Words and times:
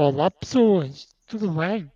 Olá 0.00 0.30
pessoas, 0.30 1.08
tudo 1.26 1.50
bem? 1.50 1.90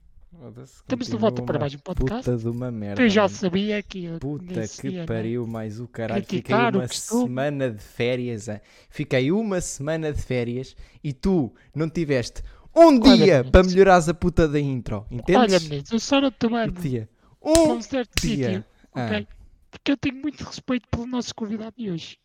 Estamos 0.65 1.07
de 1.07 1.17
volta 1.17 1.41
para 1.45 1.57
mais 1.61 1.73
um 1.73 1.79
podcast. 1.79 2.25
Puta 2.29 2.37
de 2.37 2.49
uma 2.49 2.69
merda. 2.69 2.97
Que 2.97 3.03
eu 3.03 3.09
já 3.09 3.29
sabia 3.29 3.81
que 3.81 4.07
eu 4.07 4.19
Puta 4.19 4.67
que 4.67 4.91
né? 4.91 5.07
pariu, 5.07 5.47
mais 5.47 5.79
o 5.79 5.87
caralho. 5.87 6.25
Fiquei 6.27 6.53
uma 6.57 6.89
semana 6.89 7.71
de 7.71 7.81
férias. 7.81 8.49
hein? 8.49 8.61
Fiquei 8.91 9.31
uma 9.31 9.61
semana 9.61 10.13
de 10.13 10.21
férias 10.21 10.75
e 11.05 11.13
tu 11.13 11.55
não 11.73 11.89
tiveste 11.89 12.43
um 12.75 12.87
Olha, 13.01 13.01
dia 13.17 13.27
meninos. 13.37 13.51
para 13.53 13.63
melhorares 13.63 14.09
a 14.09 14.15
puta 14.15 14.49
da 14.49 14.59
intro. 14.59 15.07
Olha, 15.09 15.21
Entendes? 15.21 15.63
meninos, 15.69 15.93
eu 15.93 16.01
só 16.01 16.21
não 16.21 16.33
tomar 16.33 16.71
Um 16.71 16.73
dia. 16.73 17.09
Um 17.41 17.81
certo 17.81 18.21
dia. 18.21 18.47
sítio, 18.49 18.65
Ah. 18.93 19.07
ok? 19.07 19.29
Porque 19.71 19.93
eu 19.93 19.97
tenho 19.97 20.17
muito 20.17 20.43
respeito 20.43 20.89
pelo 20.91 21.07
nosso 21.07 21.33
convidado 21.37 21.77
de 21.79 21.89
hoje. 21.89 22.19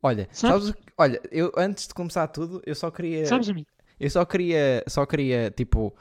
Olha, 0.00 0.28
Sabes? 0.30 0.66
sabes 0.68 0.82
olha, 0.96 1.20
eu 1.32 1.50
antes 1.56 1.88
de 1.88 1.94
começar 1.94 2.28
tudo, 2.28 2.62
eu 2.64 2.74
só 2.76 2.88
queria. 2.88 3.26
Sabes, 3.26 3.48
amigo? 3.48 3.66
Eu 3.98 4.10
só 4.10 4.24
queria, 4.24 4.82
só 4.88 5.06
queria, 5.06 5.50
tipo, 5.50 5.94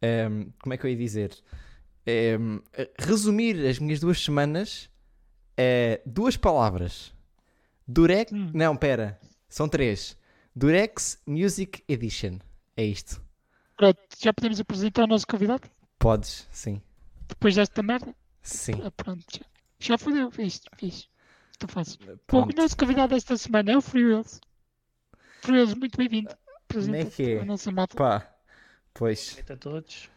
ehm, 0.00 0.50
como 0.62 0.72
é 0.74 0.76
que 0.76 0.86
eu 0.86 0.90
ia 0.90 0.96
dizer? 0.96 1.36
Ehm, 2.06 2.58
resumir 2.98 3.66
as 3.66 3.78
minhas 3.78 4.00
duas 4.00 4.20
semanas 4.22 4.88
a 5.58 6.00
duas 6.06 6.36
palavras. 6.36 7.12
Durex, 7.86 8.32
Hum. 8.32 8.50
não, 8.54 8.76
pera, 8.76 9.18
são 9.48 9.68
três. 9.68 10.16
Durex 10.54 11.20
Music 11.26 11.82
Edition. 11.88 12.38
É 12.76 12.84
isto. 12.84 13.20
Pronto, 13.76 13.98
já 14.18 14.32
podemos 14.32 14.60
apresentar 14.60 15.04
o 15.04 15.06
nosso 15.06 15.26
convidado? 15.26 15.68
Podes, 15.98 16.46
sim. 16.50 16.80
Depois 17.28 17.54
desta 17.56 17.82
merda? 17.82 18.14
Sim. 18.42 18.80
Ah, 18.84 18.90
pronto, 18.90 19.24
já. 19.32 19.44
Já 19.78 19.98
fodeu, 19.98 20.30
fiz, 20.30 20.60
fiz. 20.76 21.08
Bom, 22.30 22.44
o 22.44 22.56
nosso 22.56 22.76
convidado 22.76 23.14
esta 23.14 23.36
semana 23.36 23.72
é 23.72 23.76
o 23.76 23.80
Free 23.82 24.04
Wills. 24.06 24.40
Free 25.42 25.56
Wills, 25.58 25.74
muito 25.74 25.96
bem-vindo. 25.98 26.30
Como 26.72 26.94
é 26.94 27.04
que 27.04 27.22
é? 27.34 27.44
Pá, 27.96 28.32
pois. 28.94 29.34
Noite 29.34 29.52
a 29.52 29.56
todos. 29.56 30.10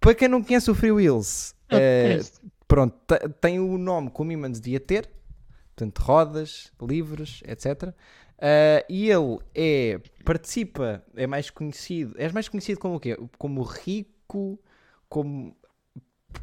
Para 0.00 0.14
quem 0.14 0.28
não 0.28 0.42
conhece 0.42 0.70
o 0.70 0.74
Free 0.74 0.92
Wheels, 0.92 1.54
Ah, 1.68 1.76
eh, 1.76 2.20
é 2.20 2.48
pronto, 2.66 2.96
te- 3.06 3.28
tem 3.40 3.58
o 3.58 3.76
nome 3.76 4.10
que 4.10 4.20
o 4.20 4.24
Mimans 4.24 4.60
devia 4.60 4.78
ter, 4.80 5.10
portanto, 5.74 5.98
rodas, 6.00 6.72
livros, 6.80 7.42
etc. 7.46 7.94
Ah, 8.38 8.84
e 8.88 9.10
ele 9.10 9.38
é, 9.54 10.00
participa, 10.24 11.02
é 11.16 11.26
mais 11.26 11.50
conhecido, 11.50 12.14
és 12.16 12.32
mais 12.32 12.48
conhecido 12.48 12.78
como 12.80 12.96
o 12.96 13.00
quê? 13.00 13.16
Como 13.36 13.62
rico, 13.62 14.58
como 15.08 15.56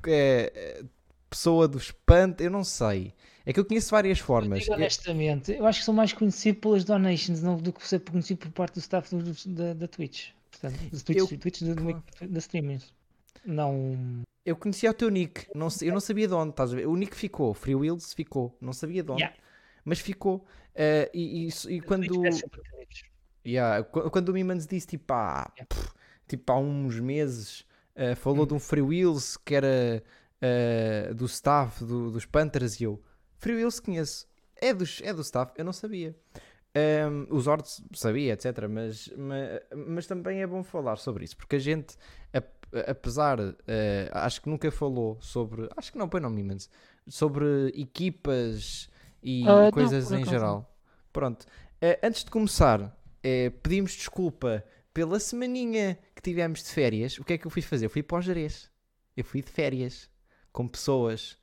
eh, 0.07 0.83
pessoa 1.29 1.67
do 1.67 1.77
espanto, 1.77 2.43
eu 2.43 2.49
não 2.51 2.63
sei. 2.63 3.13
É 3.45 3.53
que 3.53 3.59
eu 3.59 3.65
conheço 3.65 3.91
várias 3.91 4.19
formas. 4.19 4.61
Digo 4.63 4.73
honestamente, 4.73 5.51
eu 5.53 5.65
acho 5.65 5.79
que 5.79 5.85
sou 5.85 5.93
mais 5.93 6.11
conhecido 6.13 6.59
pelas 6.59 6.83
donations 6.83 7.41
não 7.41 7.57
do 7.57 7.71
que 7.71 7.87
ser 7.87 7.99
conhecido 7.99 8.39
por 8.39 8.51
parte 8.51 8.73
do 8.75 8.79
staff 8.79 9.15
do- 9.15 9.53
da, 9.53 9.73
da 9.73 9.87
Twitch. 9.87 10.29
Portanto, 10.51 10.79
da 10.91 10.99
Twitch, 10.99 11.17
Eu- 11.31 11.37
Twitch 11.37 11.61
do- 11.61 12.27
da 12.27 12.39
streamers. 12.39 12.93
Não. 13.45 14.23
Eu 14.45 14.55
conhecia 14.55 14.89
o 14.91 14.93
teu 14.93 15.09
nick, 15.09 15.47
não, 15.55 15.67
eu 15.81 15.93
não 15.93 15.99
sabia 15.99 16.27
de 16.27 16.33
onde, 16.33 16.51
estás 16.51 16.71
a 16.71 16.75
ver? 16.75 16.87
O 16.87 16.95
nick 16.95 17.15
ficou, 17.15 17.53
Free 17.53 17.75
Wheels 17.75 18.13
ficou, 18.13 18.55
não 18.61 18.73
sabia 18.73 19.03
de 19.03 19.11
onde, 19.11 19.21
Yeah. 19.21 19.37
mas 19.83 19.99
ficou. 19.99 20.45
Ah, 20.75 21.09
e, 21.13 21.47
e- 21.47 21.75
e 21.75 21.81
quando. 21.81 22.07
Créditos. 22.21 23.03
Yeah, 23.45 23.83
qu- 23.83 24.09
quando 24.09 24.29
o 24.29 24.33
Mimans 24.33 24.65
disse 24.65 24.87
tipo, 24.87 25.13
ah, 25.13 25.51
Yeah. 25.55 25.65
pff, 25.67 25.91
tipo 26.27 26.51
há 26.51 26.57
uns 26.59 26.99
meses 26.99 27.65
uh, 27.95 28.15
falou 28.15 28.43
Hum. 28.43 28.47
de 28.47 28.53
um 28.55 28.59
Free 28.59 28.81
Wheels 28.81 29.37
que 29.37 29.53
era 29.55 30.03
uh, 30.41 31.13
do 31.13 31.25
staff 31.25 31.83
do- 31.83 32.11
dos 32.11 32.25
Panthers 32.25 32.79
e 32.79 32.83
eu 32.85 33.01
Free 33.45 33.57
Wheels 33.57 33.79
conheço, 33.79 34.25
é, 34.55 34.73
dos, 34.73 35.01
é 35.03 35.13
do 35.13 35.21
staff, 35.21 35.51
eu 35.55 35.63
não 35.63 35.71
sabia. 35.71 36.15
Um, 36.75 37.27
os 37.29 37.45
Hordes 37.45 37.79
sabia, 37.93 38.33
etc. 38.33 38.67
Mas, 38.67 39.07
ma- 39.15 39.61
mas, 39.87 40.07
também 40.07 40.41
é 40.41 40.47
bom 40.47 40.63
falar 40.63 40.95
sobre 40.95 41.25
isso 41.25 41.37
porque 41.37 41.57
a 41.57 41.59
gente, 41.59 41.95
ap- 42.33 42.65
apesar, 42.89 43.39
uh, 43.39 43.53
acho 44.13 44.41
que 44.41 44.49
nunca 44.49 44.71
falou 44.71 45.19
sobre, 45.21 45.69
acho 45.77 45.91
que 45.91 45.97
não, 45.99 46.09
põe 46.09 46.19
não, 46.19 46.31
Mimans, 46.31 46.67
sobre 47.07 47.67
equipas 47.75 48.89
e 49.21 49.43
não, 49.43 49.69
coisas 49.69 50.07
por 50.07 50.17
em 50.17 50.25
geral. 50.25 50.75
Pronto, 51.13 51.45
Uh, 51.75 51.99
antes 52.01 52.23
de 52.23 52.31
começar, 52.31 52.97
pedimos 53.61 53.91
desculpa 53.91 54.63
pela 54.91 55.19
semaninha 55.19 55.99
que 56.15 56.21
tivemos 56.21 56.63
de 56.63 56.69
férias. 56.69 57.19
O 57.19 57.23
que 57.23 57.33
é 57.33 57.37
que 57.37 57.45
eu 57.45 57.51
fui 57.51 57.61
fazer? 57.61 57.85
Eu 57.85 57.89
fui 57.91 58.01
para 58.01 58.17
o 58.17 58.21
Jerez. 58.21 58.71
Eu 59.15 59.23
fui 59.23 59.43
de 59.43 59.51
férias 59.51 60.09
com 60.51 60.67
pessoas. 60.67 61.37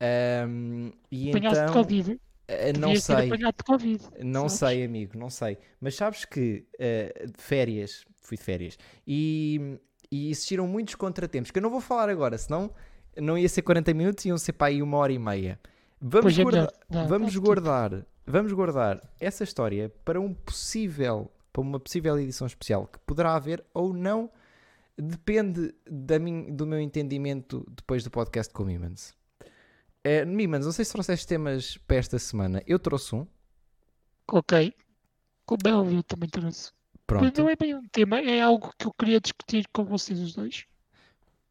Ahm, 0.00 0.90
e 1.10 1.30
Apanhaste 1.30 1.62
então, 1.62 1.74
Covid. 1.74 2.20
eh, 2.48 2.72
não 2.74 2.94
sei, 2.96 3.30
Covid. 3.64 4.04
não 4.22 4.48
sabes? 4.48 4.58
sei, 4.58 4.84
amigo, 4.84 5.18
não 5.18 5.30
sei. 5.30 5.58
Mas 5.80 5.94
sabes 5.96 6.24
que 6.24 6.66
eh, 6.78 7.26
de 7.34 7.42
férias, 7.42 8.04
fui 8.20 8.36
de 8.36 8.42
férias, 8.42 8.78
e, 9.06 9.78
e 10.10 10.30
existiram 10.30 10.66
muitos 10.66 10.94
contratempos 10.96 11.50
que 11.50 11.58
eu 11.58 11.62
não 11.62 11.70
vou 11.70 11.80
falar 11.80 12.08
agora, 12.08 12.36
senão 12.36 12.70
não 13.16 13.38
ia 13.38 13.48
ser 13.48 13.62
40 13.62 13.94
minutos, 13.94 14.24
iam 14.26 14.36
ser 14.36 14.52
para 14.52 14.68
aí 14.68 14.82
uma 14.82 14.98
hora 14.98 15.12
e 15.12 15.18
meia. 15.18 15.58
Vamos 16.00 16.38
é 16.38 16.42
guardar, 16.42 16.60
melhor. 16.60 16.72
Não, 16.90 17.08
vamos 17.08 17.32
tá 17.34 17.40
guardar, 17.40 18.06
vamos 18.26 18.52
guardar 18.52 19.00
essa 19.18 19.44
história 19.44 19.90
para 20.04 20.20
um 20.20 20.34
possível, 20.34 21.32
para 21.52 21.62
uma 21.62 21.80
possível 21.80 22.18
edição 22.20 22.46
especial 22.46 22.86
que 22.86 22.98
poderá 23.06 23.34
haver 23.34 23.64
ou 23.72 23.94
não, 23.94 24.30
depende 24.98 25.74
da 25.90 26.18
min- 26.18 26.54
do 26.54 26.66
meu 26.66 26.78
entendimento 26.80 27.66
depois 27.74 28.04
do 28.04 28.10
podcast 28.10 28.52
com 28.52 28.64
o 28.64 28.66
Mimans. 30.06 30.22
Eh, 30.22 30.24
Mimans, 30.24 30.64
não 30.64 30.72
sei 30.72 30.84
se 30.84 30.92
trouxeste 30.92 31.26
temas 31.26 31.76
para 31.78 31.96
esta 31.96 32.18
semana. 32.18 32.62
Eu 32.66 32.78
trouxe 32.78 33.14
um, 33.14 33.26
Ok. 34.28 34.74
Como 35.44 35.60
é 35.66 35.74
óbvio, 35.74 36.02
também 36.02 36.28
trouxe. 36.28 36.72
Mas 37.08 37.20
pronto, 37.20 37.42
não 37.42 37.48
é 37.48 37.54
bem 37.54 37.74
um 37.74 37.86
tema, 37.88 38.20
é 38.20 38.40
algo 38.40 38.72
que 38.76 38.86
eu 38.86 38.92
queria 38.92 39.20
discutir 39.20 39.68
com 39.72 39.84
vocês 39.84 40.18
os 40.18 40.34
dois. 40.34 40.66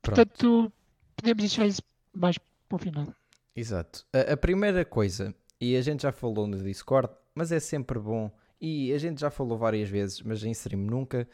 pronto. 0.01 0.17
Portanto, 0.17 0.71
podemos 1.15 1.41
deixar 1.41 1.65
isso 1.65 1.81
mais 2.13 2.37
para 2.37 2.75
o 2.75 2.77
final. 2.77 3.07
Exato. 3.55 4.05
A, 4.11 4.33
a 4.33 4.37
primeira 4.37 4.83
coisa, 4.83 5.33
e 5.61 5.77
a 5.77 5.81
gente 5.81 6.01
já 6.03 6.11
falou 6.11 6.45
no 6.45 6.61
Discord, 6.61 7.09
mas 7.33 7.53
é 7.53 7.59
sempre 7.61 7.97
bom, 7.97 8.29
e 8.59 8.91
a 8.91 8.97
gente 8.97 9.21
já 9.21 9.29
falou 9.29 9.57
várias 9.57 9.87
vezes, 9.87 10.21
mas 10.21 10.43
em 10.43 10.51
stream 10.51 10.81
nunca, 10.81 11.25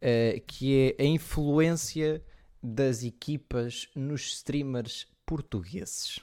eh, 0.00 0.40
que 0.46 0.94
é 0.96 1.02
a 1.02 1.06
influência 1.06 2.22
das 2.62 3.02
equipas 3.02 3.88
nos 3.96 4.22
streamers 4.34 5.08
portugueses. 5.26 6.20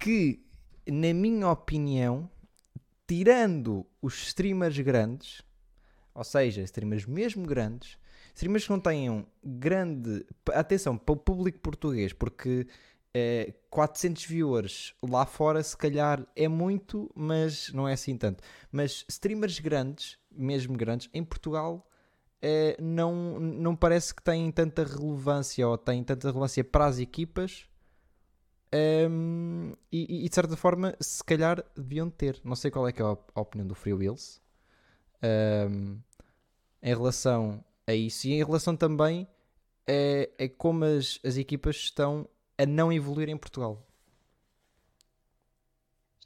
Que, 0.00 0.42
na 0.86 1.12
minha 1.14 1.48
opinião, 1.50 2.28
tirando 3.06 3.86
os 4.00 4.14
streamers 4.28 4.78
grandes, 4.78 5.42
ou 6.14 6.24
seja, 6.24 6.62
streamers 6.62 7.06
mesmo 7.06 7.46
grandes, 7.46 7.98
streamers 8.34 8.64
que 8.64 8.70
não 8.70 8.80
tenham 8.80 9.26
grande. 9.44 10.24
Atenção, 10.52 10.96
para 10.96 11.12
o 11.12 11.16
público 11.16 11.58
português, 11.60 12.12
porque 12.12 12.66
eh, 13.14 13.52
400 13.68 14.24
viewers 14.24 14.94
lá 15.02 15.26
fora, 15.26 15.62
se 15.62 15.76
calhar 15.76 16.26
é 16.34 16.48
muito, 16.48 17.10
mas 17.14 17.72
não 17.72 17.88
é 17.88 17.92
assim 17.92 18.16
tanto. 18.16 18.42
Mas 18.72 19.04
streamers 19.08 19.58
grandes, 19.58 20.18
mesmo 20.30 20.76
grandes, 20.76 21.10
em 21.12 21.22
Portugal. 21.24 21.86
eh, 22.42 22.76
não, 22.80 23.38
não 23.40 23.76
parece 23.76 24.14
que 24.14 24.22
têm 24.22 24.50
tanta 24.52 24.84
relevância 24.84 25.68
ou 25.68 25.76
têm 25.78 26.02
tanta 26.04 26.28
relevância 26.28 26.64
para 26.64 26.86
as 26.86 26.98
equipas 26.98 27.69
Ehm, 28.72 29.72
e, 29.90 30.24
e, 30.24 30.28
de 30.28 30.34
certa 30.34 30.56
forma 30.56 30.94
se 31.00 31.24
calhar 31.24 31.64
deviam 31.76 32.08
ter 32.08 32.40
não 32.44 32.54
sei 32.54 32.70
qual 32.70 32.86
é 32.86 32.92
que 32.92 33.02
é 33.02 33.04
a, 33.04 33.16
a 33.34 33.40
opinião 33.40 33.66
do 33.66 33.74
Free 33.74 33.94
Wheels 33.94 34.40
ehm, 35.20 35.96
em 36.80 36.94
relação 36.94 37.64
a 37.84 37.92
isso 37.92 38.28
e 38.28 38.34
em 38.34 38.44
relação 38.44 38.76
também 38.76 39.26
a, 39.88 40.44
a 40.44 40.48
como 40.56 40.84
as, 40.84 41.18
as 41.24 41.36
equipas 41.36 41.74
estão 41.74 42.28
a 42.56 42.64
não 42.64 42.92
evoluir 42.92 43.28
em 43.28 43.36
Portugal 43.36 43.84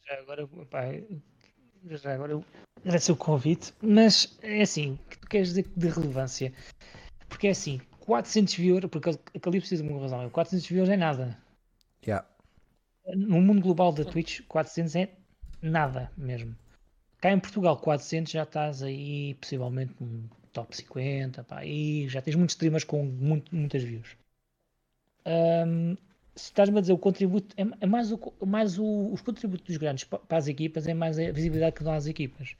Já 0.07 0.19
agora, 0.19 0.47
pá, 0.71 0.83
já 1.87 2.15
agora 2.15 2.45
agradeço 2.81 3.15
o 3.15 3.17
convite, 3.17 3.73
mas 3.81 4.37
é 4.43 4.61
assim, 4.61 4.99
que 5.09 5.19
tu 5.19 5.29
queres 5.29 5.49
dizer 5.49 5.67
de 5.75 5.89
relevância? 5.89 6.53
Porque 7.27 7.47
é 7.47 7.51
assim, 7.51 7.81
400 8.01 8.55
viewers, 8.55 8.87
porque 8.91 9.09
aquele 9.35 9.61
precisa 9.61 9.83
de 9.83 9.89
uma 9.89 9.99
razão, 9.99 10.29
400 10.29 10.67
viewers 10.67 10.91
é 10.91 10.97
nada. 10.97 11.39
yeah. 12.07 12.34
No 13.07 13.41
mundo 13.41 13.61
global 13.61 13.93
da 13.93 14.05
Twitch, 14.05 14.41
400 14.49 14.97
é 14.97 15.11
nada 15.61 16.11
mesmo. 16.17 16.57
Cá 17.21 17.33
em 17.33 17.39
Portugal, 17.41 17.77
400 17.77 18.33
já 18.33 18.43
estás 18.45 18.83
aí 18.83 19.35
possivelmente 19.35 19.95
no 20.01 20.29
top 20.53 20.75
50, 20.77 21.43
pá, 21.45 21.61
já 22.09 22.23
tens 22.23 22.37
muitos 22.37 22.55
streamers 22.55 22.85
com 22.85 23.05
muito- 23.05 23.55
muitas 23.55 23.83
views. 23.83 24.17
Ahm, 25.25 25.97
se 26.35 26.45
estás-me 26.51 26.79
a 26.79 26.81
dizer 26.81 26.93
o 26.93 26.99
contributo, 26.99 27.55
é, 27.57 27.63
é 27.81 27.87
mais, 27.87 28.13
o, 28.13 28.19
mais 28.47 28.79
o- 28.79 29.13
os 29.13 29.21
contributos 29.21 29.67
dos 29.67 29.77
grandes 29.77 30.05
pa- 30.05 30.19
para 30.19 30.39
as 30.39 30.49
equipas, 30.49 30.87
é 30.87 30.95
mais 30.95 31.19
a 31.19 31.31
visibilidade 31.33 31.77
que 31.77 31.85
dão 31.85 31.93
às 31.93 32.07
equipas. 32.07 32.55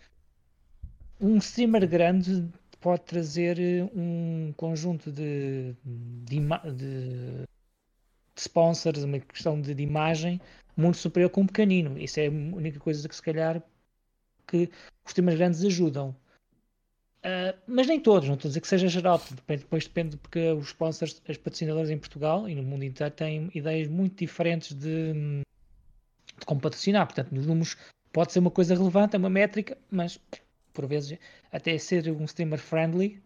Um 1.21 1.37
streamer 1.39 1.89
grande 1.89 2.49
pode 2.81 3.03
trazer 3.03 3.59
eh, 3.59 3.85
um 3.95 4.53
conjunto 4.57 5.11
de, 5.11 5.75
de, 5.85 6.39
de- 6.39 7.45
de 8.35 8.41
sponsors, 8.41 9.03
uma 9.03 9.19
questão 9.21 9.61
de, 9.61 9.75
de 9.75 9.83
imagem 9.83 10.41
muito 10.77 10.99
superior 10.99 11.31
com 11.31 11.43
um 11.43 11.47
pequenino. 11.47 11.99
Isso 11.99 12.21
é 12.21 12.27
a 12.27 12.31
única 12.31 12.81
coisa 12.81 13.09
que 13.09 13.15
se 13.15 13.23
calhar 13.23 13.63
que 14.47 14.71
os 15.05 15.13
temas 15.13 15.35
grandes 15.35 15.65
ajudam. 15.65 16.15
Uh, 17.25 17.57
mas 17.67 17.87
nem 17.87 17.99
todos, 17.99 18.29
não 18.29 18.35
estou 18.35 18.49
a 18.49 18.51
dizer 18.51 18.61
que 18.61 18.69
seja 18.69 18.87
geral, 18.87 19.19
depois 19.47 19.85
depende 19.85 20.17
porque 20.19 20.53
os 20.53 20.67
sponsors, 20.67 21.23
os 21.27 21.37
patrocinadores 21.39 21.89
em 21.89 21.97
Portugal 21.97 22.47
e 22.47 22.55
no 22.55 22.63
mundo 22.63 22.85
inteiro 22.85 23.15
têm 23.15 23.51
ideias 23.55 23.89
muito 23.89 24.19
diferentes 24.19 24.75
de, 24.75 25.15
de 25.15 26.45
como 26.45 26.61
patrocinar. 26.61 27.07
Portanto, 27.07 27.33
nos 27.33 27.47
números 27.47 27.79
pode 28.13 28.31
ser 28.31 28.41
uma 28.41 28.51
coisa 28.51 28.75
relevante, 28.75 29.17
é 29.17 29.19
uma 29.19 29.31
métrica, 29.31 29.79
mas 29.91 30.21
por 30.75 30.87
vezes 30.87 31.19
até 31.51 31.79
ser 31.79 32.11
um 32.11 32.25
streamer 32.25 32.59
friendly, 32.59 33.23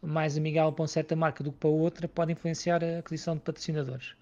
mais 0.00 0.38
amigável 0.38 0.72
para 0.72 0.82
uma 0.82 0.88
certa 0.88 1.16
marca 1.16 1.42
do 1.42 1.50
que 1.50 1.58
para 1.58 1.70
outra, 1.70 2.06
pode 2.06 2.32
influenciar 2.32 2.84
a 2.84 3.00
aquisição 3.00 3.34
de 3.34 3.40
patrocinadores. 3.40 4.14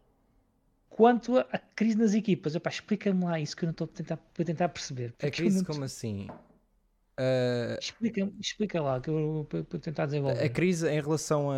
Quanto 0.98 1.38
à 1.38 1.58
crise 1.76 1.96
nas 1.96 2.12
equipas, 2.12 2.56
explica-me 2.56 3.24
lá 3.24 3.38
isso 3.38 3.56
que 3.56 3.62
eu 3.62 3.68
não 3.68 3.70
estou 3.70 3.84
a 3.84 3.88
tentar, 3.88 4.18
a 4.36 4.44
tentar 4.44 4.68
perceber. 4.68 5.14
A 5.22 5.30
crise 5.30 5.64
como 5.64 5.84
assim? 5.84 6.26
Uh, 6.28 7.78
explica, 7.80 8.28
explica 8.40 8.82
lá, 8.82 9.00
que 9.00 9.08
eu 9.08 9.46
vou 9.48 9.64
tentar 9.78 10.06
desenvolver. 10.06 10.42
A 10.42 10.48
crise 10.48 10.88
em 10.88 11.00
relação 11.00 11.52
a, 11.52 11.54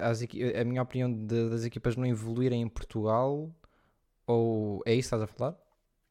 a, 0.00 0.10
às, 0.10 0.22
a 0.22 0.64
minha 0.64 0.82
opinião 0.82 1.12
de, 1.12 1.50
das 1.50 1.64
equipas 1.64 1.94
não 1.94 2.04
evoluírem 2.04 2.62
em 2.62 2.68
Portugal, 2.68 3.48
ou 4.26 4.82
é 4.84 4.92
isso 4.92 5.10
que 5.10 5.14
estás 5.14 5.22
a 5.22 5.26
falar? 5.28 5.56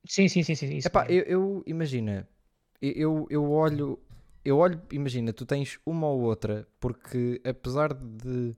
Sim, 0.07 0.29
sim, 0.29 0.41
sim. 0.41 0.55
sim 0.55 0.77
isso 0.77 0.87
Epá, 0.87 1.07
eu, 1.09 1.23
eu 1.23 1.63
imagina, 1.67 2.25
eu, 2.81 3.27
eu 3.29 3.51
olho, 3.51 3.99
eu 4.45 4.57
olho, 4.57 4.81
imagina, 4.89 5.33
tu 5.33 5.45
tens 5.45 5.77
uma 5.85 6.07
ou 6.07 6.21
outra, 6.21 6.65
porque 6.79 7.41
apesar 7.43 7.93
de 7.93 8.55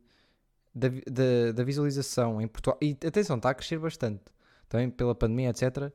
da, 0.74 0.90
da, 0.90 1.52
da 1.54 1.64
visualização 1.64 2.42
em 2.42 2.48
Portugal, 2.48 2.78
e 2.82 2.98
atenção, 3.06 3.38
está 3.38 3.50
a 3.50 3.54
crescer 3.54 3.80
bastante, 3.80 4.24
também 4.68 4.90
pela 4.90 5.14
pandemia, 5.14 5.50
etc 5.50 5.92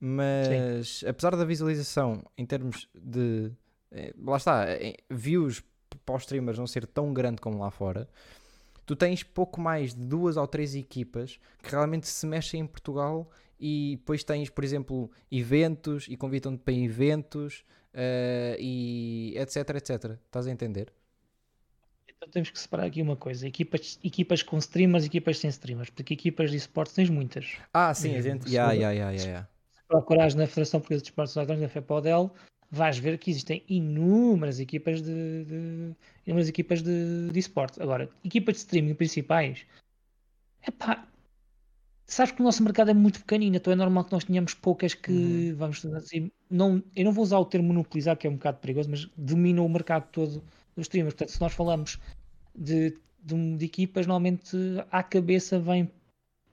mas 0.00 1.00
Sim. 1.00 1.06
apesar 1.06 1.36
da 1.36 1.44
visualização 1.44 2.24
em 2.36 2.46
termos 2.46 2.88
de 2.94 3.52
eh, 3.90 4.14
lá 4.18 4.38
está, 4.38 4.64
eh, 4.66 4.96
views 5.10 5.62
para 6.06 6.14
os 6.16 6.22
streamers 6.22 6.58
não 6.58 6.66
ser 6.66 6.86
tão 6.86 7.12
grande 7.12 7.40
como 7.40 7.58
lá 7.58 7.70
fora, 7.70 8.08
tu 8.86 8.96
tens 8.96 9.22
pouco 9.22 9.60
mais 9.60 9.94
de 9.94 10.06
duas 10.06 10.38
ou 10.38 10.46
três 10.46 10.74
equipas 10.74 11.38
que 11.62 11.70
realmente 11.70 12.08
se 12.08 12.26
mexem 12.26 12.62
em 12.62 12.66
Portugal 12.66 13.30
e 13.58 13.96
depois 13.98 14.24
tens, 14.24 14.48
por 14.48 14.64
exemplo, 14.64 15.10
eventos 15.30 16.06
e 16.08 16.16
convidam-te 16.16 16.62
para 16.62 16.72
eventos 16.72 17.62
uh, 17.92 18.56
e 18.58 19.34
etc, 19.36 19.56
etc. 19.76 20.18
Estás 20.24 20.46
a 20.46 20.50
entender? 20.50 20.90
Então 22.20 22.30
temos 22.30 22.50
que 22.50 22.58
separar 22.58 22.84
aqui 22.84 23.00
uma 23.00 23.16
coisa: 23.16 23.46
equipas, 23.46 23.98
equipas 24.04 24.42
com 24.42 24.58
streamers 24.58 25.04
e 25.04 25.06
equipas 25.06 25.38
sem 25.38 25.48
streamers, 25.50 25.90
porque 25.90 26.14
equipas 26.14 26.50
de 26.50 26.58
esportes 26.58 26.94
tens 26.94 27.08
muitas. 27.08 27.56
Ah, 27.72 27.94
sim, 27.94 28.14
a 28.16 28.20
gente. 28.20 28.48
Yeah, 28.48 28.72
yeah, 28.72 28.92
yeah, 28.92 29.12
yeah 29.12 29.46
procurares 29.90 30.36
na 30.36 30.46
Federação 30.46 30.80
Portuguesa 30.80 31.02
de 31.02 31.08
Esportes 31.08 31.36
Eletrónicos, 31.36 31.62
na 31.62 31.68
FEPODEL, 31.68 32.32
vais 32.70 32.96
ver 32.96 33.18
que 33.18 33.30
existem 33.30 33.64
inúmeras 33.68 34.60
equipas 34.60 35.02
de, 35.02 35.44
de 35.44 35.96
inúmeras 36.24 36.48
equipas 36.48 36.80
de, 36.80 37.28
de 37.30 37.38
esporte. 37.38 37.82
Agora, 37.82 38.08
equipas 38.24 38.54
de 38.54 38.60
streaming 38.60 38.94
principais, 38.94 39.66
epá, 40.66 41.04
sabes 42.06 42.32
que 42.32 42.40
o 42.40 42.44
nosso 42.44 42.62
mercado 42.62 42.92
é 42.92 42.94
muito 42.94 43.18
pequenino, 43.18 43.56
então 43.56 43.72
é 43.72 43.76
normal 43.76 44.04
que 44.04 44.12
nós 44.12 44.24
tenhamos 44.24 44.54
poucas 44.54 44.94
que, 44.94 45.50
uhum. 45.50 45.56
vamos 45.56 45.82
dizer, 45.82 46.32
não, 46.48 46.80
eu 46.94 47.04
não 47.04 47.12
vou 47.12 47.24
usar 47.24 47.40
o 47.40 47.44
termo 47.44 47.66
monopolizar, 47.66 48.16
que 48.16 48.28
é 48.28 48.30
um 48.30 48.34
bocado 48.34 48.58
perigoso, 48.58 48.88
mas 48.88 49.06
domina 49.16 49.60
o 49.60 49.68
mercado 49.68 50.08
todo 50.12 50.40
dos 50.76 50.86
streamers. 50.86 51.14
Portanto, 51.14 51.34
se 51.34 51.40
nós 51.40 51.52
falamos 51.52 51.98
de, 52.54 52.96
de, 53.22 53.56
de 53.56 53.64
equipas, 53.64 54.06
normalmente 54.06 54.56
à 54.90 55.02
cabeça 55.02 55.58
vem, 55.58 55.90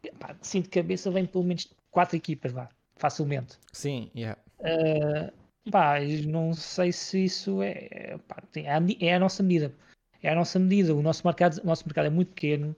epá, 0.04 0.36
sim, 0.42 0.62
de 0.62 0.70
cabeça 0.70 1.12
vem 1.12 1.26
pelo 1.26 1.44
menos 1.44 1.70
quatro 1.92 2.16
equipas, 2.16 2.52
vá 2.52 2.70
facilmente. 2.98 3.58
Sim, 3.72 4.10
yeah. 4.16 4.40
Uh, 4.60 5.32
pá, 5.72 6.00
não 6.28 6.54
sei 6.54 6.92
se 6.92 7.26
isso 7.26 7.62
é, 7.62 8.18
pá, 8.28 8.42
é, 8.56 9.06
é 9.06 9.16
a 9.16 9.20
nossa 9.20 9.44
medida. 9.44 9.74
É 10.22 10.32
a 10.32 10.36
nossa 10.36 10.60
medida. 10.60 10.96
O 10.96 11.02
nosso 11.02 11.26
mercado, 11.26 11.62
o 11.64 11.66
nosso 11.66 11.86
mercado 11.86 12.06
é 12.06 12.10
muito 12.10 12.30
pequeno, 12.30 12.76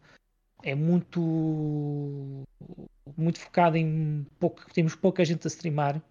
é 0.64 0.76
muito 0.76 2.44
muito 3.18 3.40
focado 3.40 3.76
em 3.78 4.26
pouco, 4.40 4.66
temos 4.74 4.96
pouca 4.96 5.26
gente 5.26 5.46
a 5.46 5.50
streamar, 5.50 6.02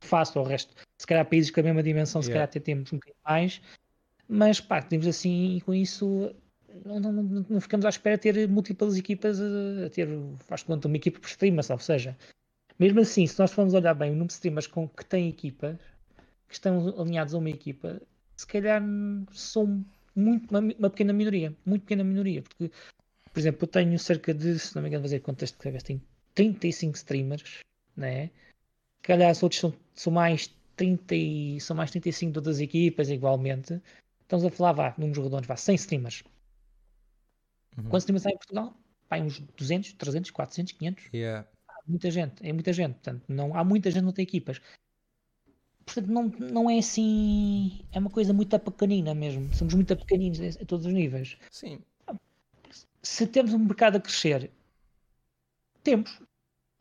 face 0.00 0.36
ao 0.36 0.44
resto. 0.44 0.74
Se 1.00 1.06
calhar 1.06 1.24
países 1.24 1.50
com 1.50 1.60
a 1.60 1.62
mesma 1.62 1.82
dimensão, 1.82 2.22
se 2.22 2.28
calhar 2.28 2.44
até 2.44 2.60
temos 2.60 2.92
um 2.92 2.96
bocadinho 2.96 3.20
mais, 3.24 3.62
mas 4.28 4.60
pá, 4.60 4.82
temos 4.82 5.06
assim, 5.06 5.56
e 5.56 5.60
com 5.60 5.74
isso 5.74 6.34
não, 6.84 7.00
não, 7.00 7.12
não, 7.12 7.46
não, 7.48 7.60
ficamos 7.60 7.86
à 7.86 7.88
espera 7.88 8.16
de 8.16 8.22
ter 8.22 8.48
múltiplas 8.48 8.96
equipas 8.96 9.40
a, 9.40 9.86
a 9.86 9.90
ter, 9.90 10.08
faz 10.40 10.62
conta, 10.62 10.88
uma 10.88 10.96
equipa 10.96 11.20
por 11.20 11.28
streamer, 11.28 11.64
ou 11.70 11.78
seja, 11.78 12.16
mesmo 12.78 13.00
assim, 13.00 13.26
se 13.26 13.38
nós 13.38 13.52
formos 13.52 13.74
olhar 13.74 13.94
bem 13.94 14.10
o 14.10 14.12
número 14.12 14.28
de 14.28 14.34
streamers 14.34 14.66
com 14.66 14.88
que 14.88 15.04
têm 15.04 15.28
equipas, 15.28 15.76
que 16.48 16.54
estão 16.54 17.00
alinhados 17.00 17.34
a 17.34 17.38
uma 17.38 17.50
equipa, 17.50 18.00
se 18.36 18.46
calhar 18.46 18.82
são 19.32 19.84
muito, 20.14 20.50
uma, 20.50 20.60
uma, 20.60 20.90
pequena 20.90 21.12
minoria. 21.12 21.54
Muito 21.64 21.82
pequena 21.82 22.04
minoria. 22.04 22.42
Porque, 22.42 22.70
por 23.32 23.38
exemplo, 23.40 23.64
eu 23.64 23.68
tenho 23.68 23.98
cerca 23.98 24.34
de, 24.34 24.58
se 24.58 24.74
não 24.74 24.82
me 24.82 24.88
engano, 24.88 25.04
fazer 25.04 25.20
contas 25.20 25.50
de 25.50 25.58
cabeça, 25.58 25.86
tenho 25.86 26.02
35 26.34 26.96
streamers, 26.96 27.60
né? 27.96 28.26
Se 28.26 29.08
calhar 29.08 29.30
os 29.30 29.42
outros 29.42 29.60
são, 29.60 29.74
são 29.94 30.12
mais 30.12 30.52
30 30.76 31.14
e, 31.14 31.60
são 31.60 31.76
mais 31.76 31.90
35 31.90 32.32
de 32.32 32.38
outras 32.38 32.60
equipas, 32.60 33.10
igualmente. 33.10 33.80
Estamos 34.24 34.44
a 34.44 34.50
falar, 34.50 34.72
vá, 34.72 34.94
números 34.98 35.22
redondos, 35.22 35.46
vá, 35.46 35.56
100 35.56 35.74
streamers. 35.76 36.24
Uhum. 37.78 37.84
Quantos 37.84 38.02
streamers 38.02 38.26
há 38.26 38.30
em 38.30 38.36
Portugal? 38.36 38.76
Vai 39.08 39.22
uns 39.22 39.38
200, 39.38 39.92
300, 39.94 40.30
400, 40.30 40.72
500? 40.72 41.04
Yeah 41.12 41.46
muita 41.86 42.10
gente, 42.10 42.46
é 42.46 42.52
muita 42.52 42.72
gente, 42.72 42.94
portanto, 42.94 43.24
não, 43.28 43.54
há 43.56 43.62
muita 43.62 43.90
gente 43.90 44.00
que 44.00 44.06
não 44.06 44.12
tem 44.12 44.22
equipas. 44.22 44.60
Portanto, 45.84 46.08
não, 46.08 46.28
não 46.28 46.70
é 46.70 46.78
assim, 46.78 47.84
é 47.92 47.98
uma 47.98 48.10
coisa 48.10 48.32
muito 48.32 48.58
pequenina 48.58 49.14
mesmo, 49.14 49.52
somos 49.54 49.74
muito 49.74 49.94
pequeninos 49.96 50.40
a, 50.40 50.62
a 50.62 50.66
todos 50.66 50.86
os 50.86 50.92
níveis. 50.92 51.36
Sim. 51.50 51.80
Se 53.02 53.26
temos 53.26 53.52
um 53.52 53.58
mercado 53.58 53.96
a 53.96 54.00
crescer, 54.00 54.50
temos. 55.82 56.22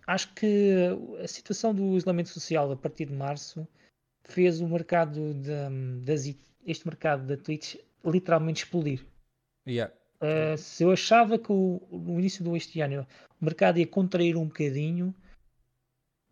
Acho 0.07 0.33
que 0.33 0.89
a 1.21 1.27
situação 1.27 1.73
do 1.73 1.97
isolamento 1.97 2.29
social 2.29 2.71
a 2.71 2.75
partir 2.75 3.05
de 3.05 3.13
março 3.13 3.67
fez 4.23 4.59
o 4.61 4.67
mercado 4.67 5.33
de, 5.33 6.03
das, 6.05 6.25
este 6.65 6.85
mercado 6.87 7.25
da 7.25 7.37
Twitch 7.37 7.75
literalmente 8.05 8.63
explodir. 8.63 9.05
Yeah. 9.67 9.93
Uh, 10.21 10.57
se 10.57 10.83
eu 10.83 10.91
achava 10.91 11.37
que 11.37 11.51
o, 11.51 11.81
no 11.91 12.19
início 12.19 12.43
deste 12.43 12.79
ano 12.81 13.05
o 13.41 13.45
mercado 13.45 13.79
ia 13.79 13.87
contrair 13.87 14.37
um 14.37 14.45
bocadinho, 14.45 15.13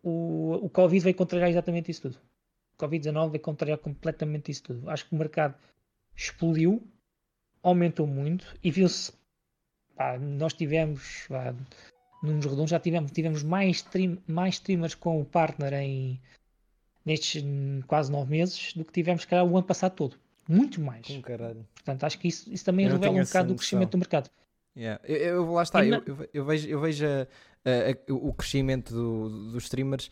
o, 0.02 0.54
o 0.62 0.70
Covid 0.70 1.04
veio 1.04 1.16
contrariar 1.16 1.50
exatamente 1.50 1.90
isso 1.90 2.02
tudo. 2.02 2.18
O 2.74 2.82
Covid-19 2.82 3.30
veio 3.30 3.42
contrariar 3.42 3.78
completamente 3.78 4.50
isso 4.50 4.62
tudo. 4.64 4.88
Acho 4.88 5.06
que 5.06 5.14
o 5.14 5.18
mercado 5.18 5.54
explodiu, 6.16 6.82
aumentou 7.62 8.06
muito 8.06 8.56
e 8.62 8.70
viu-se. 8.70 9.12
Nós 10.38 10.52
tivemos, 10.54 11.26
pá, 11.28 11.54
números 12.22 12.46
redondos, 12.46 12.70
já 12.70 12.80
tivemos, 12.80 13.12
tivemos 13.12 13.42
mais, 13.42 13.76
stream, 13.76 14.18
mais 14.26 14.54
streamers 14.54 14.94
com 14.94 15.20
o 15.20 15.24
partner 15.24 15.74
em 15.74 16.20
nestes 17.04 17.44
quase 17.86 18.10
nove 18.10 18.30
meses 18.30 18.72
do 18.74 18.84
que 18.84 18.92
tivemos, 18.92 19.24
calhar, 19.24 19.44
o 19.44 19.56
ano 19.56 19.66
passado 19.66 19.94
todo. 19.94 20.16
Muito 20.48 20.80
mais. 20.80 21.06
Com 21.06 21.22
caralho. 21.22 21.66
Portanto, 21.74 22.04
acho 22.04 22.18
que 22.18 22.28
isso, 22.28 22.52
isso 22.52 22.64
também 22.64 22.88
revela 22.88 23.20
um 23.20 23.24
bocado 23.24 23.48
do 23.48 23.56
crescimento 23.56 23.92
do 23.92 23.98
mercado. 23.98 24.30
Yeah. 24.76 25.00
Eu, 25.04 25.16
eu, 25.16 25.52
lá 25.52 25.62
está, 25.62 25.84
eu, 25.84 26.02
eu, 26.06 26.28
eu, 26.32 26.44
vejo, 26.44 26.68
eu 26.68 26.80
vejo 26.80 27.04
a, 27.06 27.26
a, 27.64 27.90
a, 27.90 28.14
o 28.14 28.32
crescimento 28.32 28.94
do, 28.94 29.52
dos 29.52 29.64
streamers 29.64 30.10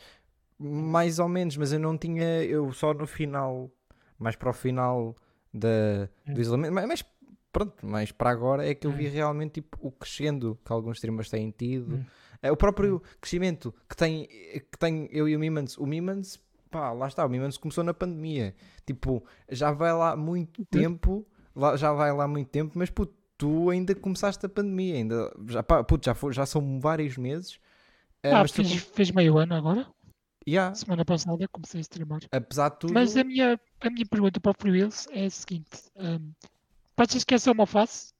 mais 0.58 1.18
ou 1.18 1.28
menos, 1.28 1.56
mas 1.56 1.72
eu 1.72 1.80
não 1.80 1.96
tinha, 1.96 2.44
eu 2.44 2.70
só 2.72 2.92
no 2.92 3.06
final, 3.06 3.70
mais 4.18 4.36
para 4.36 4.50
o 4.50 4.52
final 4.52 5.16
da, 5.52 6.06
do 6.26 6.36
hum. 6.36 6.40
isolamento, 6.40 6.74
mas, 6.74 6.86
mas 6.86 7.04
pronto, 7.50 7.74
mas 7.86 8.12
para 8.12 8.30
agora 8.30 8.68
é 8.68 8.74
que 8.74 8.86
eu 8.86 8.92
vi 8.92 9.08
hum. 9.08 9.12
realmente 9.12 9.52
tipo, 9.54 9.78
o 9.80 9.90
crescendo 9.90 10.58
que 10.62 10.70
alguns 10.70 10.98
streamers 10.98 11.30
têm 11.30 11.50
tido. 11.50 11.96
Hum. 11.96 12.04
É, 12.42 12.52
o 12.52 12.56
próprio 12.56 13.02
crescimento 13.20 13.74
que 13.88 13.96
tem, 13.96 14.26
que 14.26 14.78
tem 14.78 15.08
eu 15.10 15.28
e 15.28 15.36
o 15.36 15.38
Mimans. 15.38 15.76
O 15.76 15.86
Mimans 15.86 16.38
pá, 16.70 16.92
lá 16.92 17.08
está, 17.08 17.26
o 17.26 17.28
Mimans 17.28 17.58
começou 17.58 17.84
na 17.84 17.92
pandemia. 17.92 18.54
Tipo, 18.86 19.24
já 19.48 19.72
vai 19.72 19.92
lá 19.92 20.16
muito 20.16 20.60
uhum. 20.60 20.66
tempo, 20.70 21.26
lá, 21.54 21.76
já 21.76 21.92
vai 21.92 22.12
lá 22.12 22.26
muito 22.28 22.48
tempo, 22.48 22.78
mas 22.78 22.90
puto, 22.90 23.14
tu 23.36 23.70
ainda 23.70 23.94
começaste 23.94 24.44
a 24.44 24.48
pandemia, 24.48 24.96
ainda, 24.96 25.32
já, 25.48 25.62
pá, 25.62 25.82
puto, 25.82 26.06
já, 26.06 26.14
foi, 26.14 26.32
já 26.32 26.46
são 26.46 26.80
vários 26.80 27.16
meses. 27.16 27.54
Uh, 28.24 28.34
ah, 28.34 28.48
fiz, 28.48 28.84
tu... 28.84 28.92
fez 28.92 29.10
meio 29.10 29.38
ano 29.38 29.54
agora? 29.54 29.86
Yeah. 30.46 30.74
Semana 30.74 31.04
passada 31.04 31.46
comecei 31.48 31.80
a 31.80 31.82
streamar. 31.82 32.20
Apesar 32.32 32.70
de 32.70 32.78
tudo... 32.78 32.94
Mas 32.94 33.16
a 33.16 33.24
minha, 33.24 33.60
a 33.80 33.90
minha 33.90 34.06
pergunta 34.06 34.40
para 34.40 34.52
o 34.52 34.54
Free 34.58 34.72
Wheels 34.72 35.06
é 35.10 35.26
a 35.26 35.30
seguinte: 35.30 35.90
um, 35.96 36.32
achas 36.96 37.24
que 37.24 37.34
essa 37.34 37.50
é 37.50 37.52
uma 37.52 37.66
fase? 37.66 38.12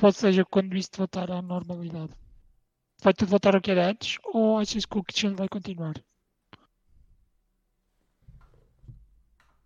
Ou 0.00 0.12
seja, 0.12 0.44
quando 0.44 0.76
isto 0.76 0.96
voltar 0.96 1.30
à 1.30 1.42
normalidade, 1.42 2.12
vai 3.02 3.12
tudo 3.12 3.30
voltar 3.30 3.54
ao 3.54 3.60
que 3.60 3.70
era 3.70 3.90
antes? 3.90 4.18
Ou 4.24 4.58
achas 4.58 4.86
que 4.86 4.98
o 4.98 5.02
Cristiano 5.02 5.36
vai 5.36 5.48
continuar? 5.48 5.94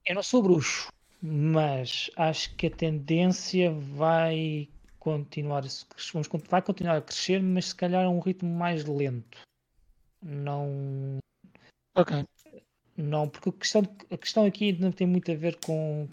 Eu 0.04 0.16
não 0.16 0.22
sou 0.22 0.42
bruxo, 0.42 0.92
mas 1.22 2.10
acho 2.16 2.54
que 2.56 2.66
a 2.66 2.70
tendência 2.70 3.70
vai 3.70 4.68
continuar, 4.98 5.62
vai 6.48 6.62
continuar 6.62 6.96
a 6.96 7.02
crescer, 7.02 7.40
mas 7.42 7.66
se 7.66 7.74
calhar 7.74 8.04
a 8.04 8.08
um 8.08 8.18
ritmo 8.18 8.48
mais 8.48 8.84
lento. 8.84 9.38
Não. 10.20 11.18
Ok. 11.94 12.24
Não, 12.96 13.28
porque 13.28 13.48
a 13.48 13.52
questão, 13.52 13.82
a 14.10 14.16
questão 14.16 14.44
aqui 14.44 14.72
não 14.72 14.92
tem 14.92 15.06
muito 15.06 15.30
a 15.30 15.34
ver 15.34 15.58
com. 15.64 16.08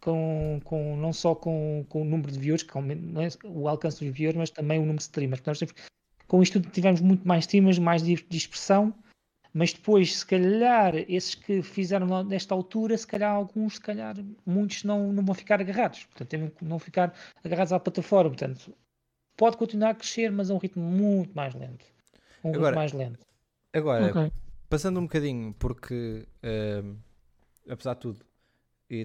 com, 0.00 0.60
com, 0.64 0.96
não 0.96 1.12
só 1.12 1.34
com, 1.34 1.84
com 1.88 2.02
o 2.02 2.04
número 2.04 2.30
de 2.30 2.38
viewers, 2.38 2.66
aumenta, 2.72 3.22
é 3.22 3.28
o 3.44 3.68
alcance 3.68 4.04
dos 4.04 4.14
viewers, 4.14 4.36
mas 4.36 4.50
também 4.50 4.78
o 4.78 4.82
número 4.82 4.98
de 4.98 5.04
streamers. 5.04 5.40
Portanto, 5.40 5.74
com 6.28 6.42
isto 6.42 6.60
tivemos 6.60 7.00
muito 7.00 7.26
mais 7.26 7.44
streamers, 7.44 7.78
mais 7.78 8.02
dispersão, 8.02 8.94
mas 9.52 9.72
depois, 9.72 10.18
se 10.18 10.26
calhar, 10.26 10.94
esses 11.08 11.34
que 11.34 11.62
fizeram 11.62 12.24
nesta 12.24 12.54
altura, 12.54 12.96
se 12.96 13.06
calhar 13.06 13.30
alguns, 13.30 13.74
se 13.74 13.80
calhar 13.80 14.16
muitos 14.46 14.84
não, 14.84 15.12
não 15.12 15.24
vão 15.24 15.34
ficar 15.34 15.60
agarrados, 15.60 16.04
portanto, 16.04 16.28
têm, 16.28 16.52
não 16.62 16.78
ficar 16.78 17.14
agarrados 17.44 17.72
à 17.72 17.78
plataforma. 17.78 18.30
Portanto, 18.30 18.74
pode 19.36 19.56
continuar 19.56 19.90
a 19.90 19.94
crescer, 19.94 20.30
mas 20.30 20.50
a 20.50 20.54
um 20.54 20.58
ritmo 20.58 20.82
muito 20.82 21.34
mais 21.34 21.54
lento. 21.54 21.84
Um 22.42 22.50
agora, 22.50 22.66
ritmo 22.66 22.76
mais 22.76 22.92
lento. 22.92 23.26
Agora, 23.72 24.10
okay. 24.10 24.32
passando 24.68 25.00
um 25.00 25.04
bocadinho, 25.04 25.54
porque 25.58 26.26
uh, 26.42 26.96
apesar 27.68 27.94
de 27.94 28.00
tudo, 28.00 28.20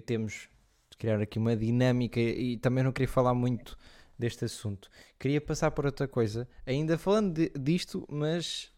temos 0.05 0.49
de 0.89 0.97
criar 0.97 1.21
aqui 1.21 1.37
uma 1.37 1.55
dinâmica 1.55 2.19
e 2.19 2.57
também 2.57 2.83
não 2.83 2.91
queria 2.91 3.07
falar 3.07 3.33
muito 3.33 3.77
deste 4.17 4.45
assunto. 4.45 4.89
Queria 5.19 5.39
passar 5.39 5.71
por 5.71 5.85
outra 5.85 6.07
coisa, 6.07 6.47
ainda 6.65 6.97
falando 6.97 7.33
de, 7.33 7.49
disto, 7.57 8.05
mas 8.09 8.71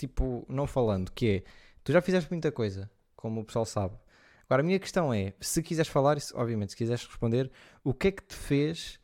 tipo, 0.00 0.44
não 0.48 0.66
falando, 0.66 1.10
que 1.12 1.28
é, 1.28 1.50
tu 1.84 1.92
já 1.92 2.00
fizeste 2.00 2.30
muita 2.30 2.50
coisa, 2.52 2.90
como 3.16 3.40
o 3.40 3.44
pessoal 3.44 3.64
sabe. 3.64 3.96
Agora, 4.48 4.62
a 4.62 4.64
minha 4.64 4.78
questão 4.78 5.14
é, 5.14 5.34
se 5.40 5.62
quiseres 5.62 5.90
falar, 5.90 6.16
obviamente, 6.34 6.70
se 6.70 6.76
quiseres 6.76 7.04
responder, 7.06 7.50
o 7.84 7.94
que 7.94 8.08
é 8.08 8.10
que 8.12 8.22
te 8.22 8.34
fez 8.34 8.98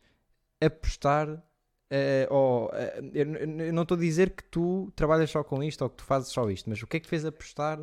apostar 0.61 1.41
Uh, 1.89 2.27
ou, 2.33 2.65
uh, 2.65 2.71
eu, 3.13 3.33
eu, 3.35 3.73
não 3.73 3.83
estou 3.83 3.95
a 3.95 3.99
dizer 3.99 4.31
que 4.31 4.43
tu 4.43 4.91
trabalhas 4.93 5.29
só 5.29 5.41
com 5.41 5.63
isto 5.63 5.81
ou 5.83 5.89
que 5.89 5.95
tu 5.95 6.03
fazes 6.03 6.27
só 6.29 6.49
isto, 6.49 6.69
mas 6.69 6.81
o 6.83 6.87
que 6.87 6.97
é 6.97 6.99
que 6.99 7.07
fez 7.07 7.23
apostar 7.23 7.79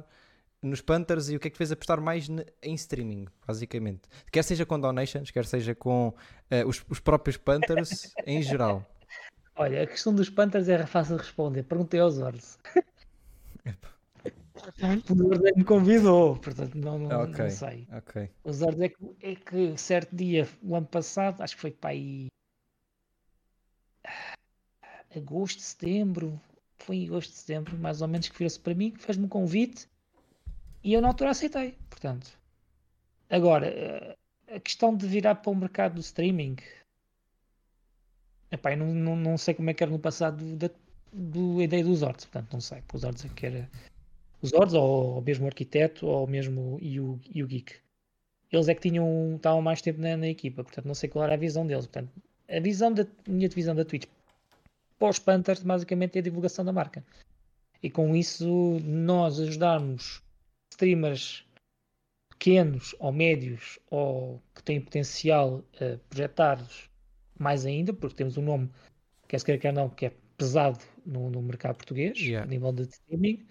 nos 0.60 0.82
Panthers 0.82 1.30
e 1.30 1.36
o 1.36 1.40
que 1.40 1.48
é 1.48 1.50
que 1.50 1.56
fez 1.56 1.72
apostar 1.72 2.02
mais 2.02 2.28
em 2.62 2.74
streaming, 2.74 3.26
basicamente? 3.46 4.02
Quer 4.30 4.44
seja 4.44 4.66
com 4.66 4.78
donations, 4.78 5.30
quer 5.30 5.46
seja 5.46 5.74
com 5.74 6.08
uh, 6.08 6.68
os, 6.68 6.84
os, 6.88 7.00
próprios 7.00 7.38
Panthers 7.38 8.12
em 8.26 8.42
geral. 8.42 8.84
Olha, 9.56 9.84
a 9.84 9.86
questão 9.86 10.12
dos 10.12 10.28
Panthers 10.28 10.68
é 10.68 10.84
fácil 10.84 11.16
de 11.16 11.22
responder. 11.22 11.62
Perguntei 11.62 12.00
aos 12.00 12.14
Zords. 12.14 12.58
O 15.10 15.14
Zords 15.14 15.44
é 15.44 15.52
que 15.52 15.58
me 15.58 15.64
convidou, 15.64 16.36
portanto 16.36 16.74
não, 16.76 16.98
não, 16.98 17.22
okay, 17.24 17.44
não 17.44 17.50
sei. 17.50 17.88
Okay. 17.98 18.30
O 18.44 18.82
é 18.82 18.88
que, 18.88 19.16
é 19.22 19.34
que 19.34 19.78
certo 19.78 20.14
dia, 20.14 20.48
o 20.62 20.74
ano 20.74 20.86
passado, 20.86 21.42
acho 21.42 21.54
que 21.54 21.60
foi 21.60 21.70
para 21.70 21.90
aí 21.90 22.28
agosto, 25.16 25.60
setembro, 25.60 26.40
foi 26.78 26.96
em 26.96 27.06
agosto, 27.06 27.32
setembro, 27.32 27.76
mais 27.78 28.02
ou 28.02 28.08
menos, 28.08 28.28
que 28.28 28.36
virou-se 28.36 28.60
para 28.60 28.74
mim, 28.74 28.94
fez-me 28.96 29.24
um 29.26 29.28
convite 29.28 29.88
e 30.82 30.92
eu 30.92 31.00
na 31.00 31.08
altura 31.08 31.30
aceitei. 31.30 31.76
Portanto, 31.88 32.38
agora, 33.30 33.66
eh, 33.66 34.16
a 34.48 34.60
questão 34.60 34.94
de 34.96 35.06
virar 35.06 35.36
para 35.36 35.50
o 35.50 35.56
mercado 35.56 35.94
do 35.94 36.00
streaming, 36.00 36.56
epá, 38.50 38.72
eu 38.72 38.78
não, 38.78 38.94
não, 38.94 39.16
não 39.16 39.38
sei 39.38 39.54
como 39.54 39.70
é 39.70 39.74
que 39.74 39.82
era 39.82 39.90
no 39.90 39.98
passado 39.98 40.56
da 40.56 40.70
do 41.14 41.62
ideia 41.62 41.84
dos 41.84 42.02
Ords, 42.02 42.24
portanto, 42.24 42.52
não 42.52 42.60
sei, 42.60 42.82
os 42.92 43.04
Ords 43.04 43.24
é 43.24 43.28
que 43.28 43.46
era 43.46 43.70
os 44.42 44.52
Ords, 44.52 44.74
ou, 44.74 45.14
ou 45.14 45.22
mesmo 45.22 45.44
o 45.44 45.48
arquiteto, 45.48 46.06
ou 46.06 46.26
mesmo 46.26 46.78
e 46.82 47.00
o, 47.00 47.18
e 47.32 47.42
o 47.42 47.46
Geek. 47.46 47.76
Eles 48.52 48.68
é 48.68 48.74
que 48.74 48.82
tinham, 48.82 49.36
estavam 49.36 49.62
mais 49.62 49.80
tempo 49.80 50.00
na, 50.00 50.16
na 50.16 50.28
equipa, 50.28 50.62
portanto, 50.62 50.86
não 50.86 50.94
sei 50.94 51.08
qual 51.08 51.24
era 51.24 51.34
a 51.34 51.38
visão 51.38 51.66
deles. 51.66 51.86
Portanto, 51.86 52.10
a 52.48 52.60
visão 52.60 52.92
da 52.92 53.06
minha 53.26 53.48
divisão 53.48 53.74
da 53.74 53.84
Twitch 53.84 54.06
os 55.00 55.18
Panthers 55.18 55.62
basicamente 55.62 56.16
é 56.16 56.18
a 56.20 56.22
divulgação 56.22 56.64
da 56.64 56.72
marca. 56.72 57.04
E 57.82 57.90
com 57.90 58.16
isso 58.16 58.78
nós 58.82 59.38
ajudarmos 59.38 60.22
streamers 60.72 61.44
pequenos 62.30 62.94
ou 62.98 63.12
médios 63.12 63.78
ou 63.90 64.42
que 64.54 64.62
têm 64.62 64.80
potencial 64.80 65.62
a 65.76 65.98
projetar 66.08 66.66
mais 67.38 67.66
ainda, 67.66 67.92
porque 67.92 68.16
temos 68.16 68.36
um 68.36 68.42
nome, 68.42 68.70
quer 69.28 69.38
se 69.38 69.44
queira 69.44 69.60
quer 69.60 69.72
não, 69.72 69.90
que 69.90 70.06
é 70.06 70.12
pesado 70.36 70.78
no, 71.04 71.30
no 71.30 71.42
mercado 71.42 71.76
português, 71.76 72.18
yeah. 72.18 72.46
a 72.46 72.48
nível 72.48 72.72
de 72.72 72.82
streaming. 72.82 73.46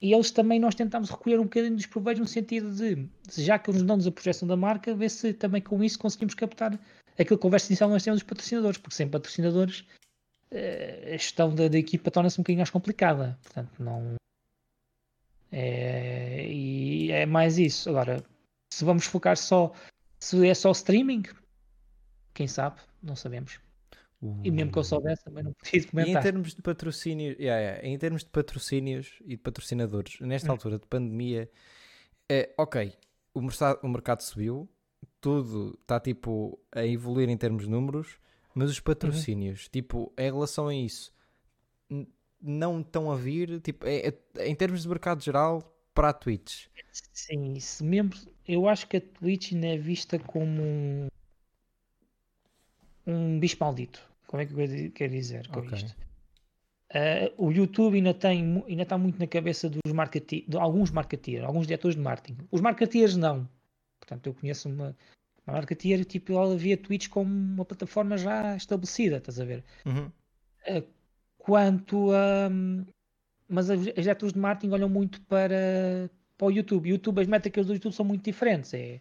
E 0.00 0.12
eles 0.12 0.30
também 0.32 0.58
nós 0.58 0.74
tentamos 0.74 1.10
recolher 1.10 1.38
um 1.38 1.44
bocadinho 1.44 1.76
dos 1.76 1.86
proveitos 1.86 2.20
no 2.20 2.26
sentido 2.26 2.74
de, 2.74 3.08
já 3.38 3.58
que 3.58 3.70
eles 3.70 3.82
dão-nos 3.82 4.06
a 4.06 4.10
projeção 4.10 4.48
da 4.48 4.56
marca, 4.56 4.94
ver 4.94 5.08
se 5.08 5.32
também 5.32 5.62
com 5.62 5.82
isso 5.84 5.98
conseguimos 5.98 6.34
captar 6.34 6.78
aquilo 7.18 7.38
que 7.38 7.42
conversa 7.42 7.68
inicial 7.68 7.88
nós 7.88 8.02
temos 8.02 8.20
dos 8.20 8.28
patrocinadores, 8.28 8.78
porque 8.78 8.96
sem 8.96 9.08
patrocinadores 9.08 9.86
eh, 10.50 11.12
a 11.14 11.16
gestão 11.16 11.54
da, 11.54 11.68
da 11.68 11.78
equipa 11.78 12.10
torna-se 12.10 12.38
um 12.38 12.42
bocadinho 12.42 12.58
mais 12.58 12.70
complicada. 12.70 13.38
Portanto, 13.42 13.82
não. 13.82 14.14
É, 15.50 16.46
e 16.48 17.10
é 17.10 17.26
mais 17.26 17.58
isso. 17.58 17.90
Agora, 17.90 18.24
se 18.72 18.84
vamos 18.84 19.06
focar 19.06 19.36
só. 19.36 19.72
Se 20.20 20.46
é 20.46 20.54
só 20.54 20.70
streaming, 20.70 21.24
quem 22.32 22.46
sabe, 22.46 22.80
não 23.02 23.16
sabemos. 23.16 23.58
E 24.44 24.50
mesmo 24.52 24.70
que 24.70 24.78
eu 24.78 24.84
soubesse, 24.84 25.24
também 25.24 25.42
não 25.42 25.52
preciso 25.52 25.88
comentar. 25.88 26.14
E 26.14 26.18
em 26.18 26.22
termos 26.22 26.54
de 26.54 26.62
patrocínios, 26.62 27.36
yeah, 27.38 27.60
yeah, 27.60 27.88
em 27.88 27.98
termos 27.98 28.22
de 28.22 28.30
patrocínios 28.30 29.18
e 29.24 29.30
de 29.30 29.36
patrocinadores, 29.38 30.20
nesta 30.20 30.48
hum. 30.48 30.52
altura 30.52 30.78
de 30.78 30.86
pandemia, 30.86 31.50
é, 32.28 32.54
ok, 32.56 32.92
o 33.34 33.40
mercado, 33.40 33.80
o 33.82 33.88
mercado 33.88 34.20
subiu, 34.20 34.68
tudo 35.20 35.76
está 35.80 35.98
tipo 35.98 36.58
a 36.70 36.86
evoluir 36.86 37.28
em 37.28 37.36
termos 37.36 37.64
de 37.64 37.70
números, 37.70 38.18
mas 38.54 38.70
os 38.70 38.78
patrocínios, 38.78 39.64
uhum. 39.64 39.70
tipo, 39.72 40.12
em 40.16 40.30
relação 40.30 40.68
a 40.68 40.74
isso, 40.74 41.12
não 42.40 42.80
estão 42.80 43.10
a 43.10 43.16
vir, 43.16 43.60
tipo, 43.60 43.86
é, 43.86 44.08
é, 44.36 44.48
em 44.48 44.54
termos 44.54 44.82
de 44.82 44.88
mercado 44.88 45.22
geral, 45.22 45.68
para 45.94 46.10
a 46.10 46.12
Twitch. 46.12 46.66
Sim, 47.12 47.54
isso 47.54 47.84
mesmo, 47.84 48.12
eu 48.46 48.68
acho 48.68 48.86
que 48.86 48.98
a 48.98 49.00
Twitch 49.00 49.52
ainda 49.52 49.66
é 49.66 49.76
vista 49.76 50.18
como 50.18 50.62
um, 50.62 51.08
um 53.06 53.40
bicho 53.40 53.56
maldito. 53.58 54.11
Como 54.32 54.40
é 54.40 54.46
que 54.46 54.54
eu 54.54 54.92
quero 54.92 55.12
dizer 55.12 55.46
com 55.48 55.60
okay. 55.60 55.76
isto? 55.76 55.94
Uh, 56.88 57.28
o 57.36 57.52
YouTube 57.52 57.96
ainda, 57.96 58.14
tem, 58.14 58.64
ainda 58.66 58.82
está 58.82 58.96
muito 58.96 59.18
na 59.18 59.26
cabeça 59.26 59.68
dos 59.68 59.92
marketeers, 59.92 60.46
de 60.48 60.56
alguns 60.56 60.90
marketeers, 60.90 61.44
alguns 61.44 61.66
diretores 61.66 61.94
de 61.94 62.00
marketing. 62.00 62.38
Os 62.50 62.62
marketeers 62.62 63.14
não. 63.14 63.46
Portanto, 64.00 64.26
eu 64.26 64.32
conheço 64.32 64.70
uma, 64.70 64.96
a 65.46 65.52
marketeer, 65.52 66.02
tipo, 66.06 66.32
ela 66.32 66.56
via 66.56 66.78
Twitch 66.78 67.10
como 67.10 67.30
uma 67.30 67.64
plataforma 67.66 68.16
já 68.16 68.56
estabelecida, 68.56 69.18
estás 69.18 69.38
a 69.38 69.44
ver? 69.44 69.62
Uhum. 69.84 70.06
Uh, 70.66 70.86
quanto 71.36 72.10
a. 72.12 72.48
Mas 73.46 73.68
as 73.68 73.82
diretores 73.82 74.32
de 74.32 74.38
marketing 74.38 74.72
olham 74.72 74.88
muito 74.88 75.20
para, 75.22 76.10
para 76.38 76.46
o 76.46 76.50
YouTube. 76.50 76.88
YouTube, 76.88 77.20
as 77.20 77.26
métricas 77.26 77.66
do 77.66 77.74
YouTube 77.74 77.92
são 77.92 78.06
muito 78.06 78.24
diferentes. 78.24 78.72
É 78.72 78.98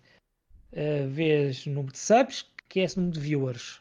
uh, 0.74 1.08
vês 1.08 1.66
número 1.68 1.94
de 1.94 2.00
subs, 2.00 2.46
que 2.68 2.82
é 2.82 2.84
esse 2.84 2.98
número 2.98 3.14
de 3.14 3.22
viewers. 3.22 3.81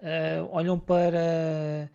Uh, 0.00 0.48
olham 0.50 0.78
para, 0.78 1.90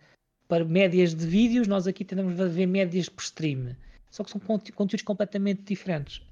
para 0.48 0.64
médias 0.64 1.14
de 1.14 1.26
vídeos, 1.26 1.66
nós 1.66 1.86
aqui 1.86 2.04
tendemos 2.04 2.40
a 2.40 2.46
ver 2.46 2.66
médias 2.66 3.08
por 3.08 3.22
stream. 3.22 3.76
Só 4.10 4.24
que 4.24 4.30
são 4.30 4.40
conteúdos 4.40 5.02
completamente 5.02 5.62
diferentes. 5.62 6.22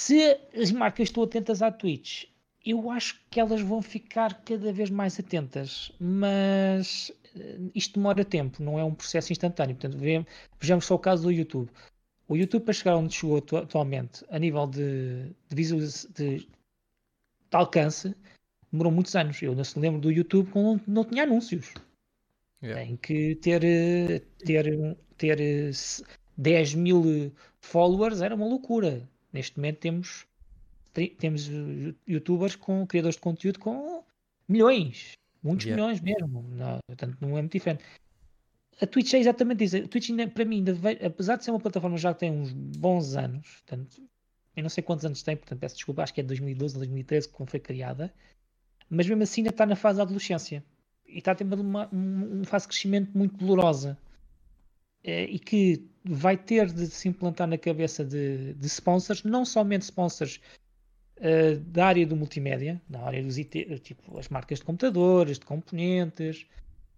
Se 0.00 0.38
as 0.54 0.70
marcas 0.70 1.08
estão 1.08 1.24
atentas 1.24 1.60
à 1.62 1.72
Twitch 1.72 2.26
eu 2.64 2.90
acho 2.90 3.20
que 3.30 3.40
elas 3.40 3.60
vão 3.60 3.80
ficar 3.80 4.42
cada 4.42 4.72
vez 4.72 4.90
mais 4.90 5.18
atentas, 5.18 5.90
mas 5.98 7.10
eh, 7.34 7.58
isto 7.74 7.94
demora 7.94 8.24
tempo, 8.24 8.62
não 8.62 8.78
é 8.78 8.84
um 8.84 8.94
processo 8.94 9.32
instantâneo. 9.32 9.74
Portanto, 9.74 9.98
vejamos 10.60 10.84
só 10.84 10.94
o 10.94 10.98
caso 10.98 11.22
do 11.24 11.32
YouTube. 11.32 11.70
O 12.28 12.36
YouTube, 12.36 12.64
para 12.64 12.74
chegar 12.74 12.96
onde 12.96 13.14
chegou 13.14 13.38
atualmente, 13.38 14.24
a 14.30 14.38
nível 14.38 14.66
de, 14.66 15.30
de, 15.48 15.54
de, 16.14 16.38
de 16.40 16.48
alcance, 17.52 18.14
demorou 18.72 18.92
muitos 18.92 19.14
anos. 19.14 19.40
Eu 19.42 19.54
não 19.54 19.64
se 19.64 19.78
lembro 19.78 20.00
do 20.00 20.10
YouTube 20.10 20.50
quando 20.50 20.82
não, 20.86 21.04
tinha 21.04 21.24
anúncios. 21.24 21.72
Yeah. 22.62 22.84
Tem 22.84 22.96
que 22.96 23.36
ter, 23.36 23.60
ter, 24.44 24.96
ter 25.16 25.38
10 26.36 26.74
eh, 26.74 26.76
mil 26.76 27.32
followers, 27.60 28.20
era 28.20 28.34
uma 28.34 28.46
loucura. 28.46 29.08
Neste 29.32 29.56
momento 29.56 29.78
temos 29.78 30.26
temos 31.18 31.48
youtubers 32.08 32.56
com 32.56 32.84
criadores 32.84 33.14
de 33.14 33.20
conteúdo 33.20 33.60
com 33.60 34.02
milhões, 34.48 35.12
muitos 35.40 35.66
yeah. 35.66 35.80
milhões 35.80 36.00
mesmo, 36.00 36.42
não, 36.50 36.78
portanto 36.88 37.16
não 37.20 37.38
é 37.38 37.40
muito 37.40 37.52
diferente. 37.52 37.84
A 38.80 38.86
Twitch 38.86 39.14
é 39.14 39.18
exatamente 39.18 39.64
isso. 39.64 39.76
A 39.76 39.88
Twitch, 39.88 40.10
ainda, 40.10 40.28
para 40.28 40.44
mim, 40.44 40.56
ainda 40.56 40.72
veio, 40.72 41.04
apesar 41.04 41.36
de 41.36 41.44
ser 41.44 41.50
uma 41.50 41.60
plataforma 41.60 41.96
já 41.96 42.14
que 42.14 42.20
tem 42.20 42.30
uns 42.30 42.52
bons 42.52 43.16
anos, 43.16 43.60
portanto, 43.60 44.02
eu 44.56 44.62
não 44.62 44.70
sei 44.70 44.82
quantos 44.82 45.04
anos 45.04 45.22
tem, 45.22 45.36
portanto 45.36 45.58
peço 45.58 45.76
desculpa, 45.76 46.02
acho 46.02 46.14
que 46.14 46.20
é 46.20 46.22
de 46.22 46.28
2012 46.28 46.74
ou 46.74 46.78
2013 46.80 47.28
quando 47.28 47.50
foi 47.50 47.60
criada, 47.60 48.12
mas 48.88 49.06
mesmo 49.06 49.22
assim 49.22 49.40
ainda 49.40 49.50
está 49.50 49.66
na 49.66 49.76
fase 49.76 49.98
da 49.98 50.02
adolescência 50.02 50.64
e 51.06 51.18
está 51.18 51.34
ter 51.34 51.44
uma, 51.44 51.88
uma 51.88 52.44
fase 52.44 52.64
de 52.64 52.68
crescimento 52.68 53.16
muito 53.16 53.36
dolorosa 53.36 53.98
é, 55.02 55.24
e 55.24 55.38
que 55.38 55.88
vai 56.04 56.36
ter 56.36 56.72
de 56.72 56.86
se 56.86 57.08
implantar 57.08 57.46
na 57.46 57.58
cabeça 57.58 58.04
de, 58.04 58.54
de 58.54 58.66
sponsors, 58.66 59.22
não 59.22 59.44
somente 59.44 59.82
sponsors 59.82 60.40
uh, 61.18 61.58
da 61.60 61.86
área 61.86 62.06
do 62.06 62.16
multimédia, 62.16 62.80
da 62.88 63.00
área 63.02 63.22
dos 63.22 63.36
IT, 63.38 63.80
tipo 63.80 64.18
as 64.18 64.28
marcas 64.28 64.58
de 64.58 64.64
computadores, 64.64 65.38
de 65.38 65.44
componentes. 65.44 66.46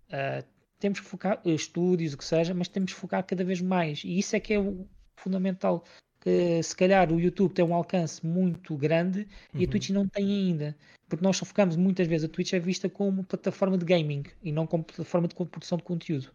Uh, 0.09 0.45
temos 0.79 1.01
que 1.01 1.07
focar, 1.07 1.41
estúdios, 1.45 2.15
o 2.15 2.19
que 2.19 2.25
seja, 2.25 2.55
mas 2.55 2.69
temos 2.69 2.93
que 2.93 2.99
focar 2.99 3.25
cada 3.25 3.45
vez 3.45 3.61
mais. 3.61 4.03
E 4.05 4.19
isso 4.19 4.35
é 4.35 4.41
que 4.41 4.55
é 4.55 4.59
o 4.59 4.87
fundamental 5.17 5.85
que 6.21 6.63
se 6.63 6.77
calhar 6.77 7.13
o 7.13 7.19
YouTube 7.21 7.53
tem 7.55 7.65
um 7.65 7.75
alcance 7.75 8.25
muito 8.27 8.77
grande 8.77 9.27
e 9.55 9.59
a 9.59 9.61
Uhum. 9.61 9.67
Twitch 9.69 9.91
não 9.91 10.07
tem 10.09 10.27
ainda. 10.27 10.77
Porque 11.09 11.25
nós 11.25 11.37
só 11.37 11.45
focamos 11.45 11.75
muitas 11.77 12.07
vezes, 12.07 12.25
a 12.27 12.29
Twitch 12.29 12.53
é 12.53 12.59
vista 12.61 12.89
como 12.89 13.25
plataforma 13.25 13.77
de 13.77 13.85
gaming 13.85 14.25
e 14.43 14.53
não 14.53 14.67
como 14.67 14.85
plataforma 14.85 15.27
de 15.27 15.35
produção 15.35 15.77
de 15.79 15.85
conteúdo. 15.85 16.31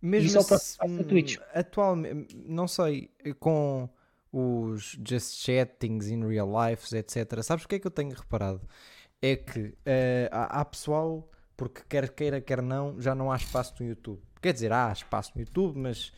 Mesmo 0.00 0.38
Isso 0.40 0.54
é 0.54 0.58
se- 0.58 0.78
da 0.78 1.04
Twitch. 1.04 1.36
atualmente, 1.54 2.36
não 2.46 2.66
sei, 2.66 3.10
com 3.38 3.88
os 4.32 4.98
just 5.06 5.34
chattings 5.44 6.08
in 6.08 6.24
real 6.26 6.48
life, 6.50 6.94
etc. 6.96 7.42
Sabes 7.42 7.64
o 7.64 7.68
que 7.68 7.76
é 7.76 7.78
que 7.78 7.86
eu 7.86 7.90
tenho 7.90 8.10
reparado? 8.14 8.60
É 9.20 9.34
que 9.36 9.74
eh, 9.84 10.28
há, 10.32 10.60
há 10.60 10.64
pessoal, 10.64 11.28
porque 11.56 11.82
quer 11.88 12.08
queira, 12.10 12.40
quer 12.40 12.62
não, 12.62 13.00
já 13.00 13.14
não 13.14 13.32
há 13.32 13.36
espaço 13.36 13.74
no 13.80 13.88
YouTube. 13.88 14.20
Quer 14.40 14.52
dizer, 14.52 14.72
há 14.72 14.92
espaço 14.92 15.32
no 15.34 15.40
YouTube, 15.40 15.76
mas 15.78 16.12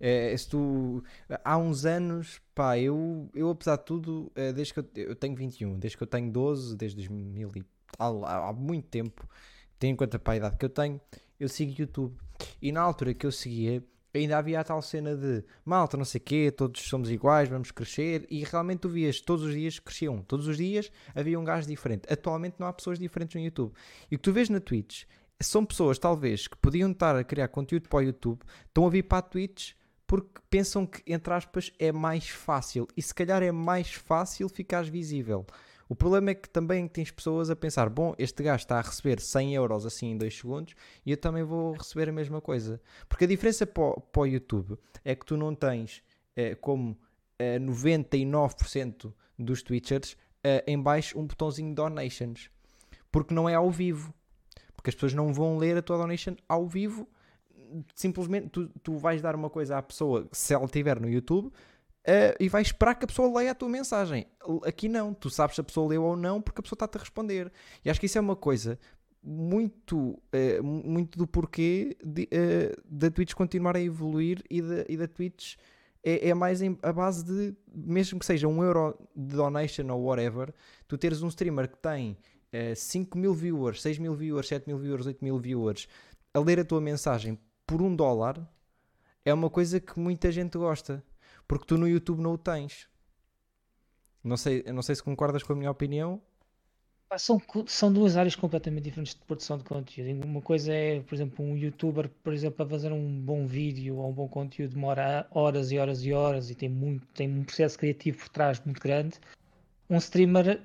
eh, 0.00 0.36
se 0.36 0.48
tu, 0.48 1.02
há 1.44 1.56
uns 1.56 1.84
anos, 1.84 2.40
pá, 2.54 2.78
eu, 2.78 3.28
eu 3.34 3.50
apesar 3.50 3.76
de 3.76 3.84
tudo, 3.84 4.30
eh, 4.34 4.52
desde 4.52 4.74
que 4.74 4.80
eu, 4.80 4.88
eu 4.94 5.16
tenho 5.16 5.34
21, 5.34 5.78
desde 5.78 5.96
que 5.96 6.02
eu 6.02 6.06
tenho 6.06 6.30
12, 6.30 6.76
desde 6.76 6.96
2000 6.96 7.52
e 7.56 7.64
tal, 7.96 8.24
há, 8.24 8.48
há 8.48 8.52
muito 8.52 8.88
tempo, 8.88 9.28
tendo 9.78 9.92
em 9.92 9.96
conta 9.96 10.18
para 10.18 10.34
a 10.34 10.36
idade 10.36 10.56
que 10.56 10.64
eu 10.64 10.70
tenho, 10.70 11.00
eu 11.38 11.48
sigo 11.48 11.74
YouTube. 11.76 12.16
E 12.60 12.72
na 12.72 12.80
altura 12.80 13.14
que 13.14 13.26
eu 13.26 13.32
seguia, 13.32 13.82
ainda 14.18 14.38
havia 14.38 14.60
a 14.60 14.64
tal 14.64 14.80
cena 14.80 15.16
de 15.16 15.44
malta, 15.64 15.96
não 15.96 16.04
sei 16.04 16.20
quê, 16.20 16.50
todos 16.50 16.82
somos 16.82 17.10
iguais, 17.10 17.48
vamos 17.48 17.70
crescer. 17.70 18.26
E 18.30 18.44
realmente 18.44 18.80
tu 18.80 18.88
vias, 18.88 19.20
todos 19.20 19.44
os 19.44 19.52
dias 19.52 19.78
cresciam. 19.78 20.22
Todos 20.22 20.46
os 20.46 20.56
dias 20.56 20.90
havia 21.14 21.38
um 21.38 21.44
gajo 21.44 21.66
diferente. 21.66 22.12
Atualmente 22.12 22.56
não 22.58 22.66
há 22.66 22.72
pessoas 22.72 22.98
diferentes 22.98 23.34
no 23.34 23.40
YouTube. 23.40 23.72
E 24.10 24.14
o 24.14 24.18
que 24.18 24.22
tu 24.22 24.32
vês 24.32 24.48
na 24.48 24.60
Twitch 24.60 25.04
são 25.40 25.64
pessoas, 25.64 25.98
talvez, 25.98 26.46
que 26.46 26.56
podiam 26.56 26.90
estar 26.90 27.16
a 27.16 27.24
criar 27.24 27.48
conteúdo 27.48 27.88
para 27.88 27.98
o 27.98 28.02
YouTube, 28.02 28.40
estão 28.66 28.86
a 28.86 28.90
vir 28.90 29.02
para 29.02 29.18
a 29.18 29.22
Twitch 29.22 29.72
porque 30.14 30.40
pensam 30.48 30.86
que, 30.86 31.02
entre 31.12 31.34
aspas, 31.34 31.72
é 31.76 31.90
mais 31.90 32.28
fácil. 32.28 32.86
E 32.96 33.02
se 33.02 33.12
calhar 33.12 33.42
é 33.42 33.50
mais 33.50 33.94
fácil 33.94 34.48
ficares 34.48 34.88
visível. 34.88 35.44
O 35.88 35.96
problema 35.96 36.30
é 36.30 36.34
que 36.34 36.48
também 36.48 36.86
tens 36.86 37.10
pessoas 37.10 37.50
a 37.50 37.56
pensar: 37.56 37.88
bom, 37.88 38.14
este 38.16 38.40
gajo 38.40 38.62
está 38.62 38.78
a 38.78 38.80
receber 38.80 39.18
100 39.18 39.56
euros 39.56 39.84
assim 39.84 40.12
em 40.12 40.16
2 40.16 40.38
segundos 40.38 40.76
e 41.04 41.10
eu 41.10 41.16
também 41.16 41.42
vou 41.42 41.72
receber 41.72 42.08
a 42.08 42.12
mesma 42.12 42.40
coisa. 42.40 42.80
Porque 43.08 43.24
a 43.24 43.26
diferença 43.26 43.66
para 43.66 43.82
o, 44.16 44.24
YouTube 44.24 44.78
é 45.04 45.16
que 45.16 45.26
tu 45.26 45.36
não 45.36 45.52
tens, 45.52 46.00
eh, 46.36 46.54
como 46.54 46.96
eh, 47.36 47.58
99% 47.58 49.12
dos 49.36 49.64
Twitchers, 49.64 50.16
eh, 50.44 50.62
em 50.64 50.80
baixo 50.80 51.18
um 51.18 51.26
botãozinho 51.26 51.74
donations. 51.74 52.52
Porque 53.10 53.34
não 53.34 53.48
é 53.48 53.54
ao 53.56 53.68
vivo. 53.68 54.14
Porque 54.76 54.90
as 54.90 54.94
pessoas 54.94 55.12
não 55.12 55.34
vão 55.34 55.58
ler 55.58 55.76
a 55.76 55.82
tua 55.82 55.98
donation 55.98 56.36
ao 56.48 56.68
vivo. 56.68 57.08
Simplesmente 57.94 58.48
tu, 58.50 58.68
tu 58.82 58.96
vais 58.96 59.20
dar 59.22 59.34
uma 59.34 59.50
coisa 59.50 59.78
à 59.78 59.82
pessoa, 59.82 60.28
se 60.32 60.54
ela 60.54 60.64
estiver 60.64 61.00
no 61.00 61.08
YouTube, 61.08 61.52
Uh, 62.06 62.36
e 62.38 62.50
vais 62.50 62.66
esperar 62.66 62.94
que 62.96 63.06
a 63.06 63.08
pessoa 63.08 63.34
leia 63.38 63.52
a 63.52 63.54
tua 63.54 63.66
mensagem. 63.66 64.26
Aqui 64.66 64.90
não, 64.90 65.14
tu 65.14 65.30
sabes 65.30 65.54
se 65.54 65.60
a 65.62 65.64
pessoa 65.64 65.88
leu 65.88 66.02
ou 66.02 66.14
não 66.14 66.38
porque 66.38 66.60
a 66.60 66.62
pessoa 66.62 66.76
está-te 66.76 66.98
a 66.98 67.00
responder. 67.00 67.50
E 67.82 67.88
acho 67.88 67.98
que 67.98 68.04
isso 68.04 68.18
é 68.18 68.20
uma 68.20 68.36
coisa 68.36 68.78
muito, 69.22 70.10
uh, 70.10 70.62
muito 70.62 71.18
do 71.18 71.26
porquê 71.26 71.96
uh, 72.04 72.82
da 72.84 73.10
Twitch 73.10 73.32
continuar 73.32 73.74
a 73.74 73.80
evoluir 73.80 74.42
e 74.50 74.60
da, 74.60 74.84
e 74.86 74.98
da 74.98 75.08
Twitch 75.08 75.56
é, 76.04 76.28
é 76.28 76.34
mais 76.34 76.60
em, 76.60 76.78
a 76.82 76.92
base 76.92 77.24
de, 77.24 77.56
mesmo 77.74 78.18
que 78.18 78.26
seja 78.26 78.46
um 78.46 78.62
euro 78.62 78.94
de 79.16 79.34
donation 79.34 79.90
ou 79.90 80.02
whatever, 80.02 80.52
tu 80.86 80.98
teres 80.98 81.22
um 81.22 81.28
streamer 81.28 81.70
que 81.70 81.78
tem 81.78 82.18
uh, 82.52 82.76
5 82.76 83.16
mil 83.16 83.32
viewers, 83.32 83.80
6 83.80 83.98
mil 83.98 84.14
viewers, 84.14 84.48
7 84.48 84.66
mil 84.66 84.76
viewers, 84.76 85.06
8 85.06 85.24
mil 85.24 85.38
viewers 85.38 85.88
a 86.34 86.38
ler 86.38 86.60
a 86.60 86.64
tua 86.64 86.82
mensagem 86.82 87.38
por 87.66 87.82
um 87.82 87.94
dólar 87.94 88.46
é 89.24 89.32
uma 89.32 89.50
coisa 89.50 89.80
que 89.80 89.98
muita 89.98 90.30
gente 90.30 90.58
gosta 90.58 91.02
porque 91.46 91.66
tu 91.66 91.78
no 91.78 91.88
YouTube 91.88 92.20
não 92.20 92.34
o 92.34 92.38
tens. 92.38 92.88
Não 94.22 94.36
sei, 94.36 94.62
não 94.64 94.82
sei 94.82 94.94
se 94.94 95.02
concordas 95.02 95.42
com 95.42 95.52
a 95.52 95.56
minha 95.56 95.70
opinião. 95.70 96.20
São, 97.18 97.40
são 97.66 97.92
duas 97.92 98.16
áreas 98.16 98.34
completamente 98.34 98.84
diferentes 98.84 99.14
de 99.14 99.20
produção 99.20 99.56
de 99.56 99.64
conteúdo. 99.64 100.26
Uma 100.26 100.40
coisa 100.40 100.72
é, 100.72 101.00
por 101.00 101.14
exemplo, 101.14 101.44
um 101.44 101.56
youtuber, 101.56 102.08
por 102.22 102.32
exemplo, 102.32 102.64
a 102.64 102.68
fazer 102.68 102.90
um 102.90 103.20
bom 103.20 103.46
vídeo 103.46 103.98
ou 103.98 104.10
um 104.10 104.12
bom 104.12 104.26
conteúdo 104.26 104.74
demora 104.74 105.26
horas 105.30 105.70
e 105.70 105.78
horas 105.78 106.04
e 106.04 106.12
horas 106.12 106.50
e 106.50 106.54
tem, 106.54 106.68
muito, 106.68 107.06
tem 107.08 107.30
um 107.30 107.44
processo 107.44 107.78
criativo 107.78 108.18
por 108.18 108.28
trás 108.30 108.60
muito 108.64 108.80
grande. 108.80 109.20
Um 109.88 109.98
streamer 109.98 110.60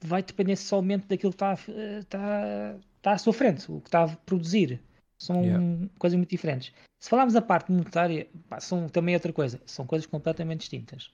vai 0.00 0.22
depender 0.22 0.56
somente 0.56 1.06
daquilo 1.06 1.32
que 1.32 1.36
está, 1.36 1.54
está, 1.54 2.76
está 2.96 3.12
à 3.12 3.18
sua 3.18 3.32
frente, 3.32 3.70
o 3.70 3.80
que 3.80 3.88
está 3.88 4.04
a 4.04 4.08
produzir. 4.08 4.82
São 5.22 5.40
yeah. 5.44 5.88
coisas 5.98 6.16
muito 6.16 6.30
diferentes. 6.30 6.72
Se 6.98 7.08
falarmos 7.08 7.32
da 7.32 7.40
parte 7.40 7.70
monetária, 7.70 8.28
pá, 8.48 8.58
são 8.58 8.88
também 8.88 9.14
outra 9.14 9.32
coisa. 9.32 9.60
São 9.64 9.86
coisas 9.86 10.04
completamente 10.04 10.60
distintas. 10.60 11.12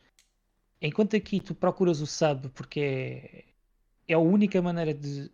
Enquanto 0.80 1.14
aqui 1.14 1.40
tu 1.40 1.54
procuras 1.54 2.00
o 2.00 2.06
sub 2.06 2.48
porque 2.54 2.80
é, 2.80 3.44
é 4.08 4.14
a 4.14 4.18
única 4.18 4.62
maneira 4.62 4.94
de 4.94 5.30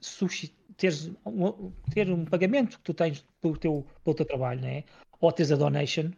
teres 0.77 1.09
um, 1.25 1.71
ter 1.93 2.11
um 2.11 2.25
pagamento 2.25 2.79
que 2.79 2.85
tu 2.85 2.93
tens 2.93 3.25
pelo 3.41 3.57
teu, 3.57 3.87
pelo 4.03 4.17
teu 4.17 4.27
trabalho, 4.27 4.61
né? 4.61 4.83
ou 5.21 5.31
teres 5.31 5.53
a 5.53 5.57
donation, 5.57 6.11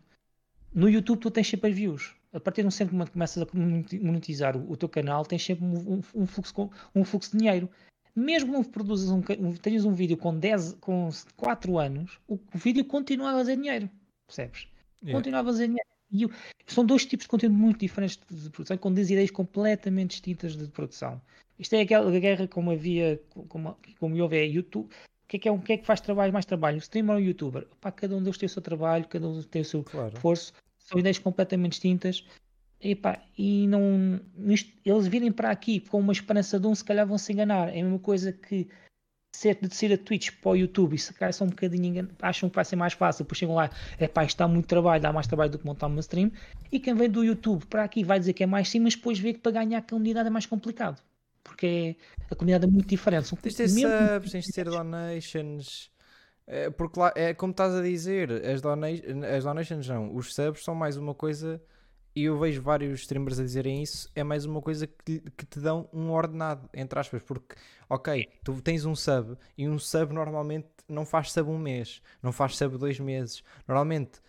no 0.75 0.89
YouTube 0.89 1.21
tu 1.21 1.31
tens 1.31 1.47
sempre 1.47 1.71
as 1.71 1.77
views. 1.77 2.17
A 2.33 2.41
partir 2.41 2.63
de 2.63 2.69
um 2.69 2.71
sempre 2.71 2.97
que 3.05 3.11
começas 3.13 3.43
a 3.43 3.47
monetizar 3.53 4.57
o, 4.57 4.73
o 4.73 4.77
teu 4.79 4.89
canal, 4.89 5.27
tens 5.27 5.45
sempre 5.45 5.67
um, 5.67 6.01
um, 6.15 6.27
fluxo, 6.27 6.71
um 6.95 7.05
fluxo 7.05 7.33
de 7.33 7.39
dinheiro 7.39 7.69
mesmo 8.17 8.65
que 8.65 8.71
produzas 8.71 9.11
um, 9.11 9.21
tenhas 9.61 9.85
um 9.85 9.93
vídeo 9.93 10.17
com 10.17 10.37
10, 10.37 10.79
com 10.81 11.11
4 11.37 11.79
anos, 11.79 12.19
o, 12.27 12.39
vídeo 12.55 12.85
continua 12.85 13.31
a 13.31 13.35
fazer 13.35 13.57
dinheiro, 13.57 13.91
percebes? 14.27 14.67
Yeah. 15.03 15.19
Continua 15.19 15.41
a 15.41 15.45
fazer 15.45 15.67
dinheiro. 15.67 15.87
E 16.11 16.73
são 16.73 16.85
dois 16.85 17.05
tipos 17.05 17.25
de 17.25 17.29
conteúdo 17.29 17.55
muito 17.55 17.81
diferentes 17.81 18.19
de 18.31 18.51
produção, 18.51 18.79
com 18.79 18.93
duas 18.93 19.11
ideias 19.11 19.31
completamente 19.31 20.11
distintas 20.11 20.57
de 20.57 20.67
produção. 20.69 21.21
Isto 21.59 21.75
é 21.75 21.83
aquela 21.83 22.11
guerra 22.19 22.49
como 22.49 22.71
havia, 22.71 23.21
como, 23.49 23.77
como 23.99 24.23
houve 24.23 24.37
é 24.37 24.47
YouTube. 24.47 24.87
O 24.87 25.29
que 25.29 25.37
é 25.37 25.41
que, 25.41 25.49
é, 25.49 25.53
o 25.53 25.59
que 25.59 25.73
é 25.73 25.77
que 25.77 25.85
faz 25.87 26.01
trabalho, 26.01 26.33
mais 26.33 26.45
trabalho? 26.45 26.77
O 26.77 26.81
streamer 26.81 27.17
ou 27.17 27.21
o 27.21 27.25
youtuber? 27.25 27.67
Pá, 27.81 27.91
cada 27.91 28.17
um 28.17 28.23
deles 28.23 28.39
tem 28.39 28.47
o 28.47 28.51
seu 28.51 28.63
trabalho, 28.63 29.09
cada 29.09 29.29
um 29.29 29.43
tem 29.43 29.63
o 29.63 29.65
seu 29.65 29.83
claro. 29.83 30.15
esforço, 30.15 30.53
são 30.79 30.99
ideias 30.99 31.19
completamente 31.19 31.73
distintas. 31.73 32.25
E, 32.81 32.95
pá, 32.95 33.23
e 33.37 33.67
não 33.67 34.21
eles 34.85 35.07
virem 35.07 35.33
para 35.33 35.51
aqui 35.51 35.81
com 35.81 35.99
uma 35.99 36.13
esperança 36.13 36.61
de 36.61 36.67
um, 36.67 36.75
se 36.75 36.85
calhar 36.85 37.07
vão 37.07 37.19
se 37.19 37.33
enganar. 37.33 37.69
É 37.69 37.81
a 37.81 37.85
mesma 37.85 37.99
coisa 37.99 38.33
que 38.33 38.69
ser 39.37 39.59
de 39.61 39.75
ser 39.75 39.93
a 39.93 39.99
Twitch 39.99 40.31
para 40.41 40.51
o 40.51 40.57
YouTube 40.57 40.95
e 40.95 40.99
se 40.99 41.13
calhar 41.13 41.33
são 41.33 41.47
um 41.47 41.51
bocadinho 41.51 41.85
engan... 41.85 42.09
acham 42.21 42.49
que 42.49 42.57
vai 42.57 42.65
ser 42.65 42.77
mais 42.77 42.95
fácil, 42.95 43.25
depois 43.25 43.39
chegam 43.39 43.55
lá, 43.55 43.71
é 43.99 44.09
pá, 44.09 44.25
isto 44.25 44.39
dá 44.39 44.49
muito 44.49 44.67
trabalho, 44.67 45.03
dá 45.03 45.13
mais 45.13 45.27
trabalho 45.27 45.51
do 45.51 45.59
que 45.59 45.67
montar 45.67 45.87
uma 45.87 46.01
stream. 46.01 46.33
E 46.73 46.81
quem 46.81 46.95
vem 46.95 47.11
do 47.11 47.23
YouTube 47.23 47.67
para 47.67 47.85
aqui 47.85 48.03
vai 48.03 48.19
dizer 48.19 48.33
que 48.33 48.43
é 48.43 48.47
mais 48.47 48.69
sim, 48.69 48.81
mas 48.81 48.95
depois 48.95 49.19
vê 49.19 49.35
que 49.35 49.41
para 49.41 49.53
ganhar 49.53 49.79
a 49.79 49.83
comunidade 49.83 50.27
é 50.29 50.31
mais 50.31 50.47
complicado. 50.47 51.03
Porque 51.45 51.97
a 52.31 52.35
comunidade 52.35 52.65
é 52.65 52.71
muito 52.71 52.89
diferente. 52.89 53.29
São 53.29 53.39
tens 53.39 53.55
de 53.55 53.59
ter 53.59 53.69
subs, 53.69 54.33
tens 54.33 54.45
de 54.47 54.53
ter 54.53 54.65
donations. 54.65 55.91
É, 56.47 56.71
porque 56.71 56.99
lá, 56.99 57.13
é 57.15 57.35
como 57.35 57.51
estás 57.51 57.75
a 57.75 57.83
dizer, 57.83 58.31
as, 58.45 58.61
dona 58.61 58.87
as 59.37 59.45
donations 59.45 59.89
não, 59.89 60.15
os 60.15 60.35
subs 60.35 60.63
são 60.63 60.75
mais 60.75 60.97
uma 60.97 61.15
coisa 61.15 61.61
e 62.17 62.25
eu 62.25 62.39
vejo 62.39 62.63
vários 62.63 63.01
streamers 63.01 63.39
a 63.39 63.43
dizerem 63.43 63.83
isso, 63.83 64.11
é 64.15 64.25
mais 64.25 64.47
uma 64.47 64.63
coisa 64.63 64.87
que, 64.87 65.21
que, 65.37 65.45
te 65.45 65.61
dão 65.61 65.87
um 65.93 66.11
ordenado, 66.11 66.67
entre 66.73 66.99
aspas, 66.99 67.23
porque, 67.23 67.55
ok, 67.91 68.27
tu 68.43 68.63
tens 68.63 68.87
um 68.87 68.97
sub 68.97 69.37
e 69.57 69.69
um 69.69 69.79
sub 69.79 70.15
normalmente 70.15 70.67
não 70.89 71.05
faz 71.05 71.31
sub 71.31 71.51
um 71.51 71.59
mês, 71.59 72.01
não 72.23 72.33
faz 72.33 72.57
sub 72.57 72.79
dois 72.79 72.99
meses. 72.99 73.45
Normalmente, 73.69 74.23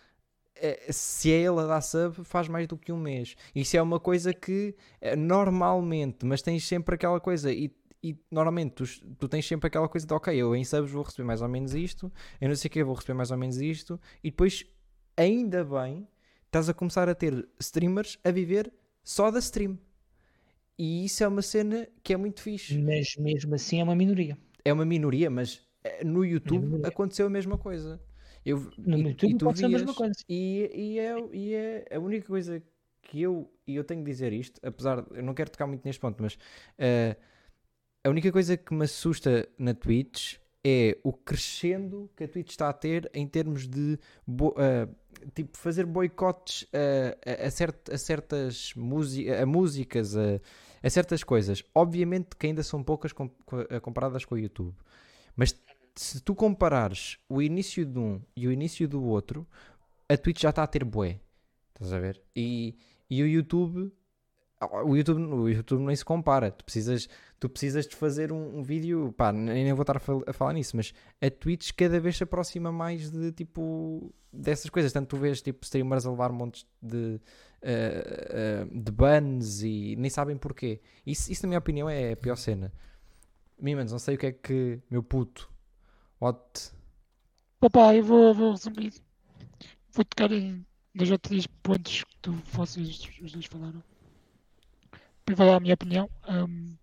é, 0.54 0.92
se 0.92 1.32
é 1.32 1.36
ele 1.36 1.60
a 1.60 1.66
dar 1.66 1.80
sub, 1.80 2.24
faz 2.24 2.46
mais 2.46 2.66
do 2.66 2.76
que 2.76 2.92
um 2.92 2.98
mês. 2.98 3.34
Isso 3.54 3.74
é 3.74 3.80
uma 3.80 3.98
coisa 3.98 4.34
que, 4.34 4.76
é, 5.00 5.16
normalmente, 5.16 6.26
mas 6.26 6.42
tens 6.42 6.66
sempre 6.68 6.94
aquela 6.94 7.18
coisa 7.18 7.50
e. 7.50 7.74
E 8.00 8.16
normalmente 8.30 8.74
tu, 8.74 8.84
tu 9.18 9.26
tens 9.26 9.44
sempre 9.44 9.66
aquela 9.66 9.88
coisa 9.88 10.06
de 10.06 10.14
ok, 10.14 10.32
eu 10.32 10.54
em 10.54 10.62
subs 10.62 10.92
vou 10.92 11.02
receber 11.02 11.26
mais 11.26 11.42
ou 11.42 11.48
menos 11.48 11.74
isto, 11.74 12.12
eu 12.40 12.48
não 12.48 12.54
sei 12.54 12.68
o 12.68 12.70
que 12.70 12.84
vou 12.84 12.94
receber 12.94 13.14
mais 13.14 13.32
ou 13.32 13.36
menos 13.36 13.60
isto, 13.60 14.00
e 14.22 14.30
depois, 14.30 14.64
ainda 15.16 15.64
bem, 15.64 16.06
estás 16.48 16.68
a 16.68 16.74
começar 16.74 17.08
a 17.08 17.14
ter 17.14 17.48
streamers 17.60 18.18
a 18.24 18.30
viver 18.30 18.72
só 19.04 19.30
da 19.30 19.38
stream. 19.38 19.78
E 20.78 21.04
isso 21.04 21.22
é 21.24 21.28
uma 21.28 21.42
cena 21.42 21.88
que 22.02 22.12
é 22.12 22.16
muito 22.16 22.40
fixe. 22.40 22.78
Mas 22.78 23.16
mesmo 23.16 23.54
assim 23.54 23.80
é 23.80 23.84
uma 23.84 23.94
minoria. 23.94 24.36
É 24.64 24.72
uma 24.72 24.84
minoria, 24.84 25.30
mas 25.30 25.60
no 26.04 26.24
YouTube 26.24 26.82
é 26.84 26.88
aconteceu 26.88 27.26
a 27.26 27.30
mesma 27.30 27.58
coisa. 27.58 28.00
Eu, 28.44 28.70
no 28.78 28.96
e, 28.98 29.08
YouTube 29.08 29.34
e 29.34 29.38
pode 29.38 29.58
ser 29.58 29.66
a 29.66 29.68
mesma 29.68 29.94
coisa. 29.94 30.14
E, 30.28 30.70
e, 30.74 30.98
é, 30.98 31.14
e 31.32 31.54
é 31.54 31.84
a 31.92 31.98
única 31.98 32.26
coisa 32.26 32.62
que 33.02 33.20
eu, 33.20 33.50
e 33.66 33.76
eu 33.76 33.84
tenho 33.84 34.02
de 34.02 34.10
dizer 34.10 34.32
isto, 34.32 34.60
apesar, 34.62 35.04
eu 35.12 35.22
não 35.22 35.34
quero 35.34 35.50
tocar 35.50 35.66
muito 35.66 35.84
neste 35.84 36.00
ponto, 36.00 36.22
mas 36.22 36.34
uh, 36.34 37.18
a 38.04 38.08
única 38.08 38.30
coisa 38.30 38.56
que 38.56 38.74
me 38.74 38.84
assusta 38.84 39.48
na 39.58 39.74
Twitch 39.74 40.36
é 40.64 40.98
o 41.02 41.12
crescendo 41.12 42.10
que 42.16 42.24
a 42.24 42.28
Twitch 42.28 42.50
está 42.50 42.68
a 42.68 42.72
ter 42.72 43.10
em 43.14 43.26
termos 43.26 43.66
de 43.66 43.98
uh, 44.28 44.94
tipo 45.34 45.56
fazer 45.56 45.86
boicotes 45.86 46.66
a, 46.72 47.46
a, 47.46 47.50
cert, 47.50 47.90
a 47.92 47.98
certas 47.98 48.74
a 49.40 49.46
músicas, 49.46 50.16
a, 50.16 50.40
a, 50.82 50.90
certas 50.90 51.22
coisas. 51.24 51.62
Obviamente 51.74 52.36
que 52.36 52.46
ainda 52.46 52.62
são 52.62 52.82
poucas 52.82 53.12
com, 53.12 53.28
comparadas 53.82 54.24
com 54.24 54.34
o 54.34 54.38
YouTube, 54.38 54.74
mas 55.36 55.54
se 55.94 56.20
tu 56.20 56.34
comparares 56.34 57.18
o 57.28 57.42
início 57.42 57.84
de 57.84 57.98
um 57.98 58.20
e 58.36 58.46
o 58.46 58.52
início 58.52 58.88
do 58.88 59.02
outro, 59.02 59.46
a 60.08 60.16
Twitch 60.16 60.42
já 60.42 60.50
está 60.50 60.62
a 60.62 60.66
ter 60.66 60.84
bué. 60.84 61.20
Estás 61.74 61.92
a 61.92 61.98
ver? 61.98 62.22
E, 62.34 62.76
E 63.10 63.22
o 63.22 63.26
YouTube, 63.26 63.90
o 64.60 64.96
YouTube, 64.96 65.22
o 65.22 65.48
YouTube 65.48 65.82
nem 65.82 65.94
se 65.94 66.04
compara. 66.04 66.50
Tu 66.50 66.64
precisas, 66.64 67.08
tu 67.38 67.48
precisas 67.48 67.86
de 67.86 67.94
fazer 67.94 68.32
um, 68.32 68.58
um 68.58 68.62
vídeo, 68.62 69.12
pá, 69.16 69.32
nem 69.32 69.64
nem 69.64 69.72
vou 69.72 69.82
estar 69.82 69.96
a, 69.96 70.00
fal- 70.00 70.24
a 70.26 70.32
falar 70.32 70.52
nisso, 70.52 70.76
mas 70.76 70.92
a 71.20 71.30
Twitch 71.30 71.72
cada 71.76 72.00
vez 72.00 72.16
se 72.16 72.24
aproxima 72.24 72.72
mais 72.72 73.10
de 73.10 73.32
tipo 73.32 74.12
dessas 74.32 74.68
coisas. 74.70 74.92
Tanto 74.92 75.08
tu 75.08 75.16
vês 75.16 75.40
tipo 75.40 75.64
streamers 75.64 76.06
a 76.06 76.10
levar 76.10 76.32
montes 76.32 76.66
de, 76.82 77.20
eh, 77.62 78.26
eh, 78.30 78.66
de 78.70 78.90
bans 78.92 79.62
e 79.62 79.94
nem 79.96 80.10
sabem 80.10 80.36
porquê. 80.36 80.80
Isso, 81.06 81.30
isso, 81.30 81.42
na 81.44 81.48
minha 81.48 81.58
opinião, 81.58 81.88
é 81.88 82.12
a 82.12 82.16
pior 82.16 82.36
cena. 82.36 82.72
Mimans, 83.60 83.90
não 83.92 83.98
sei 83.98 84.14
o 84.14 84.18
que 84.18 84.26
é 84.26 84.32
que, 84.32 84.80
meu 84.90 85.02
puto, 85.02 85.50
what 86.20 86.72
Opa, 87.60 87.94
eu 87.94 88.04
vou, 88.04 88.32
vou 88.34 88.50
resumir. 88.52 88.92
Vou 89.92 90.04
tocar 90.04 90.30
em 90.30 90.64
dois 90.94 91.10
ou 91.10 91.18
três 91.18 91.46
pontos 91.46 92.04
que 92.04 92.16
tu, 92.22 92.32
vocês 92.52 93.08
os 93.20 93.32
dois 93.32 93.46
falaram. 93.46 93.82
Para 95.28 95.36
falar 95.36 95.56
a 95.56 95.60
minha 95.60 95.74
opinião. 95.74 96.08
Um, 96.26 96.74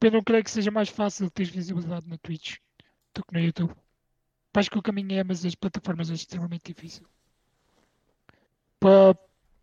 eu 0.00 0.10
não 0.10 0.24
creio 0.24 0.42
que 0.42 0.50
seja 0.50 0.70
mais 0.70 0.88
fácil 0.88 1.30
ter 1.30 1.44
visibilidade 1.44 2.08
na 2.08 2.16
Twitch 2.16 2.56
do 3.14 3.22
que 3.22 3.34
no 3.34 3.40
YouTube. 3.40 3.76
Acho 4.54 4.70
que 4.70 4.78
o 4.78 4.82
caminho 4.82 5.12
é, 5.12 5.22
mas 5.22 5.44
as 5.44 5.54
plataformas 5.54 6.10
é 6.10 6.14
extremamente 6.14 6.72
difícil. 6.72 7.04
Para 8.78 9.14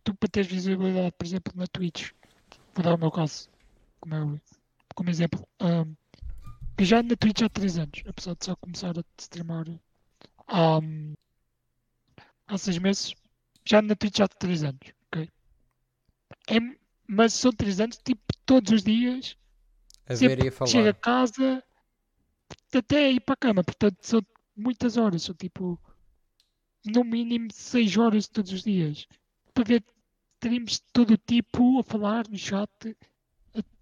tu 0.03 0.13
para 0.13 0.29
teres 0.29 0.47
visibilidade, 0.47 1.15
por 1.17 1.25
exemplo, 1.25 1.51
na 1.55 1.65
Twitch, 1.65 2.11
vou 2.75 2.83
dar 2.83 2.93
o 2.93 2.97
meu 2.99 3.09
caso 3.09 3.49
como, 4.01 4.39
como 4.93 5.09
exemplo. 5.09 5.43
Um, 5.59 5.95
eu 6.77 6.85
já 6.85 6.99
ando 6.99 7.09
na 7.09 7.15
Twitch 7.15 7.41
há 7.41 7.49
3 7.49 7.79
anos, 7.79 8.03
apesar 8.07 8.35
de 8.35 8.45
só 8.45 8.55
começar 8.55 8.95
a 8.95 9.03
streamar 9.17 9.65
há, 10.47 10.79
há 12.45 12.55
6 12.55 12.77
meses. 12.77 13.15
Já 13.65 13.79
ando 13.79 13.87
na 13.87 13.95
Twitch 13.95 14.19
há 14.19 14.27
3 14.27 14.63
anos, 14.63 14.93
ok? 15.07 15.27
É, 16.49 16.77
mas 17.07 17.33
são 17.33 17.51
3 17.51 17.79
anos, 17.79 17.97
tipo, 17.97 18.21
todos 18.45 18.71
os 18.71 18.83
dias, 18.83 19.37
a 20.07 20.13
ver 20.13 20.43
e 20.43 20.47
a 20.47 20.65
chego 20.65 20.89
a 20.89 20.93
falar. 20.93 20.93
casa, 20.93 21.63
até 22.73 23.11
ir 23.11 23.21
para 23.21 23.33
a 23.33 23.37
cama, 23.37 23.63
portanto, 23.63 23.97
são 24.01 24.21
muitas 24.55 24.97
horas, 24.97 25.23
são 25.23 25.33
tipo, 25.33 25.79
no 26.85 27.03
mínimo 27.03 27.47
6 27.51 27.97
horas 27.97 28.27
todos 28.27 28.51
os 28.51 28.63
dias. 28.63 29.07
Para 29.53 29.63
ver 29.63 29.83
streams 30.35 30.79
de 30.79 30.81
todo 30.93 31.11
o 31.11 31.17
tipo 31.17 31.79
a 31.79 31.83
falar 31.83 32.27
no 32.27 32.37
chat, 32.37 32.69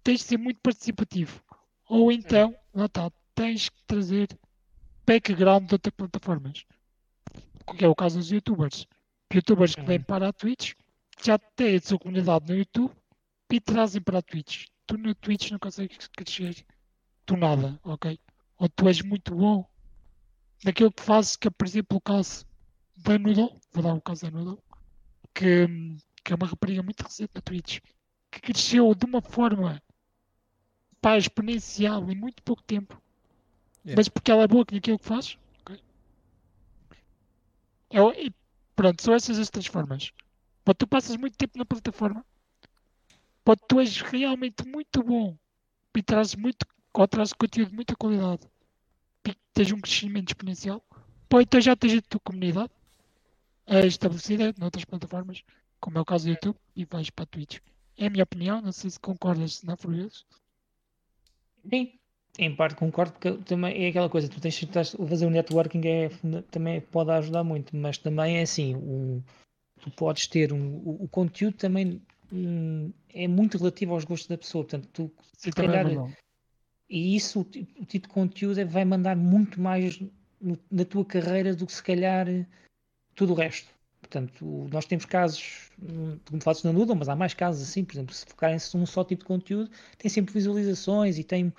tens 0.02 0.20
de 0.20 0.26
ser 0.26 0.38
muito 0.38 0.60
participativo. 0.60 1.42
Ou 1.88 2.10
então, 2.10 2.54
lá 2.74 2.86
está, 2.86 3.10
tens 3.34 3.68
que 3.68 3.82
trazer 3.86 4.28
background 5.06 5.66
de 5.66 5.74
outras 5.74 5.94
plataformas. 5.94 6.64
Que 7.76 7.84
é 7.84 7.88
o 7.88 7.94
caso 7.94 8.18
dos 8.18 8.30
youtubers. 8.30 8.86
Youtubers 9.32 9.74
que 9.74 9.82
vêm 9.82 10.00
para 10.00 10.28
a 10.28 10.32
Twitch 10.32 10.72
já 11.22 11.38
têm 11.38 11.76
a 11.76 11.80
sua 11.80 11.98
comunidade 11.98 12.48
no 12.48 12.56
YouTube 12.56 12.94
e 13.50 13.60
trazem 13.60 14.02
para 14.02 14.18
a 14.18 14.22
Twitch. 14.22 14.66
Tu 14.86 14.96
no 14.98 15.14
Twitch 15.14 15.50
não 15.50 15.58
consegues 15.58 16.08
crescer 16.08 16.64
do 17.26 17.36
nada, 17.36 17.78
ok? 17.82 18.18
Ou 18.58 18.68
tu 18.68 18.88
és 18.88 19.02
muito 19.02 19.34
bom 19.34 19.68
naquilo 20.64 20.92
que 20.92 21.02
fazes, 21.02 21.36
que 21.36 21.48
é, 21.48 21.50
por 21.50 21.66
exemplo, 21.66 21.98
o 21.98 22.00
caso 22.00 22.46
da 22.96 23.18
Noodle, 23.18 23.60
vou 23.72 23.82
dar 23.82 23.94
o 23.94 24.00
caso 24.00 24.22
da 24.22 24.30
Noodle, 24.30 24.62
que, 25.34 25.66
que 26.24 26.32
é 26.32 26.36
uma 26.36 26.46
rapariga 26.46 26.82
muito 26.82 27.02
recente 27.02 27.30
na 27.34 27.40
Twitch, 27.40 27.80
que 28.30 28.40
cresceu 28.40 28.94
de 28.94 29.04
uma 29.04 29.20
forma 29.20 29.82
pá, 31.00 31.18
exponencial 31.18 32.10
em 32.10 32.14
muito 32.16 32.42
pouco 32.42 32.62
tempo, 32.62 33.00
Yeah. 33.86 34.00
mas 34.00 34.08
porque 34.08 34.32
ela 34.32 34.42
é 34.42 34.48
boa 34.48 34.66
naquilo 34.72 34.98
que 34.98 35.06
faz, 35.06 35.38
ok? 35.60 35.80
É 37.90 38.30
pronto, 38.74 39.00
são 39.00 39.14
essas 39.14 39.38
as 39.38 39.48
três 39.48 39.66
formas. 39.66 40.10
Pode 40.64 40.78
tu 40.78 40.88
passas 40.88 41.16
muito 41.16 41.36
tempo 41.36 41.56
na 41.56 41.64
plataforma, 41.64 42.26
pode 43.46 43.62
tu 43.68 43.78
és 43.78 44.00
realmente 44.00 44.66
muito 44.66 45.04
bom 45.04 45.38
e 45.96 46.02
trazes 46.02 46.34
muito, 46.34 46.66
ou 46.92 47.06
trazes 47.06 47.32
conteúdo 47.32 47.70
de 47.70 47.76
muita 47.76 47.94
qualidade 47.94 48.42
e 49.24 49.32
tens 49.54 49.70
um 49.70 49.80
crescimento 49.80 50.30
exponencial, 50.30 50.84
pode 51.28 51.44
então 51.44 51.60
já 51.60 51.76
tens 51.76 51.98
a 51.98 52.02
tua 52.02 52.20
comunidade 52.20 52.72
eh, 53.68 53.86
estabelecida 53.86 54.52
noutras 54.58 54.84
plataformas, 54.84 55.44
como 55.78 55.96
é 55.96 56.00
o 56.00 56.04
caso 56.04 56.24
do 56.24 56.30
YouTube, 56.30 56.56
e 56.74 56.84
vais 56.84 57.08
para 57.08 57.22
a 57.22 57.26
Twitch. 57.26 57.58
É 57.96 58.06
a 58.06 58.10
minha 58.10 58.24
opinião, 58.24 58.60
não 58.60 58.72
sei 58.72 58.90
se 58.90 58.98
concordas 58.98 59.62
na 59.62 59.76
Furioso. 59.76 60.26
Sim, 61.70 61.92
em 62.40 62.54
parte 62.54 62.76
concordo, 62.76 63.12
porque 63.12 63.32
também 63.44 63.84
é 63.84 63.88
aquela 63.88 64.10
coisa, 64.10 64.28
tu 64.28 64.40
tens 64.40 64.58
que 64.58 64.66
fazer 65.08 65.24
o 65.24 65.30
networking 65.30 65.86
é, 65.86 66.10
também 66.50 66.80
pode 66.80 67.12
ajudar 67.12 67.44
muito, 67.44 67.76
mas 67.76 67.96
também 67.96 68.38
é 68.38 68.42
assim, 68.42 68.74
o, 68.74 69.22
tu 69.80 69.90
podes 69.92 70.26
ter 70.26 70.52
um, 70.52 70.78
o, 70.78 71.04
o 71.04 71.08
conteúdo 71.08 71.56
também 71.56 72.02
hum, 72.32 72.92
é 73.12 73.26
muito 73.28 73.58
relativo 73.58 73.94
aos 73.94 74.04
gostos 74.04 74.28
da 74.28 74.38
pessoa, 74.38 74.64
portanto, 74.64 74.88
tu, 74.92 75.10
se 75.36 75.48
é 75.50 75.52
calhar, 75.52 75.86
verdade. 75.86 76.14
e 76.88 77.16
isso, 77.16 77.40
o, 77.40 77.42
o 77.42 77.84
tipo 77.86 78.08
de 78.08 78.14
conteúdo 78.14 78.60
é- 78.60 78.64
vai 78.64 78.84
mandar 78.84 79.16
muito 79.16 79.60
mais 79.60 80.00
no- 80.40 80.58
na 80.70 80.84
tua 80.84 81.04
carreira 81.04 81.54
do 81.54 81.66
que 81.66 81.72
se 81.72 81.82
calhar 81.82 82.26
tudo 83.14 83.32
o 83.32 83.36
resto. 83.36 83.74
Portanto, 84.00 84.44
o- 84.46 84.68
nós 84.72 84.84
temos 84.86 85.04
casos, 85.04 85.70
hum, 85.82 86.18
como 86.28 86.40
falas 86.42 86.62
na 86.62 86.72
Noodle, 86.72 86.94
mas 86.96 87.08
há 87.08 87.16
mais 87.16 87.34
casos 87.34 87.62
assim, 87.68 87.84
por 87.84 87.94
exemplo, 87.94 88.14
se 88.14 88.24
focarem-se 88.26 88.76
num 88.76 88.86
só 88.86 89.02
tipo 89.04 89.22
de 89.22 89.26
conteúdo, 89.26 89.70
tem 89.98 90.08
sempre 90.08 90.32
visualizações 90.32 91.18
e 91.18 91.24
tem 91.24 91.52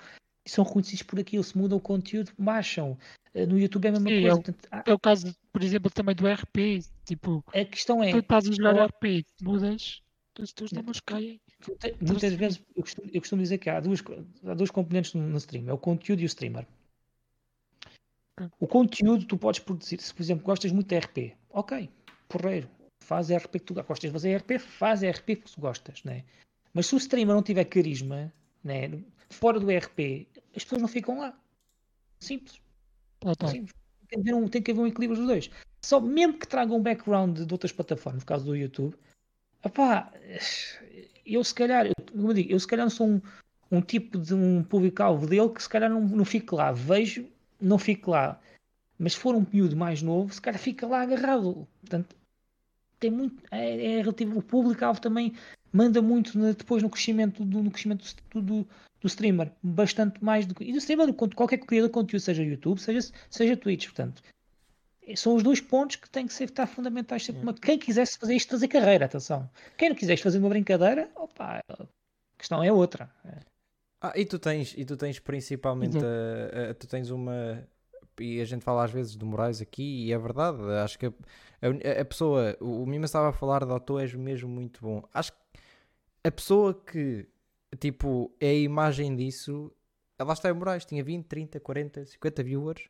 e 0.46 0.50
são 0.50 0.64
reconhecidos 0.64 1.02
por 1.02 1.20
aquilo, 1.20 1.44
se 1.44 1.58
muda 1.58 1.76
o 1.76 1.80
conteúdo, 1.80 2.32
baixam. 2.38 2.96
Eh, 3.34 3.44
No 3.44 3.58
YouTube 3.58 3.84
é 3.84 3.88
a 3.90 3.92
mesma 3.92 4.08
Sim, 4.08 4.20
coisa. 4.22 4.28
é 4.28 4.32
o- 4.32 4.42
Portanto, 4.42 4.68
há- 4.70 4.84
É 4.86 4.94
o 4.94 4.98
caso, 4.98 5.36
por 5.52 5.62
exemplo, 5.62 5.90
também 5.90 6.14
do 6.14 6.26
RP. 6.26 6.80
Tipo, 7.04 7.44
a 7.48 7.64
questão 7.66 8.02
é, 8.02 8.10
tu 8.12 8.18
estás 8.20 8.48
a 8.48 8.52
jogar 8.52 8.74
ou- 8.74 8.80
RP, 8.86 9.26
mudas, 9.42 10.00
os 10.42 10.52
teus 10.52 10.72
números 10.72 11.00
caem. 11.00 11.40
muitas 12.00 12.32
vezes 12.34 12.62
eu 12.74 12.82
costumo, 12.82 13.10
eu 13.12 13.20
costumo 13.20 13.42
dizer 13.42 13.58
que 13.58 13.70
há 13.70 13.80
duas, 13.80 14.02
há 14.44 14.54
duas 14.54 14.70
componentes 14.70 15.14
no, 15.14 15.22
no 15.22 15.38
stream, 15.38 15.68
é 15.68 15.72
o 15.72 15.78
conteúdo 15.78 16.20
e 16.20 16.24
o 16.24 16.26
streamer. 16.26 16.66
Ok. 18.36 18.50
O 18.60 18.66
conteúdo 18.66 19.26
tu 19.26 19.36
podes 19.36 19.60
produzir, 19.60 20.00
se 20.00 20.14
por 20.14 20.22
exemplo 20.22 20.44
gostas 20.44 20.72
muito 20.72 20.88
de 20.88 20.98
RP, 20.98 21.36
ok, 21.50 21.90
porreiro, 22.28 22.68
faz 23.00 23.30
RP 23.30 23.52
que 23.52 23.60
tu 23.60 23.74
gostas 23.74 24.00
de 24.00 24.10
fazer 24.10 24.36
RP, 24.36 24.58
faz 24.58 25.02
RP 25.02 25.36
que 25.36 25.52
tu 25.52 25.60
gostas, 25.60 26.04
né? 26.04 26.24
Mas 26.72 26.86
se 26.86 26.94
o 26.94 26.98
streamer 26.98 27.34
não 27.34 27.42
tiver 27.42 27.64
carisma, 27.64 28.32
né, 28.62 28.90
fora 29.30 29.58
do 29.58 29.66
RP, 29.70 30.28
as 30.54 30.62
pessoas 30.62 30.82
não 30.82 30.88
ficam 30.88 31.18
lá. 31.18 31.38
Simples. 32.20 32.60
Lá 33.24 33.32
está. 33.32 33.48
Simples. 33.48 33.74
Tem 34.08 34.22
que 34.22 34.30
haver 34.30 34.34
um, 34.34 34.48
tem 34.48 34.62
que 34.62 34.70
haver 34.70 34.80
um 34.80 34.86
equilíbrio 34.86 35.18
dos 35.18 35.26
dois. 35.26 35.50
Só 35.84 36.00
mesmo 36.00 36.38
que 36.38 36.46
tragam 36.46 36.76
um 36.76 36.82
background 36.82 37.40
de 37.40 37.52
outras 37.52 37.72
plataformas, 37.72 38.22
no 38.22 38.26
caso 38.26 38.44
do 38.44 38.56
YouTube, 38.56 38.96
opá, 39.62 40.12
eu 41.26 41.42
se 41.44 41.54
calhar, 41.54 41.86
como 42.10 42.30
eu 42.30 42.34
digo, 42.34 42.52
eu 42.52 42.60
se 42.60 42.66
calhar 42.66 42.88
sou 42.90 43.06
um, 43.08 43.20
um 43.70 43.80
tipo 43.80 44.18
de 44.18 44.34
um 44.34 44.62
público-alvo 44.62 45.26
dele 45.26 45.50
que 45.50 45.62
se 45.62 45.68
calhar 45.68 45.90
não, 45.90 46.00
não 46.00 46.24
fique 46.24 46.54
lá. 46.54 46.72
Vejo, 46.72 47.26
não 47.60 47.78
fique 47.78 48.08
lá. 48.08 48.40
Mas 48.98 49.12
se 49.12 49.18
for 49.18 49.34
um 49.34 49.46
miúdo 49.52 49.76
mais 49.76 50.02
novo, 50.02 50.32
se 50.32 50.40
calhar 50.40 50.58
fica 50.60 50.86
lá 50.86 51.02
agarrado. 51.02 51.68
Portanto, 51.80 52.16
tem 52.98 53.10
muito. 53.10 53.42
É, 53.50 53.98
é 53.98 54.00
relativo. 54.00 54.38
O 54.38 54.42
público-alvo 54.42 55.00
também 55.00 55.34
manda 55.72 56.02
muito 56.02 56.38
na- 56.38 56.52
depois 56.52 56.82
no 56.82 56.90
crescimento 56.90 57.44
do, 57.44 57.62
no 57.62 57.70
crescimento 57.70 58.04
do, 58.32 58.42
do, 58.42 58.68
do 59.00 59.06
streamer. 59.06 59.52
Bastante 59.62 60.22
mais 60.22 60.46
do 60.46 60.54
que. 60.54 60.64
E 60.64 60.72
do 60.72 60.78
streamer, 60.78 61.06
do 61.06 61.14
qualquer 61.14 61.58
criador 61.58 61.88
de 61.88 61.94
conteúdo, 61.94 62.22
seja 62.22 62.42
YouTube, 62.42 62.80
seja, 62.80 63.12
seja 63.30 63.56
Twitch. 63.56 63.86
Portanto, 63.86 64.22
são 65.16 65.34
os 65.34 65.42
dois 65.42 65.60
pontos 65.60 65.96
que 65.96 66.08
têm 66.10 66.26
que 66.26 66.32
ser 66.34 66.44
estar 66.44 66.66
fundamentais. 66.66 67.24
Sempre 67.24 67.42
uma- 67.42 67.54
Quem 67.54 67.78
quisesse 67.78 68.18
fazer 68.18 68.34
isto, 68.34 68.50
fazer 68.50 68.68
carreira, 68.68 69.04
atenção. 69.06 69.48
Quem 69.76 69.88
não 69.90 69.96
quisesse 69.96 70.22
fazer 70.22 70.38
uma 70.38 70.48
brincadeira, 70.48 71.10
opa, 71.14 71.60
a 71.68 71.86
questão 72.38 72.62
é 72.62 72.72
outra. 72.72 73.10
Ah, 74.00 74.12
e 74.14 74.24
tu 74.24 74.38
tens, 74.38 74.74
e 74.76 74.84
tu 74.84 74.96
tens 74.96 75.18
principalmente, 75.18 75.96
a- 76.04 76.70
a- 76.70 76.74
tu 76.74 76.86
tens 76.86 77.10
uma, 77.10 77.66
e 78.20 78.40
a 78.40 78.44
gente 78.44 78.62
fala 78.64 78.84
às 78.84 78.90
vezes 78.92 79.16
de 79.16 79.24
morais 79.24 79.60
aqui, 79.60 80.06
e 80.06 80.12
é 80.12 80.18
verdade, 80.18 80.62
acho 80.84 80.98
que 80.98 81.06
a, 81.06 81.10
a- 81.10 82.00
a 82.00 82.04
pessoa, 82.04 82.56
o, 82.60 82.82
o 82.82 82.86
Mima 82.86 83.06
estava 83.06 83.28
a 83.30 83.32
falar 83.32 83.64
de 83.64 83.80
tu 83.80 83.98
és 83.98 84.14
mesmo 84.14 84.48
muito 84.48 84.80
bom. 84.80 85.02
Acho 85.12 85.32
que 85.32 85.38
a 86.24 86.30
pessoa 86.30 86.74
que, 86.74 87.26
tipo, 87.80 88.32
é 88.40 88.50
a 88.50 88.54
imagem 88.54 89.16
disso, 89.16 89.72
lá 90.20 90.32
está 90.32 90.48
em 90.48 90.52
Moraes, 90.52 90.84
tinha 90.84 91.02
20, 91.02 91.26
30, 91.26 91.58
40, 91.58 92.04
50 92.06 92.42
viewers, 92.44 92.88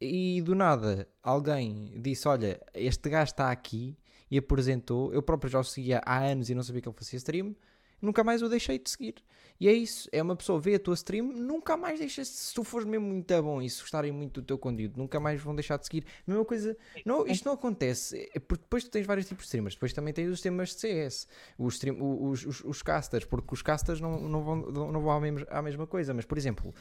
e 0.00 0.40
do 0.42 0.54
nada 0.54 1.06
alguém 1.22 1.92
disse, 2.00 2.26
olha, 2.26 2.60
este 2.74 3.08
gajo 3.08 3.32
está 3.32 3.50
aqui, 3.50 3.96
e 4.30 4.38
apresentou, 4.38 5.12
eu 5.12 5.22
próprio 5.22 5.50
já 5.50 5.58
o 5.58 5.64
seguia 5.64 6.00
há 6.06 6.18
anos 6.18 6.48
e 6.48 6.54
não 6.54 6.62
sabia 6.62 6.80
que 6.80 6.88
ele 6.88 6.96
fazia 6.96 7.16
stream, 7.16 7.54
nunca 8.00 8.24
mais 8.24 8.42
o 8.42 8.48
deixei 8.48 8.78
de 8.78 8.90
seguir. 8.90 9.16
E 9.60 9.68
é 9.68 9.72
isso, 9.74 10.08
é 10.10 10.22
uma 10.22 10.34
pessoa 10.34 10.58
vê 10.58 10.76
a 10.76 10.78
tua 10.78 10.94
stream, 10.94 11.26
nunca 11.26 11.76
mais 11.76 11.98
deixas, 11.98 12.28
se 12.28 12.54
tu 12.54 12.64
fores 12.64 12.86
mesmo 12.86 13.06
muito 13.06 13.42
bom 13.42 13.60
e 13.60 13.68
se 13.68 13.82
gostarem 13.82 14.10
muito 14.10 14.40
do 14.40 14.46
teu 14.46 14.56
conteúdo, 14.56 14.96
nunca 14.96 15.20
mais 15.20 15.38
vão 15.38 15.54
deixar 15.54 15.76
de 15.76 15.84
seguir. 15.84 16.06
Mesma 16.26 16.46
coisa, 16.46 16.74
não, 17.04 17.26
isto 17.26 17.44
não 17.44 17.52
acontece, 17.52 18.30
é 18.34 18.38
porque 18.38 18.62
depois 18.62 18.84
tu 18.84 18.90
tens 18.90 19.04
vários 19.04 19.28
tipos 19.28 19.44
de 19.44 19.48
streamers, 19.48 19.74
depois 19.74 19.92
também 19.92 20.14
tens 20.14 20.30
os 20.30 20.38
streamers 20.38 20.74
de 20.74 20.80
CS, 20.80 21.28
os, 21.58 21.74
stream, 21.74 21.98
os, 22.00 22.46
os, 22.46 22.64
os 22.64 22.82
casters, 22.82 23.26
porque 23.26 23.52
os 23.52 23.60
casters 23.60 24.00
não, 24.00 24.18
não 24.30 24.42
vão, 24.42 24.56
não 24.56 25.00
vão 25.02 25.10
à, 25.10 25.20
mesma, 25.20 25.46
à 25.50 25.60
mesma 25.60 25.86
coisa, 25.86 26.14
mas 26.14 26.24
por 26.24 26.38
exemplo, 26.38 26.74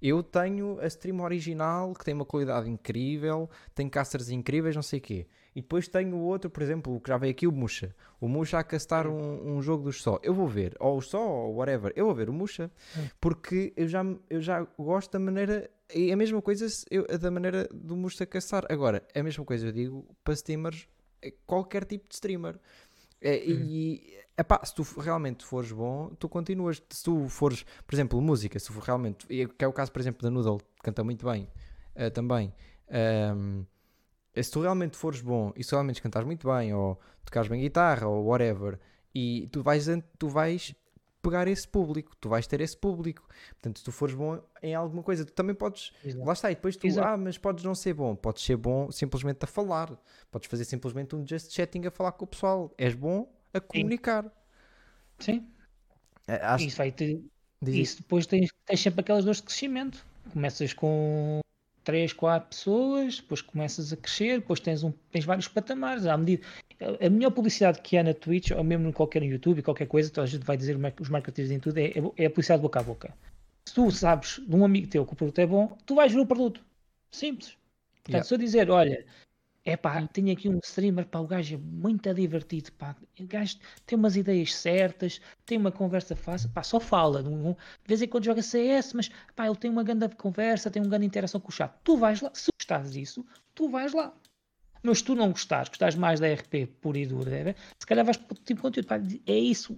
eu 0.00 0.22
tenho 0.22 0.80
a 0.80 0.86
stream 0.86 1.20
original 1.20 1.92
que 1.92 2.02
tem 2.02 2.14
uma 2.14 2.24
qualidade 2.24 2.70
incrível, 2.70 3.50
tem 3.74 3.90
casters 3.90 4.30
incríveis, 4.30 4.74
não 4.74 4.82
sei 4.82 5.00
o 5.00 5.02
quê. 5.02 5.26
E 5.54 5.60
depois 5.60 5.86
tenho 5.86 6.16
o 6.16 6.22
outro, 6.22 6.48
por 6.48 6.62
exemplo, 6.62 6.98
que 7.00 7.08
já 7.08 7.18
veio 7.18 7.30
aqui, 7.30 7.46
o 7.46 7.52
Musha. 7.52 7.94
O 8.20 8.26
Musha 8.26 8.58
a 8.58 8.64
castar 8.64 9.06
um, 9.06 9.56
um 9.56 9.60
jogo 9.60 9.84
dos 9.84 10.02
só. 10.02 10.18
Eu 10.22 10.32
vou 10.32 10.48
ver, 10.48 10.74
ou 10.80 10.96
o 10.96 11.02
só, 11.02 11.22
ou 11.22 11.56
whatever. 11.56 11.92
Eu 11.94 12.06
vou 12.06 12.14
ver 12.14 12.30
o 12.30 12.32
Musha, 12.32 12.70
porque 13.20 13.72
eu 13.76 13.86
já, 13.86 14.02
eu 14.30 14.40
já 14.40 14.66
gosto 14.78 15.12
da 15.12 15.18
maneira. 15.18 15.70
E 15.94 16.10
a 16.10 16.16
mesma 16.16 16.40
coisa 16.40 16.66
eu, 16.90 17.06
da 17.18 17.30
maneira 17.30 17.68
do 17.72 17.94
Musha 17.94 18.24
castar. 18.24 18.64
Agora, 18.70 19.06
a 19.14 19.22
mesma 19.22 19.44
coisa 19.44 19.66
eu 19.66 19.72
digo 19.72 20.06
para 20.24 20.32
streamers, 20.32 20.88
é 21.20 21.32
qualquer 21.46 21.84
tipo 21.84 22.08
de 22.08 22.14
streamer. 22.14 22.58
É, 23.20 23.36
E, 23.46 24.18
epá, 24.36 24.60
se 24.64 24.74
tu 24.74 24.82
realmente 24.98 25.44
fores 25.44 25.70
bom, 25.70 26.08
tu 26.18 26.28
continuas. 26.30 26.82
Se 26.88 27.04
tu 27.04 27.28
fores, 27.28 27.64
por 27.86 27.94
exemplo, 27.94 28.20
música, 28.22 28.58
se 28.58 28.72
for 28.72 28.82
realmente. 28.82 29.26
Que 29.26 29.64
é 29.64 29.68
o 29.68 29.72
caso, 29.72 29.92
por 29.92 30.00
exemplo, 30.00 30.22
da 30.22 30.30
Noodle, 30.30 30.58
que 30.58 30.82
canta 30.82 31.04
muito 31.04 31.26
bem 31.26 31.46
uh, 31.94 32.10
também. 32.10 32.54
Um, 33.36 33.64
se 34.40 34.50
tu 34.50 34.60
realmente 34.60 34.96
fores 34.96 35.20
bom 35.20 35.52
e 35.56 35.64
se 35.64 35.72
realmente 35.72 36.00
cantares 36.00 36.26
muito 36.26 36.48
bem, 36.48 36.72
ou 36.72 36.98
tocares 37.24 37.48
bem 37.48 37.60
guitarra, 37.60 38.06
ou 38.06 38.24
whatever, 38.24 38.78
e 39.14 39.48
tu 39.52 39.62
vais, 39.62 39.86
tu 40.18 40.28
vais 40.28 40.74
pegar 41.22 41.46
esse 41.46 41.66
público, 41.68 42.16
tu 42.20 42.28
vais 42.28 42.46
ter 42.46 42.60
esse 42.60 42.76
público. 42.76 43.26
Portanto, 43.52 43.78
se 43.78 43.84
tu 43.84 43.92
fores 43.92 44.14
bom 44.14 44.40
em 44.62 44.74
alguma 44.74 45.02
coisa, 45.02 45.24
tu 45.24 45.32
também 45.32 45.54
podes. 45.54 45.92
Exato. 46.04 46.24
Lá 46.24 46.32
está, 46.32 46.50
e 46.50 46.54
depois 46.54 46.76
tu, 46.76 46.86
Exato. 46.86 47.08
ah, 47.08 47.16
mas 47.16 47.38
podes 47.38 47.64
não 47.64 47.74
ser 47.74 47.94
bom, 47.94 48.16
podes 48.16 48.42
ser 48.44 48.56
bom 48.56 48.90
simplesmente 48.90 49.44
a 49.44 49.46
falar, 49.46 49.96
podes 50.30 50.48
fazer 50.48 50.64
simplesmente 50.64 51.14
um 51.14 51.26
just 51.26 51.52
chatting 51.52 51.86
a 51.86 51.90
falar 51.90 52.12
com 52.12 52.24
o 52.24 52.28
pessoal. 52.28 52.74
És 52.76 52.94
bom 52.94 53.32
a 53.54 53.60
comunicar. 53.60 54.30
Sim. 55.18 55.46
É, 56.26 56.36
acho... 56.44 56.66
Isso 56.66 56.76
vai 56.76 56.90
ter. 56.90 57.22
Isso 57.64 57.98
depois 57.98 58.26
tens, 58.26 58.50
tens 58.66 58.80
sempre 58.80 59.02
aquelas 59.02 59.24
dores 59.24 59.38
de 59.38 59.44
crescimento. 59.44 60.04
Começas 60.32 60.72
com 60.72 61.41
3, 61.84 62.12
4 62.12 62.48
pessoas, 62.48 63.16
depois 63.16 63.40
começas 63.40 63.92
a 63.92 63.96
crescer, 63.96 64.40
depois 64.40 64.60
tens, 64.60 64.82
um, 64.82 64.92
tens 65.10 65.24
vários 65.24 65.48
patamares. 65.48 66.06
À 66.06 66.16
medida, 66.16 66.46
a 67.00 67.08
melhor 67.08 67.30
publicidade 67.30 67.80
que 67.80 67.96
há 67.96 68.02
na 68.02 68.14
Twitch, 68.14 68.50
ou 68.50 68.62
mesmo 68.64 68.88
em 68.88 68.92
qualquer 68.92 69.22
YouTube, 69.22 69.62
qualquer 69.62 69.86
coisa, 69.86 70.10
toda 70.10 70.24
a 70.24 70.28
gente 70.28 70.44
vai 70.44 70.56
dizer, 70.56 70.76
os 71.00 71.08
marketers 71.08 71.50
em 71.50 71.58
tudo, 71.58 71.78
é, 71.78 71.92
é 72.16 72.26
a 72.26 72.30
publicidade 72.30 72.62
boca 72.62 72.80
a 72.80 72.82
boca. 72.82 73.14
Se 73.64 73.74
tu 73.74 73.90
sabes 73.90 74.40
de 74.46 74.56
um 74.56 74.64
amigo 74.64 74.88
teu 74.88 75.06
que 75.06 75.12
o 75.12 75.16
produto 75.16 75.38
é 75.38 75.46
bom, 75.46 75.76
tu 75.86 75.94
vais 75.94 76.12
ver 76.12 76.20
o 76.20 76.26
produto. 76.26 76.64
Simples. 77.10 77.56
Portanto, 78.02 78.10
yeah. 78.10 78.24
se 78.24 78.34
eu 78.34 78.38
dizer, 78.38 78.70
olha, 78.70 79.04
é 79.64 79.76
pá, 79.76 80.04
tenho 80.08 80.32
aqui 80.32 80.48
um 80.48 80.58
streamer, 80.58 81.06
pá, 81.06 81.20
o 81.20 81.26
gajo 81.26 81.54
é 81.54 81.58
muito 81.58 82.12
divertido, 82.12 82.72
pá, 82.72 82.96
o 83.18 83.26
gajo 83.26 83.58
tem 83.86 83.96
umas 83.96 84.16
ideias 84.16 84.54
certas, 84.54 85.20
tem 85.46 85.56
uma 85.56 85.70
conversa 85.70 86.16
fácil, 86.16 86.50
pá, 86.50 86.62
só 86.62 86.80
fala, 86.80 87.22
de 87.22 87.56
vez 87.86 88.02
em 88.02 88.08
quando 88.08 88.24
joga 88.24 88.42
CS, 88.42 88.92
mas 88.94 89.10
pá, 89.36 89.46
ele 89.46 89.56
tem 89.56 89.70
uma 89.70 89.84
grande 89.84 90.08
conversa, 90.16 90.70
tem 90.70 90.82
uma 90.82 90.88
grande 90.88 91.06
interação 91.06 91.40
com 91.40 91.48
o 91.48 91.52
chat. 91.52 91.72
Tu 91.84 91.96
vais 91.96 92.20
lá, 92.20 92.30
se 92.34 92.50
gostares 92.58 92.92
disso, 92.92 93.24
tu 93.54 93.68
vais 93.68 93.92
lá. 93.92 94.12
Mas 94.82 94.98
se 94.98 95.04
tu 95.04 95.14
não 95.14 95.30
gostares, 95.30 95.68
gostares 95.68 95.94
mais 95.94 96.18
da 96.18 96.26
RP 96.26 96.66
pura 96.80 96.98
e 96.98 97.06
dura, 97.06 97.54
se 97.78 97.86
calhar 97.86 98.04
vais 98.04 98.16
para 98.16 98.32
outro 98.32 98.44
tipo 98.44 98.58
de 98.58 98.62
conteúdo, 98.62 98.86
pá, 98.88 99.00
é 99.26 99.38
isso, 99.38 99.76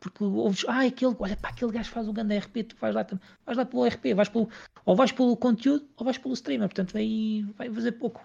porque 0.00 0.24
ouves, 0.24 0.64
ah, 0.66 0.86
aquele, 0.86 1.14
olha 1.18 1.36
pá, 1.36 1.50
aquele 1.50 1.72
gajo 1.72 1.90
faz 1.90 2.08
o 2.08 2.12
grande 2.14 2.38
RP, 2.38 2.64
tu 2.64 2.76
vais 2.76 2.94
lá, 2.94 3.06
vais 3.44 3.58
lá 3.58 3.66
pelo 3.66 3.84
RP, 3.84 4.14
vais 4.14 4.30
pelo, 4.30 4.48
ou 4.86 4.96
vais 4.96 5.12
pelo 5.12 5.36
conteúdo 5.36 5.86
ou 5.94 6.04
vais 6.06 6.16
pelo 6.16 6.32
streamer, 6.32 6.68
portanto 6.68 6.96
aí 6.96 7.42
vai 7.58 7.70
fazer 7.70 7.92
pouco. 7.92 8.24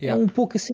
É 0.00 0.06
yeah. 0.06 0.20
É 0.20 0.24
um 0.24 0.28
pouco 0.28 0.56
assim. 0.56 0.72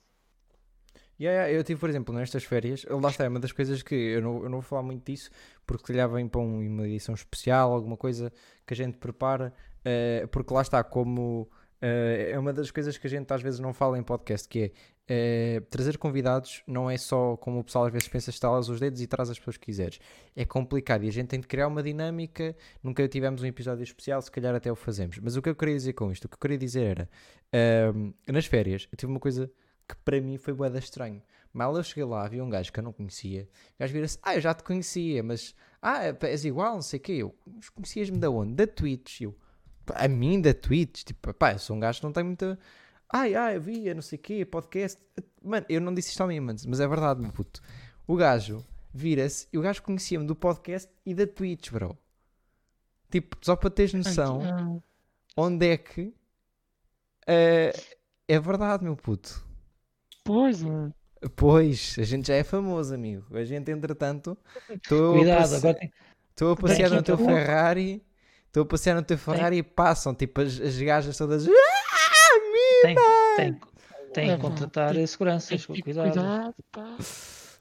Yeah, 1.20 1.42
yeah. 1.42 1.52
Eu 1.52 1.62
tive, 1.62 1.78
por 1.78 1.88
exemplo, 1.88 2.14
nestas 2.14 2.44
férias, 2.44 2.84
lá 2.88 3.10
está, 3.10 3.24
é 3.24 3.28
uma 3.28 3.38
das 3.38 3.52
coisas 3.52 3.82
que 3.82 3.94
eu 3.94 4.22
não, 4.22 4.42
eu 4.42 4.48
não 4.48 4.60
vou 4.60 4.62
falar 4.62 4.82
muito 4.82 5.04
disso, 5.04 5.30
porque 5.66 5.86
se 5.86 5.92
calhar 5.92 6.08
vem 6.08 6.26
para 6.26 6.40
uma 6.40 6.86
edição 6.88 7.14
especial, 7.14 7.72
alguma 7.72 7.96
coisa 7.96 8.32
que 8.66 8.74
a 8.74 8.76
gente 8.76 8.98
prepara, 8.98 9.52
uh, 9.80 10.28
porque 10.28 10.52
lá 10.52 10.62
está, 10.62 10.82
como 10.82 11.42
uh, 11.42 12.30
é 12.30 12.36
uma 12.38 12.52
das 12.52 12.70
coisas 12.70 12.98
que 12.98 13.06
a 13.06 13.10
gente 13.10 13.32
às 13.32 13.40
vezes 13.40 13.60
não 13.60 13.72
fala 13.72 13.98
em 13.98 14.02
podcast, 14.02 14.48
que 14.48 14.58
é 14.64 14.72
uh, 15.10 15.60
trazer 15.70 15.98
convidados 15.98 16.62
não 16.66 16.90
é 16.90 16.96
só 16.96 17.36
como 17.36 17.60
o 17.60 17.64
pessoal 17.64 17.86
às 17.86 17.92
vezes 17.92 18.08
pensa, 18.08 18.30
estalas 18.30 18.68
os 18.68 18.80
dedos 18.80 19.00
e 19.00 19.06
traz 19.06 19.30
as 19.30 19.38
pessoas 19.38 19.56
que 19.56 19.66
quiseres. 19.66 19.98
É 20.34 20.44
complicado 20.44 21.04
e 21.04 21.08
a 21.08 21.12
gente 21.12 21.28
tem 21.28 21.40
de 21.40 21.46
criar 21.46 21.68
uma 21.68 21.82
dinâmica. 21.82 22.56
Nunca 22.82 23.06
tivemos 23.08 23.42
um 23.42 23.46
episódio 23.46 23.82
especial, 23.82 24.20
se 24.22 24.30
calhar 24.30 24.54
até 24.54 24.70
o 24.70 24.76
fazemos. 24.76 25.18
Mas 25.18 25.36
o 25.36 25.42
que 25.42 25.48
eu 25.48 25.54
queria 25.54 25.74
dizer 25.74 25.92
com 25.92 26.10
isto, 26.10 26.24
o 26.24 26.28
que 26.28 26.34
eu 26.34 26.40
queria 26.40 26.58
dizer 26.58 26.98
era, 26.98 27.08
nas 28.26 28.46
férias, 28.46 28.88
eu 28.90 28.96
tive 28.96 29.10
uma 29.10 29.20
coisa 29.20 29.50
que 29.88 29.96
para 29.96 30.20
mim 30.20 30.38
foi 30.38 30.54
boeda 30.54 30.78
estranho. 30.78 31.22
Mal 31.52 31.76
eu 31.76 31.82
cheguei 31.82 32.04
lá, 32.04 32.24
havia 32.24 32.42
um 32.42 32.48
gajo 32.48 32.72
que 32.72 32.80
eu 32.80 32.84
não 32.84 32.92
conhecia. 32.92 33.48
O 33.76 33.80
gajo 33.80 33.92
vira-se, 33.92 34.18
ah, 34.22 34.34
eu 34.34 34.40
já 34.40 34.54
te 34.54 34.62
conhecia, 34.62 35.22
mas 35.22 35.54
ah, 35.82 36.16
és 36.22 36.44
igual, 36.44 36.74
não 36.74 36.82
sei 36.82 36.98
o 36.98 37.02
quê. 37.02 37.12
Eu, 37.12 37.34
conhecias-me 37.74 38.18
da 38.18 38.30
onde? 38.30 38.54
Da 38.54 38.66
Twitch. 38.66 39.20
Eu, 39.20 39.36
a 39.94 40.08
mim, 40.08 40.40
da 40.40 40.54
Twitch, 40.54 41.04
tipo, 41.04 41.34
pá, 41.34 41.52
eu 41.52 41.58
sou 41.58 41.76
um 41.76 41.80
gajo 41.80 42.00
que 42.00 42.06
não 42.06 42.12
tem 42.12 42.24
muita. 42.24 42.58
Ai, 43.14 43.34
ai, 43.34 43.58
via, 43.58 43.92
não 43.92 44.00
sei 44.00 44.18
o 44.18 44.22
quê, 44.22 44.42
podcast. 44.42 44.98
Mano, 45.44 45.66
eu 45.68 45.82
não 45.82 45.92
disse 45.92 46.08
isto 46.08 46.22
ao 46.22 46.28
mim, 46.28 46.40
mas 46.40 46.80
é 46.80 46.88
verdade, 46.88 47.20
meu 47.20 47.30
puto. 47.30 47.60
O 48.06 48.16
gajo 48.16 48.64
vira-se 48.92 49.46
e 49.52 49.58
o 49.58 49.60
gajo 49.60 49.82
conhecia-me 49.82 50.26
do 50.26 50.34
podcast 50.34 50.90
e 51.04 51.14
da 51.14 51.26
Twitch, 51.26 51.70
bro. 51.70 51.96
Tipo, 53.10 53.36
só 53.42 53.54
para 53.54 53.68
teres 53.68 53.92
noção 53.92 54.82
onde 55.36 55.66
é 55.66 55.76
que 55.76 56.14
uh, 57.28 57.82
é 58.26 58.40
verdade, 58.40 58.82
meu 58.82 58.96
puto. 58.96 59.46
Pois, 60.24 60.62
mano. 60.62 60.94
Pois, 61.36 61.96
a 61.98 62.04
gente 62.04 62.28
já 62.28 62.34
é 62.34 62.42
famoso, 62.42 62.94
amigo. 62.94 63.26
A 63.36 63.44
gente, 63.44 63.70
entretanto, 63.70 64.38
estou 64.70 65.16
a, 66.50 66.52
a 66.52 66.56
passear 66.56 66.90
no 66.90 67.02
teu 67.02 67.18
Ferrari. 67.18 68.02
Estou 68.46 68.62
a 68.62 68.66
passear 68.66 68.96
no 68.96 69.02
teu 69.02 69.18
Ferrari 69.18 69.58
e 69.58 69.62
passam, 69.62 70.14
tipo, 70.14 70.40
as, 70.40 70.58
as 70.58 70.78
gajas 70.78 71.16
todas. 71.16 71.46
Tem, 72.82 72.96
tem, 73.36 73.60
tem 74.12 74.34
que 74.34 74.42
contratar 74.42 74.94
seguranças, 75.06 75.66
cuidado. 75.66 76.12
cuidado 76.12 76.54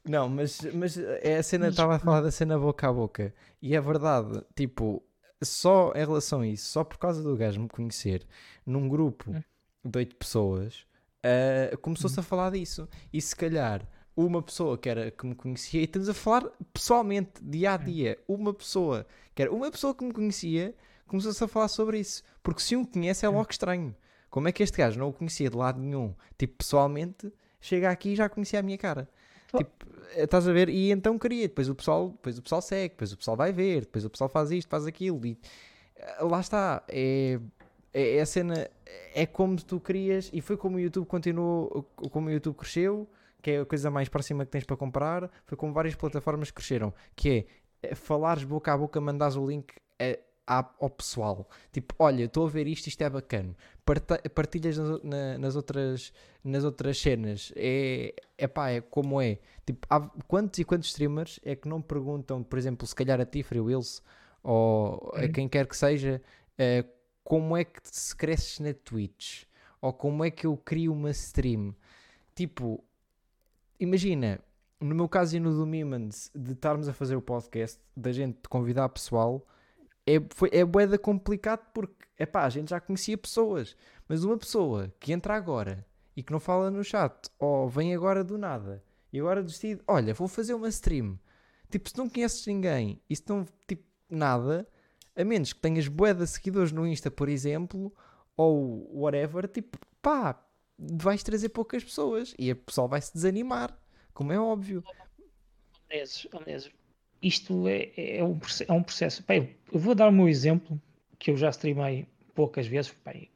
Não, 0.03 0.27
mas, 0.27 0.61
mas 0.73 0.97
é 0.97 1.37
a 1.37 1.43
cena, 1.43 1.67
estava 1.67 1.95
a 1.95 1.99
falar 1.99 2.21
da 2.21 2.31
cena 2.31 2.57
boca 2.57 2.87
a 2.87 2.93
boca. 2.93 3.33
E 3.61 3.75
é 3.75 3.81
verdade, 3.81 4.43
tipo, 4.55 5.03
só 5.43 5.91
em 5.95 5.99
relação 5.99 6.41
a 6.41 6.47
isso, 6.47 6.69
só 6.69 6.83
por 6.83 6.97
causa 6.97 7.21
do 7.21 7.35
gajo 7.35 7.61
me 7.61 7.69
conhecer 7.69 8.25
num 8.65 8.89
grupo 8.89 9.31
hum. 9.31 9.41
de 9.85 9.99
oito 9.99 10.15
pessoas, 10.15 10.85
uh, 11.23 11.77
começou-se 11.77 12.19
a 12.19 12.23
falar 12.23 12.51
disso. 12.51 12.87
E 13.13 13.21
se 13.21 13.35
calhar 13.35 13.87
uma 14.15 14.41
pessoa 14.41 14.77
que, 14.77 14.89
era, 14.89 15.11
que 15.11 15.25
me 15.25 15.35
conhecia, 15.35 15.81
e 15.81 15.85
estamos 15.85 16.09
a 16.09 16.13
falar 16.13 16.49
pessoalmente, 16.73 17.31
dia 17.41 17.73
a 17.73 17.75
hum. 17.75 17.83
dia, 17.83 18.19
uma 18.27 18.53
pessoa 18.53 19.05
que 19.35 19.41
era 19.41 19.53
uma 19.53 19.71
pessoa 19.71 19.93
que 19.93 20.03
me 20.03 20.11
conhecia, 20.11 20.75
começou-se 21.07 21.43
a 21.43 21.47
falar 21.47 21.67
sobre 21.67 21.99
isso. 21.99 22.23
Porque 22.41 22.61
se 22.61 22.75
um 22.75 22.83
conhece 22.83 23.25
é 23.25 23.29
hum. 23.29 23.33
logo 23.33 23.51
estranho. 23.51 23.95
Como 24.31 24.47
é 24.47 24.51
que 24.53 24.63
este 24.63 24.77
gajo 24.77 24.97
não 24.97 25.09
o 25.09 25.13
conhecia 25.13 25.49
de 25.49 25.57
lado 25.57 25.79
nenhum? 25.79 26.15
Tipo, 26.37 26.55
pessoalmente, 26.59 27.31
chega 27.59 27.91
aqui 27.91 28.13
e 28.13 28.15
já 28.15 28.29
conhecia 28.29 28.61
a 28.61 28.63
minha 28.63 28.77
cara. 28.77 29.07
Tipo, 29.55 29.69
eh, 30.15 30.23
estás 30.23 30.47
a 30.47 30.53
ver? 30.53 30.69
E 30.69 30.89
então 30.89 31.19
queria. 31.19 31.49
Depois 31.49 31.67
o 31.67 31.75
pessoal, 31.75 32.09
depois 32.09 32.37
o 32.37 32.41
pessoal 32.41 32.61
segue, 32.61 32.93
depois 32.93 33.11
o 33.11 33.17
pessoal 33.17 33.35
vai 33.35 33.51
ver, 33.51 33.81
depois 33.81 34.05
o 34.05 34.09
pessoal 34.09 34.29
faz 34.29 34.49
isto, 34.49 34.69
faz 34.69 34.87
aquilo. 34.87 35.25
E 35.25 35.37
eh, 35.97 36.23
lá 36.23 36.39
está. 36.39 36.81
É, 36.87 37.39
é, 37.93 38.15
é 38.15 38.21
a 38.21 38.25
cena. 38.25 38.69
É 39.13 39.25
como 39.25 39.57
tu 39.57 39.81
querias. 39.81 40.29
E 40.31 40.39
foi 40.39 40.55
como 40.55 40.77
o 40.77 40.79
YouTube 40.79 41.05
continuou, 41.05 41.85
como 42.09 42.29
o 42.29 42.31
YouTube 42.31 42.55
cresceu, 42.55 43.09
que 43.41 43.51
é 43.51 43.59
a 43.59 43.65
coisa 43.65 43.91
mais 43.91 44.07
próxima 44.07 44.45
que 44.45 44.51
tens 44.51 44.63
para 44.63 44.77
comprar. 44.77 45.29
Foi 45.45 45.57
como 45.57 45.73
várias 45.73 45.93
plataformas 45.95 46.51
cresceram. 46.51 46.93
Que 47.17 47.45
é, 47.83 47.89
é 47.89 47.95
falares 47.95 48.45
boca 48.45 48.71
a 48.71 48.77
boca, 48.77 49.01
mandares 49.01 49.35
o 49.35 49.45
link. 49.45 49.73
É, 50.51 50.75
ao 50.81 50.89
pessoal. 50.89 51.49
Tipo, 51.71 51.95
olha, 51.97 52.25
estou 52.25 52.45
a 52.45 52.49
ver 52.49 52.67
isto, 52.67 52.87
isto 52.87 53.01
é 53.01 53.09
bacana. 53.09 53.55
Partilhas 54.35 54.77
nas, 54.77 55.39
nas, 55.39 55.55
outras, 55.55 56.13
nas 56.43 56.65
outras 56.65 56.97
cenas. 56.99 57.53
É, 57.55 58.13
é 58.37 58.47
pá, 58.47 58.69
é 58.69 58.81
como 58.81 59.21
é. 59.21 59.39
Tipo, 59.65 59.87
há 59.89 60.01
quantos 60.27 60.59
e 60.59 60.65
quantos 60.65 60.89
streamers 60.89 61.39
é 61.43 61.55
que 61.55 61.69
não 61.69 61.81
perguntam, 61.81 62.43
por 62.43 62.59
exemplo, 62.59 62.85
se 62.85 62.93
calhar 62.93 63.21
a 63.21 63.25
ti, 63.25 63.43
Free 63.43 63.61
Wills, 63.61 64.01
ou 64.43 65.13
a 65.15 65.21
uhum. 65.21 65.31
quem 65.31 65.47
quer 65.47 65.65
que 65.65 65.77
seja, 65.77 66.21
uh, 66.59 66.89
como 67.23 67.55
é 67.55 67.63
que 67.63 67.79
se 67.83 68.13
cresces 68.13 68.59
na 68.59 68.73
Twitch? 68.73 69.45
Ou 69.81 69.93
como 69.93 70.25
é 70.25 70.29
que 70.29 70.45
eu 70.45 70.57
crio 70.57 70.91
uma 70.91 71.11
stream? 71.11 71.73
Tipo, 72.35 72.83
imagina, 73.79 74.39
no 74.81 74.93
meu 74.93 75.07
caso 75.07 75.37
e 75.37 75.39
no 75.39 75.55
do 75.55 75.65
Mimans, 75.65 76.29
de 76.35 76.51
estarmos 76.51 76.89
a 76.89 76.93
fazer 76.93 77.15
o 77.15 77.21
podcast, 77.21 77.79
da 77.95 78.11
gente 78.11 78.49
convidar 78.49 78.89
pessoal 78.89 79.47
é, 80.05 80.21
foi, 80.33 80.49
é 80.51 80.65
boeda 80.65 80.97
complicado 80.97 81.65
porque, 81.73 82.05
é 82.17 82.25
pá, 82.25 82.45
a 82.45 82.49
gente 82.49 82.69
já 82.69 82.79
conhecia 82.79 83.17
pessoas, 83.17 83.75
mas 84.07 84.23
uma 84.23 84.37
pessoa 84.37 84.93
que 84.99 85.13
entra 85.13 85.35
agora 85.35 85.85
e 86.15 86.23
que 86.23 86.31
não 86.31 86.39
fala 86.39 86.69
no 86.69 86.83
chat, 86.83 87.29
ou 87.39 87.69
vem 87.69 87.95
agora 87.95 88.23
do 88.23 88.37
nada, 88.37 88.83
e 89.11 89.19
agora 89.19 89.43
decide, 89.43 89.81
olha, 89.87 90.13
vou 90.13 90.27
fazer 90.27 90.53
uma 90.53 90.69
stream. 90.69 91.19
Tipo, 91.69 91.89
se 91.89 91.97
não 91.97 92.09
conheces 92.09 92.45
ninguém 92.45 93.01
e 93.09 93.15
se 93.15 93.23
não, 93.27 93.45
tipo, 93.67 93.83
nada, 94.09 94.67
a 95.15 95.23
menos 95.23 95.53
que 95.53 95.61
tenhas 95.61 95.87
boeda 95.87 96.25
seguidores 96.25 96.71
no 96.71 96.85
Insta, 96.85 97.09
por 97.09 97.29
exemplo, 97.29 97.93
ou 98.35 98.89
whatever, 98.93 99.47
tipo, 99.47 99.77
pá, 100.01 100.43
vais 100.77 101.23
trazer 101.23 101.49
poucas 101.49 101.83
pessoas 101.83 102.33
e 102.37 102.51
a 102.51 102.55
pessoa 102.55 102.87
vai 102.87 103.01
se 103.01 103.13
desanimar, 103.13 103.77
como 104.13 104.33
é 104.33 104.39
óbvio. 104.39 104.83
Meses, 105.89 106.27
meses 106.45 106.71
isto 107.21 107.67
é, 107.67 107.91
é, 107.95 108.23
um, 108.23 108.39
é 108.67 108.73
um 108.73 108.83
processo. 108.83 109.23
Pai, 109.23 109.55
eu 109.71 109.79
vou 109.79 109.93
dar 109.93 110.09
o 110.09 110.11
meu 110.11 110.27
exemplo, 110.27 110.81
que 111.19 111.29
eu 111.29 111.37
já 111.37 111.49
streamei 111.49 112.07
poucas 112.33 112.65
vezes, 112.67 112.91
pai, 113.03 113.29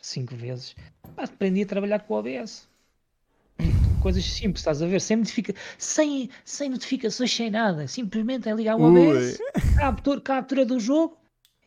cinco 0.00 0.34
vezes. 0.34 0.74
Aprendi 1.16 1.62
a 1.62 1.66
trabalhar 1.66 2.00
com 2.00 2.14
o 2.14 2.18
OBS. 2.18 2.68
coisas 4.02 4.24
simples, 4.24 4.60
estás 4.60 4.82
a 4.82 4.86
ver? 4.86 5.00
Sem, 5.00 5.18
notifica... 5.18 5.54
sem, 5.78 6.30
sem 6.44 6.68
notificações, 6.70 7.34
sem 7.34 7.50
nada. 7.50 7.86
Simplesmente 7.86 8.48
é 8.48 8.54
ligar 8.54 8.76
o 8.76 8.82
OBS, 8.82 9.38
captura, 9.76 10.20
captura 10.20 10.64
do 10.64 10.80
jogo 10.80 11.18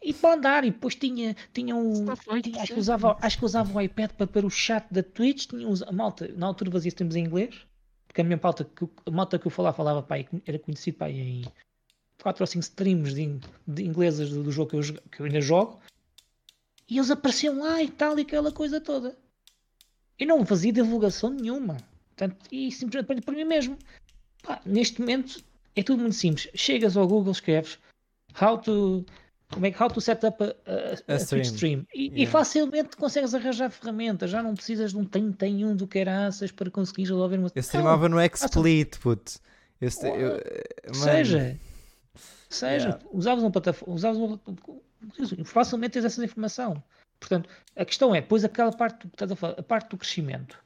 e 0.02 0.13
para 0.13 0.36
andar. 0.36 0.63
E 0.63 0.71
depois 0.71 0.95
tinha, 0.95 1.36
tinha 1.54 1.76
um. 1.76 2.06
Tinha, 2.41 2.62
acho, 2.62 2.73
que 2.73 2.80
usava, 2.80 3.17
acho 3.21 3.38
que 3.38 3.45
usava 3.45 3.78
o 3.78 3.82
iPad 3.82 4.12
para 4.12 4.28
pôr 4.28 4.45
o 4.45 4.50
chat 4.50 4.86
da 4.91 5.04
Twitch. 5.04 5.47
Tinha 5.47 5.67
a 5.88 5.91
malta, 5.91 6.32
na 6.36 6.47
altura 6.47 6.71
fazia 6.71 6.89
streams 6.89 7.15
em 7.15 7.26
inglês, 7.26 7.56
porque 8.17 8.21
a 8.21 8.23
minha 8.23 8.39
malta 8.41 8.65
que, 8.65 8.89
a 9.06 9.12
malta 9.12 9.38
que 9.38 9.45
eu 9.45 9.51
falava, 9.51 9.77
falava 9.77 10.01
pai, 10.01 10.27
era 10.47 10.58
conhecido 10.58 10.97
pai, 10.97 11.12
em 11.12 11.45
4 12.23 12.41
ou 12.41 12.47
5 12.47 12.63
streams 12.63 13.13
de, 13.13 13.39
de 13.67 13.84
inglesas 13.84 14.32
do, 14.32 14.41
do 14.41 14.51
jogo 14.51 14.71
que 14.71 14.75
eu, 14.75 14.82
que 15.12 15.19
eu 15.19 15.25
ainda 15.27 15.39
jogo. 15.39 15.80
E 16.89 16.97
eles 16.97 17.12
apareciam 17.12 17.60
lá 17.60 17.84
e 17.84 17.91
tal, 17.91 18.17
e 18.17 18.23
aquela 18.23 18.51
coisa 18.51 18.82
toda. 18.82 19.15
Eu 20.17 20.25
não 20.25 20.43
fazia 20.45 20.73
divulgação 20.73 21.30
nenhuma. 21.30 21.77
Portanto, 22.08 22.38
e 22.51 22.71
simplesmente 22.71 23.21
para 23.21 23.36
mim 23.36 23.43
mesmo. 23.43 23.77
Pá, 24.41 24.60
neste 24.65 24.99
momento 24.99 25.43
é 25.75 25.84
tudo 25.84 26.01
muito 26.01 26.15
simples. 26.15 26.49
Chegas 26.56 26.97
ao 26.97 27.08
Google, 27.08 27.34
escreves 27.34 27.77
how 28.41 28.58
to, 28.58 29.06
como 29.51 29.65
é, 29.65 29.73
how 29.79 29.89
to 29.89 30.01
set 30.01 30.25
up 30.25 30.43
a, 30.43 30.47
a, 30.47 31.13
a, 31.13 31.15
a 31.15 31.17
stream. 31.17 31.41
stream. 31.41 31.88
E, 31.93 32.03
yeah. 32.03 32.19
e, 32.19 32.25
facilmente 32.25 32.97
consegues 32.97 33.33
arranjar 33.33 33.69
ferramentas. 33.71 34.29
Já 34.29 34.43
não 34.43 34.53
precisas 34.53 34.91
de 34.91 34.97
um 34.97 35.05
31 35.05 35.75
do 35.75 35.88
que 35.88 35.99
eraças 35.99 36.51
para 36.51 36.69
conseguir 36.69 37.03
resolver 37.03 37.38
uma 37.38 37.51
Eu 37.53 37.62
streamava 37.62 38.10
no 38.10 38.17
XSplit, 38.19 38.99
puto. 38.99 39.39
Eu, 39.79 39.89
eu, 39.89 40.93
seja, 40.93 41.57
seja, 42.49 42.88
yeah. 42.88 43.05
usavas 43.12 43.43
uma 43.43 43.51
plataforma, 43.51 43.93
usavas 43.93 44.17
uma, 44.17 44.41
facilmente 45.45 45.93
tens 45.93 46.05
essa 46.05 46.23
informação. 46.23 46.83
Portanto, 47.19 47.49
a 47.75 47.86
questão 47.86 48.13
é, 48.13 48.21
pois 48.21 48.43
aquela 48.43 48.71
parte 48.71 48.99
que 48.99 49.07
estás 49.07 49.31
a 49.31 49.36
falar, 49.36 49.55
a 49.57 49.63
parte 49.63 49.89
do 49.89 49.97
crescimento. 49.97 50.57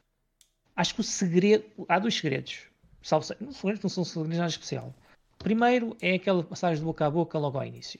Acho 0.75 0.95
que 0.95 1.01
o 1.01 1.03
segredo, 1.03 1.65
há 1.87 1.99
dois 1.99 2.15
segredos. 2.15 2.61
Salvo, 3.03 3.27
não, 3.39 3.51
não 3.83 3.89
são 3.89 4.05
segredos 4.05 4.37
nada 4.37 4.49
especial. 4.49 4.93
Primeiro 5.37 5.95
é 6.01 6.15
aquela 6.15 6.43
passagem 6.43 6.79
de 6.79 6.85
boca 6.85 7.05
a 7.05 7.09
boca 7.09 7.37
logo 7.37 7.57
ao 7.57 7.65
início. 7.65 7.99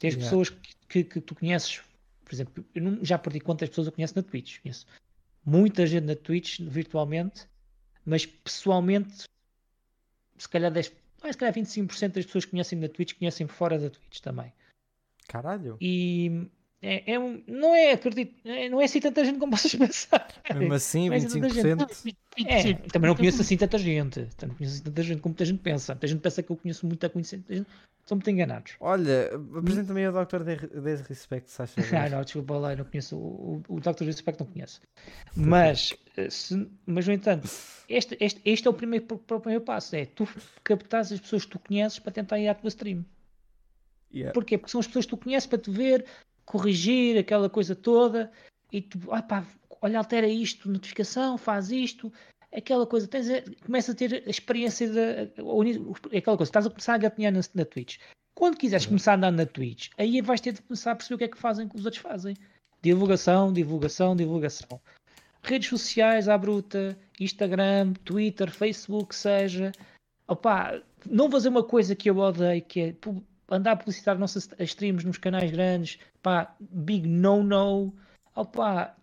Tens 0.00 0.14
yeah. 0.14 0.24
pessoas 0.24 0.48
que, 0.48 0.74
que, 0.88 1.04
que, 1.04 1.20
tu 1.20 1.34
conheces, 1.34 1.82
por 2.24 2.34
exemplo, 2.34 2.64
eu 2.74 2.82
não, 2.82 3.04
já 3.04 3.18
perdi 3.18 3.38
quantas 3.38 3.68
pessoas 3.68 3.86
eu 3.86 3.92
conheço 3.92 4.16
na 4.16 4.22
Twitch. 4.22 4.60
Conheço 4.62 4.86
muita 5.44 5.86
gente 5.86 6.04
na 6.04 6.16
Twitch 6.16 6.60
virtualmente, 6.60 7.46
mas 8.04 8.24
pessoalmente, 8.24 9.24
se 10.38 10.48
calhar 10.48 10.72
10, 10.72 10.86
se 10.86 11.36
calhar 11.36 11.54
25% 11.54 12.12
das 12.14 12.24
pessoas 12.24 12.46
que 12.46 12.50
conhecem 12.50 12.78
na 12.78 12.88
Twitch 12.88 13.18
conhecem 13.18 13.46
fora 13.46 13.78
da 13.78 13.90
Twitch 13.90 14.20
também. 14.20 14.50
Caralho. 15.28 15.76
E 15.78 16.48
é, 16.82 17.12
é 17.12 17.18
um, 17.18 17.42
não 17.46 17.74
é, 17.74 17.92
acredito, 17.92 18.34
é, 18.42 18.68
não 18.70 18.80
é 18.80 18.84
assim 18.84 19.00
tanta 19.00 19.22
gente 19.22 19.38
como 19.38 19.52
vocês 19.56 19.74
pensarem. 19.74 20.26
Mesmo 20.54 20.74
assim, 20.74 21.12
é 21.12 21.18
25%. 21.18 22.16
É, 22.46 22.74
também 22.88 23.08
não 23.08 23.16
conheço 23.16 23.42
assim 23.42 23.56
tanta 23.56 23.76
gente. 23.76 24.24
Também 24.36 24.48
não 24.48 24.56
conheço 24.56 24.74
assim 24.76 24.84
tanta 24.84 25.02
gente 25.02 25.20
como 25.20 25.32
muita 25.32 25.44
gente 25.44 25.60
pensa. 25.60 25.92
Muita 25.92 26.06
gente 26.06 26.20
pensa 26.20 26.42
que 26.42 26.50
eu 26.50 26.56
conheço 26.56 26.86
muito 26.86 27.04
a 27.04 27.10
conhecer. 27.10 27.42
Estão 27.48 28.16
muito 28.16 28.30
enganados. 28.30 28.72
Olha, 28.80 29.30
apresenta-me 29.56 30.08
o 30.08 30.12
Dr. 30.12 30.42
Desrespect, 30.80 31.50
se 31.50 31.62
achas. 31.62 31.92
ah, 31.92 32.08
não, 32.08 32.22
desculpa 32.22 32.56
lá, 32.56 32.74
não 32.74 32.84
conheço. 32.84 33.16
O, 33.16 33.62
o 33.68 33.78
Dr. 33.78 33.98
Desrespect 33.98 34.40
não 34.40 34.50
conheço. 34.50 34.80
Mas, 35.36 35.94
eh, 36.16 36.30
se, 36.30 36.66
mas 36.86 37.06
no 37.06 37.12
entanto, 37.12 37.48
este, 37.88 38.16
este, 38.18 38.40
este 38.44 38.66
é 38.66 38.70
o 38.70 38.74
primeiro, 38.74 39.06
o 39.10 39.40
primeiro 39.40 39.64
passo: 39.64 39.94
é 39.94 40.06
tu 40.06 40.26
captares 40.64 41.12
as 41.12 41.20
pessoas 41.20 41.44
que 41.44 41.50
tu 41.50 41.58
conheces 41.58 41.98
para 41.98 42.10
tentar 42.10 42.38
ir 42.38 42.48
à 42.48 42.54
tua 42.54 42.68
stream. 42.68 43.04
Yeah. 44.12 44.32
Porquê? 44.32 44.58
Porque 44.58 44.72
são 44.72 44.80
as 44.80 44.86
pessoas 44.86 45.04
que 45.04 45.10
tu 45.10 45.16
conheces 45.16 45.46
para 45.46 45.58
te 45.58 45.70
ver, 45.70 46.04
corrigir 46.50 47.16
aquela 47.16 47.48
coisa 47.48 47.76
toda 47.76 48.32
e 48.72 48.82
tu, 48.82 48.98
ah 49.12 49.22
pá, 49.22 49.46
olha, 49.80 49.98
altera 49.98 50.26
isto, 50.26 50.68
notificação, 50.68 51.38
faz 51.38 51.70
isto, 51.70 52.12
aquela 52.52 52.84
coisa, 52.84 53.06
tens 53.06 53.30
a, 53.30 53.40
começa 53.64 53.92
a 53.92 53.94
ter 53.94 54.24
a 54.26 54.30
experiência 54.30 54.92
da 54.92 55.22
aquela 56.16 56.36
coisa, 56.36 56.50
estás 56.50 56.66
a 56.66 56.70
começar 56.70 56.94
a 56.94 56.98
gatinhar 56.98 57.32
na, 57.32 57.40
na 57.54 57.64
Twitch. 57.64 57.98
Quando 58.34 58.56
quiseres 58.56 58.84
uhum. 58.84 58.90
começar 58.90 59.12
a 59.12 59.16
andar 59.16 59.30
na 59.30 59.46
Twitch, 59.46 59.90
aí 59.96 60.20
vais 60.20 60.40
ter 60.40 60.52
de 60.52 60.62
começar 60.62 60.90
a 60.90 60.96
perceber 60.96 61.14
o 61.14 61.18
que 61.18 61.24
é 61.24 61.28
que 61.28 61.38
fazem 61.38 61.68
que 61.68 61.76
os 61.76 61.84
outros 61.84 62.02
fazem. 62.02 62.36
Divulgação, 62.82 63.52
divulgação, 63.52 64.16
divulgação. 64.16 64.80
Redes 65.44 65.68
sociais 65.68 66.28
à 66.28 66.36
bruta, 66.36 66.98
Instagram, 67.20 67.92
Twitter, 68.04 68.50
Facebook, 68.50 69.14
seja. 69.14 69.70
Opa, 70.26 70.82
não 71.08 71.30
fazer 71.30 71.48
uma 71.48 71.62
coisa 71.62 71.94
que 71.94 72.10
eu 72.10 72.18
odeio, 72.18 72.62
que 72.62 72.80
é 72.80 72.92
andar 73.50 73.72
a 73.72 73.76
publicitar 73.76 74.18
nossas 74.18 74.48
streams 74.60 75.04
nos 75.04 75.18
canais 75.18 75.50
grandes, 75.50 75.98
pá, 76.22 76.54
big 76.60 77.06
no-no. 77.08 77.92
Opa, 78.34 78.96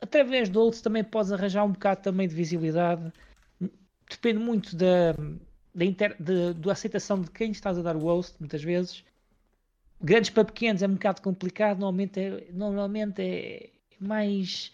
através 0.00 0.48
de 0.48 0.58
outros 0.58 0.82
também 0.82 1.04
podes 1.04 1.30
arranjar 1.30 1.64
um 1.64 1.72
bocado 1.72 2.02
também 2.02 2.26
de 2.26 2.34
visibilidade. 2.34 3.12
Depende 4.10 4.38
muito 4.38 4.74
da, 4.74 5.12
da, 5.74 5.84
inter, 5.84 6.16
de, 6.18 6.54
da 6.54 6.72
aceitação 6.72 7.20
de 7.20 7.30
quem 7.30 7.50
estás 7.50 7.78
a 7.78 7.82
dar 7.82 7.96
o 7.96 8.00
host, 8.00 8.36
muitas 8.40 8.62
vezes. 8.62 9.04
Grandes 10.00 10.30
para 10.30 10.44
pequenos 10.44 10.82
é 10.82 10.88
um 10.88 10.94
bocado 10.94 11.22
complicado, 11.22 11.78
normalmente 11.78 12.18
é, 12.18 12.48
normalmente 12.52 13.22
é 13.22 13.70
mais 14.00 14.72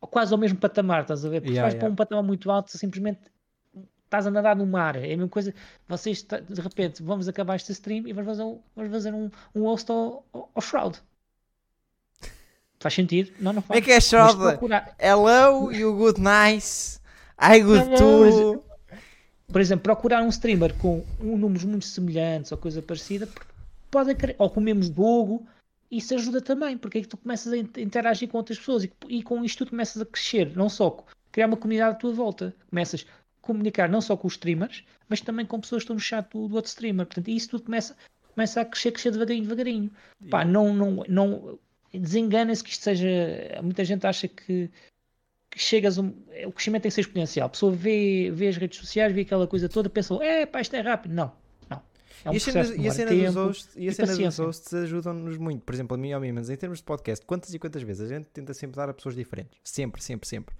quase 0.00 0.32
ao 0.32 0.38
mesmo 0.38 0.58
patamar, 0.58 1.02
estás 1.02 1.24
a 1.24 1.28
ver? 1.28 1.40
Porque 1.40 1.52
yeah, 1.52 1.62
vais 1.62 1.74
yeah. 1.74 1.80
para 1.80 1.92
um 1.92 1.96
patamar 1.96 2.24
muito 2.24 2.50
alto, 2.50 2.76
simplesmente 2.76 3.20
estás 4.10 4.26
a 4.26 4.30
nadar 4.30 4.56
no 4.56 4.66
mar. 4.66 4.96
É 4.96 5.04
a 5.04 5.16
mesma 5.16 5.28
coisa. 5.28 5.54
Vocês, 5.88 6.22
de 6.22 6.60
repente, 6.60 7.02
vamos 7.02 7.28
acabar 7.28 7.54
este 7.54 7.70
stream 7.70 8.08
e 8.08 8.12
vamos 8.12 8.28
fazer 8.28 8.42
um, 8.42 8.58
vamos 8.74 8.92
fazer 8.92 9.14
um, 9.14 9.30
um 9.54 9.62
host 9.62 9.90
ao, 9.90 10.26
ao, 10.32 10.60
Shroud. 10.60 10.98
Faz 12.80 12.94
sentido? 12.94 13.32
Não, 13.38 13.52
não 13.52 13.62
faz. 13.62 13.78
É 13.78 13.82
que 13.82 13.92
é 13.92 14.00
Shroud? 14.00 14.36
Hello, 14.98 15.72
you 15.72 15.94
good 15.94 16.20
nice. 16.20 16.98
I 17.40 17.60
good 17.60 17.96
too. 17.96 18.64
Por 19.46 19.60
exemplo, 19.60 19.82
procurar 19.82 20.22
um 20.22 20.28
streamer 20.28 20.74
com 20.74 21.04
um, 21.20 21.36
números 21.36 21.64
muito 21.64 21.84
semelhantes 21.84 22.52
ou 22.52 22.58
coisa 22.58 22.82
parecida, 22.82 23.28
pode 23.90 24.16
ou 24.38 24.50
com 24.50 24.60
o 24.60 24.62
mesmo 24.62 24.82
jogo, 24.82 25.46
isso 25.90 26.14
ajuda 26.14 26.40
também, 26.40 26.78
porque 26.78 26.98
é 26.98 27.00
que 27.00 27.08
tu 27.08 27.16
começas 27.16 27.52
a 27.52 27.56
interagir 27.56 28.28
com 28.28 28.38
outras 28.38 28.58
pessoas 28.58 28.84
e, 28.84 28.92
e 29.08 29.22
com 29.24 29.44
isto 29.44 29.64
tu 29.64 29.70
começas 29.70 30.00
a 30.00 30.06
crescer, 30.06 30.56
não 30.56 30.68
só 30.68 31.04
criar 31.32 31.46
uma 31.46 31.56
comunidade 31.56 31.96
à 31.96 31.98
tua 31.98 32.12
volta. 32.12 32.54
Começas 32.68 33.04
comunicar 33.50 33.88
não 33.88 34.00
só 34.00 34.16
com 34.16 34.28
os 34.28 34.34
streamers, 34.34 34.84
mas 35.08 35.20
também 35.20 35.44
com 35.44 35.60
pessoas 35.60 35.82
que 35.82 35.84
estão 35.84 35.96
no 35.96 36.00
chat 36.00 36.30
do, 36.30 36.46
do 36.46 36.54
outro 36.54 36.68
streamer. 36.68 37.04
Portanto, 37.04 37.28
isso 37.28 37.50
tudo 37.50 37.64
começa, 37.64 37.96
começa 38.32 38.60
a 38.60 38.64
crescer, 38.64 38.92
crescer 38.92 39.10
devagarinho, 39.10 39.42
devagarinho. 39.42 39.90
Yeah. 40.20 40.30
Pá, 40.30 40.44
não, 40.44 40.72
não, 40.72 41.04
não 41.08 41.58
desengana-se 41.92 42.62
que 42.62 42.70
isto 42.70 42.84
seja. 42.84 43.08
Muita 43.62 43.84
gente 43.84 44.06
acha 44.06 44.28
que, 44.28 44.70
que 45.50 45.58
chegas. 45.58 45.98
Um, 45.98 46.12
o 46.46 46.52
crescimento 46.52 46.82
tem 46.82 46.90
que 46.90 46.94
ser 46.94 47.00
exponencial. 47.00 47.46
A 47.46 47.50
pessoa 47.50 47.72
vê, 47.72 48.30
vê 48.32 48.48
as 48.48 48.56
redes 48.56 48.78
sociais, 48.78 49.12
vê 49.12 49.22
aquela 49.22 49.46
coisa 49.46 49.68
toda, 49.68 49.90
pensa, 49.90 50.14
é 50.22 50.46
pá, 50.46 50.60
isto 50.60 50.76
é 50.76 50.80
rápido. 50.80 51.12
Não. 51.12 51.32
não. 51.68 51.82
É 52.24 52.30
um 52.30 52.34
e 52.34 52.36
a 52.36 52.40
cena, 52.40 52.60
e 52.76 52.88
a 52.88 52.92
cena 52.92 53.10
tempo, 53.10 53.24
dos 53.24 53.34
hosts, 53.34 53.76
e 53.76 53.88
a 53.88 53.92
cena 53.92 54.16
dos 54.16 54.38
hosts 54.38 54.74
ajudam-nos 54.74 55.36
muito. 55.38 55.64
Por 55.64 55.74
exemplo, 55.74 55.96
a 55.96 55.98
mim 55.98 56.10
e 56.10 56.12
a 56.12 56.20
mim, 56.20 56.30
mas 56.30 56.48
em 56.50 56.56
termos 56.56 56.78
de 56.78 56.84
podcast, 56.84 57.26
quantas 57.26 57.52
e 57.52 57.58
quantas 57.58 57.82
vezes 57.82 58.10
a 58.10 58.14
gente 58.14 58.26
tenta 58.26 58.54
sempre 58.54 58.76
dar 58.76 58.88
a 58.88 58.94
pessoas 58.94 59.16
diferentes? 59.16 59.58
Sempre, 59.64 60.02
sempre, 60.02 60.28
sempre. 60.28 60.54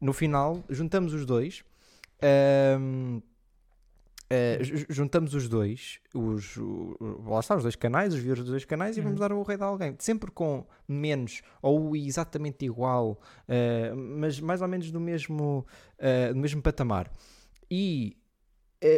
No 0.00 0.14
final, 0.14 0.64
juntamos 0.70 1.12
os 1.12 1.26
dois 1.26 1.62
um, 2.78 3.22
Uh, 4.32 4.86
juntamos 4.88 5.34
os 5.34 5.48
dois, 5.48 5.98
os, 6.14 6.56
o, 6.56 6.96
lá 7.26 7.40
está, 7.40 7.56
os 7.56 7.64
dois 7.64 7.74
canais, 7.74 8.14
os 8.14 8.20
viewers 8.20 8.42
dos 8.42 8.50
dois 8.50 8.64
canais 8.64 8.96
uhum. 8.96 9.02
e 9.02 9.04
vamos 9.04 9.18
dar 9.18 9.32
o 9.32 9.42
rei 9.42 9.56
de 9.56 9.64
alguém. 9.64 9.96
Sempre 9.98 10.30
com 10.30 10.64
menos 10.86 11.42
ou 11.60 11.96
exatamente 11.96 12.64
igual, 12.64 13.20
uh, 13.48 13.96
mas 13.96 14.38
mais 14.38 14.62
ou 14.62 14.68
menos 14.68 14.92
do 14.92 15.00
mesmo, 15.00 15.66
uh, 15.98 16.32
do 16.32 16.38
mesmo 16.38 16.62
patamar. 16.62 17.10
E 17.68 18.16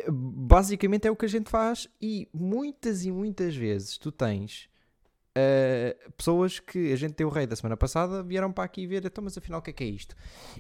basicamente 0.07 1.09
é 1.09 1.11
o 1.11 1.17
que 1.17 1.25
a 1.25 1.29
gente 1.29 1.49
faz. 1.49 1.89
E 1.99 2.29
muitas 2.35 3.07
e 3.07 3.11
muitas 3.11 3.57
vezes 3.57 3.97
tu 3.97 4.13
tens 4.13 4.69
Uh, 5.33 6.13
pessoas 6.13 6.61
que 6.61 6.93
a 6.93 6.97
gente 6.97 7.15
deu 7.15 7.29
o 7.29 7.31
rei 7.31 7.47
da 7.47 7.57
semana 7.57 7.75
passada 7.75 8.23
vieram 8.23 8.53
para 8.53 8.65
aqui 8.65 8.87
ver, 8.87 9.05
então, 9.05 9.25
mas 9.25 9.37
afinal 9.39 9.61
o 9.61 9.63
que 9.63 9.71
é 9.71 9.73
que 9.73 9.85
é 9.85 9.87
isto? 9.87 10.15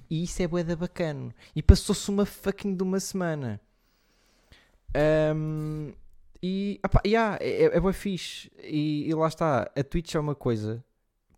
E 0.08 0.24
isso 0.24 0.42
é 0.42 0.48
boeda 0.48 0.74
bacana. 0.74 1.34
E 1.54 1.62
passou-se 1.62 2.10
uma 2.10 2.24
fucking 2.24 2.74
de 2.74 2.82
uma 2.82 2.98
semana. 2.98 3.60
Um, 5.36 5.92
e 6.42 6.80
opa, 6.84 7.02
yeah, 7.06 7.36
é, 7.40 7.64
é, 7.64 7.76
é 7.76 7.92
fixe. 7.92 8.50
E, 8.62 9.08
e, 9.08 9.14
lá 9.14 9.28
está, 9.28 9.70
a 9.76 9.84
Twitch 9.84 10.14
é 10.14 10.20
uma 10.20 10.34
coisa, 10.34 10.82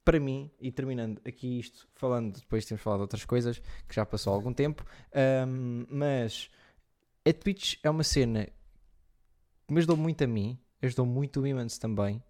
para 0.04 0.20
mim, 0.20 0.48
e 0.60 0.70
terminando 0.70 1.20
aqui 1.26 1.58
isto, 1.58 1.88
falando, 1.96 2.38
depois 2.38 2.64
temos 2.64 2.82
falado 2.82 3.00
de 3.00 3.02
outras 3.02 3.24
coisas 3.24 3.58
que 3.88 3.94
já 3.94 4.06
passou 4.06 4.32
algum 4.32 4.52
tempo, 4.52 4.84
um, 5.48 5.86
mas 5.90 6.48
a 7.28 7.32
Twitch 7.32 7.78
é 7.82 7.90
uma 7.90 8.04
cena 8.04 8.46
que 9.66 9.74
me 9.74 9.78
ajudou 9.78 9.96
muito 9.96 10.22
a 10.22 10.26
mim, 10.26 10.56
ajudou 10.80 11.04
muito 11.04 11.40
o 11.40 11.46
Imans 11.46 11.78
também 11.78 12.22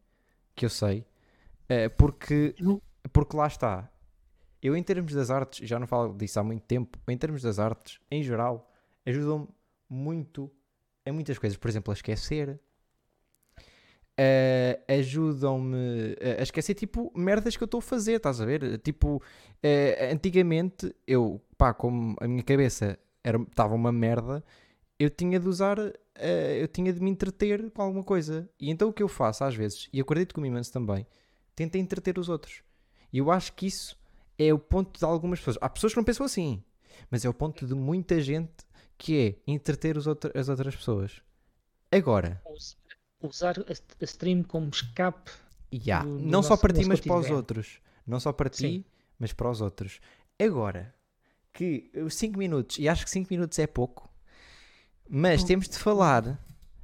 que 0.54 0.64
eu 0.64 0.70
sei, 0.70 1.06
uh, 1.64 1.90
porque, 1.96 2.54
porque 3.12 3.36
lá 3.36 3.46
está. 3.46 3.90
Eu, 4.62 4.74
em 4.76 4.82
termos 4.82 5.12
das 5.12 5.30
artes, 5.30 5.68
já 5.68 5.78
não 5.78 5.86
falo 5.86 6.14
disso 6.16 6.40
há 6.40 6.42
muito 6.42 6.62
tempo, 6.62 6.98
em 7.08 7.18
termos 7.18 7.42
das 7.42 7.58
artes, 7.58 8.00
em 8.10 8.22
geral, 8.22 8.70
ajudam-me 9.04 9.48
muito 9.88 10.50
em 11.04 11.12
muitas 11.12 11.38
coisas. 11.38 11.58
Por 11.58 11.68
exemplo, 11.68 11.92
a 11.92 11.94
esquecer. 11.94 12.58
Uh, 14.18 14.80
ajudam-me 14.88 16.16
a 16.38 16.42
esquecer, 16.42 16.74
tipo, 16.74 17.12
merdas 17.16 17.56
que 17.56 17.62
eu 17.62 17.66
estou 17.66 17.78
a 17.78 17.82
fazer, 17.82 18.14
estás 18.14 18.40
a 18.40 18.44
ver? 18.46 18.78
Tipo, 18.78 19.16
uh, 19.16 20.12
antigamente, 20.12 20.94
eu, 21.06 21.42
pá, 21.58 21.74
como 21.74 22.16
a 22.20 22.28
minha 22.28 22.42
cabeça 22.42 22.98
estava 23.24 23.74
uma 23.74 23.90
merda, 23.90 24.42
eu 24.98 25.10
tinha 25.10 25.38
de 25.40 25.48
usar, 25.48 25.78
eh, 26.14 26.58
eu 26.62 26.68
tinha 26.68 26.92
de 26.92 27.00
me 27.00 27.10
entreter 27.10 27.70
com 27.70 27.82
alguma 27.82 28.04
coisa. 28.04 28.48
E 28.60 28.70
então 28.70 28.88
o 28.88 28.92
que 28.92 29.02
eu 29.02 29.08
faço 29.08 29.44
às 29.44 29.54
vezes, 29.54 29.88
e 29.92 30.00
acredito 30.00 30.34
que 30.34 30.40
o 30.40 30.46
imenso 30.46 30.72
também, 30.72 31.06
tenta 31.54 31.78
entreter 31.78 32.18
os 32.18 32.28
outros. 32.28 32.62
E 33.12 33.18
eu 33.18 33.30
acho 33.30 33.52
que 33.52 33.66
isso 33.66 33.96
é 34.38 34.52
o 34.52 34.58
ponto 34.58 34.98
de 34.98 35.04
algumas 35.04 35.38
pessoas. 35.38 35.58
Há 35.60 35.68
pessoas 35.68 35.92
que 35.92 35.96
não 35.98 36.04
pensam 36.04 36.26
assim, 36.26 36.62
mas 37.10 37.24
é 37.24 37.28
o 37.28 37.34
ponto 37.34 37.66
de 37.66 37.74
muita 37.74 38.20
gente 38.20 38.52
que 38.98 39.38
é 39.46 39.52
entreter 39.52 39.96
outro- 40.06 40.30
as 40.38 40.48
outras 40.48 40.74
pessoas. 40.76 41.20
Agora, 41.90 42.40
Us- 42.50 42.76
Usar 43.22 43.54
a, 43.60 44.04
stream 44.04 44.42
como 44.42 44.68
escape. 44.68 45.30
Ya, 45.72 46.02
do- 46.04 46.18
do 46.18 46.24
não 46.26 46.42
só 46.42 46.50
nosso- 46.50 46.60
para 46.62 46.72
ti, 46.74 46.84
mas 46.86 47.00
para 47.00 47.16
os 47.16 47.30
outros. 47.30 47.80
Não 48.06 48.20
só 48.20 48.32
para 48.32 48.50
ti, 48.50 48.58
Sim. 48.58 48.84
mas 49.18 49.32
para 49.32 49.50
os 49.50 49.60
outros. 49.62 49.98
Agora, 50.38 50.94
que 51.52 51.90
os 51.94 52.14
5 52.16 52.38
minutos, 52.38 52.78
e 52.78 52.88
acho 52.88 53.04
que 53.04 53.10
5 53.10 53.28
minutos 53.32 53.58
é 53.58 53.66
pouco, 53.66 54.08
mas 55.08 55.42
Hum. 55.42 55.46
temos 55.46 55.68
de 55.68 55.78
falar 55.78 56.38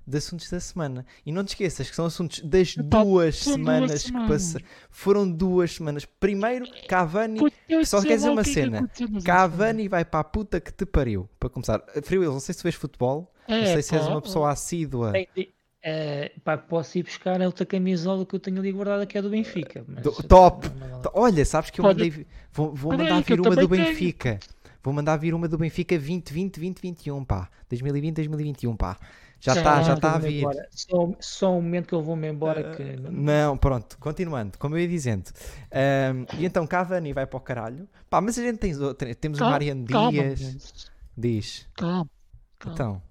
de 0.07 0.17
assuntos 0.19 0.51
da 0.51 0.59
semana. 0.59 1.07
E 1.25 1.31
não 1.31 1.45
te 1.45 1.49
esqueças 1.51 1.89
que 1.89 1.95
são 1.95 2.07
assuntos 2.07 2.41
das 2.41 2.77
Epá, 2.77 3.03
duas 3.05 3.37
são 3.37 3.53
duas 3.55 3.65
semanas 3.65 3.93
que 4.03 4.09
semanas. 4.09 4.29
passaram. 4.29 4.65
Foram 4.91 5.31
duas 5.31 5.73
semanas. 5.75 6.05
Primeiro, 6.05 6.67
Cavani. 6.89 7.39
Só 7.85 8.03
quer 8.03 8.17
dizer 8.17 8.31
uma 8.31 8.43
que 8.43 8.51
é 8.51 8.53
que 8.55 8.61
cena. 8.61 8.91
nas 9.11 9.23
Cavani 9.25 9.87
vai 9.89 10.05
para 10.05 10.21
a 10.21 10.25
puta 10.25 10.61
que 10.61 10.73
te 10.73 10.85
pariu. 10.85 11.29
Para 11.39 11.49
começar, 11.49 11.81
Wills, 12.11 12.33
não 12.33 12.41
sei 12.41 12.53
se 12.55 12.61
tu 12.61 12.65
vês 12.65 12.75
futebol, 12.75 13.33
últimas. 13.49 13.61
não 13.63 13.69
É, 13.69 13.73
sei 13.75 13.83
se 13.83 13.95
és 13.95 14.07
uma 14.07 14.21
pessoa 14.21 14.51
assídua. 14.51 15.13
De- 15.13 15.49
eh, 15.83 16.33
pá, 16.45 16.59
posso 16.59 16.99
ir 16.99 17.05
buscar 17.05 17.41
a 17.41 17.47
outra 17.47 17.65
camisola 17.65 18.27
que 18.27 18.35
eu 18.35 18.41
tenho 18.41 18.59
ali 18.59 18.73
guardada 18.73 19.07
que 19.07 19.17
é 19.17 19.23
do 19.23 19.31
Benfica. 19.31 19.85
mas- 19.87 20.03
Do- 20.03 20.23
top! 20.25 20.69
T- 20.69 20.75
Olha, 21.15 21.45
sabes 21.45 21.71
que 21.71 21.81
eu 21.81 21.85
mandei. 21.85 22.27
Vou, 22.53 22.75
vou 22.75 22.93
mandar 22.97 23.23
que 23.23 23.33
vir 23.35 23.41
uma 23.41 23.51
do 23.51 23.69
também 23.69 23.85
tenho. 23.85 24.41
Vou 24.83 24.95
mandar 24.95 25.17
vir 25.17 25.35
uma 25.35 25.47
do 25.49 25.59
Benfica 25.59 25.95
2020, 25.97 26.55
2021, 26.57 27.25
pá. 27.25 27.49
2020, 27.69 28.15
2021, 28.17 28.77
pá. 28.77 28.97
Já 29.43 29.55
está, 29.55 29.83
já 29.83 29.95
está 29.95 30.09
a 30.15 30.19
vou-me 30.19 30.29
vir. 30.29 30.47
Só, 30.71 31.13
só 31.19 31.53
um 31.53 31.63
momento 31.63 31.87
que 31.89 31.95
eu 31.95 32.03
vou-me 32.03 32.29
embora. 32.29 32.75
que 32.75 32.83
não- 32.97 33.11
Não, 33.11 33.57
pronto, 33.57 33.97
continuando, 33.99 34.59
como 34.59 34.77
eu 34.77 34.81
ia 34.81 34.89
dizendo. 34.89 35.31
Ahm, 35.73 36.27
e 36.39 36.45
então 36.45 36.67
Cavani 36.67 37.13
vai 37.15 37.27
para 37.27 37.37
o 37.39 37.41
caralho. 37.41 37.89
Pá, 38.11 38.21
mas 38.21 38.39
a 38.39 38.43
gente 38.43 38.59
tem, 38.59 38.75
temos 39.15 39.39
o 39.39 39.41
Calma, 39.41 39.53
Mariano 39.53 39.87
calma, 39.87 40.11
Dias. 40.11 40.41
mas- 40.43 40.91
Diz. 41.17 41.67
Calma, 41.75 42.11
calma. 42.59 42.75
Então, 42.75 43.03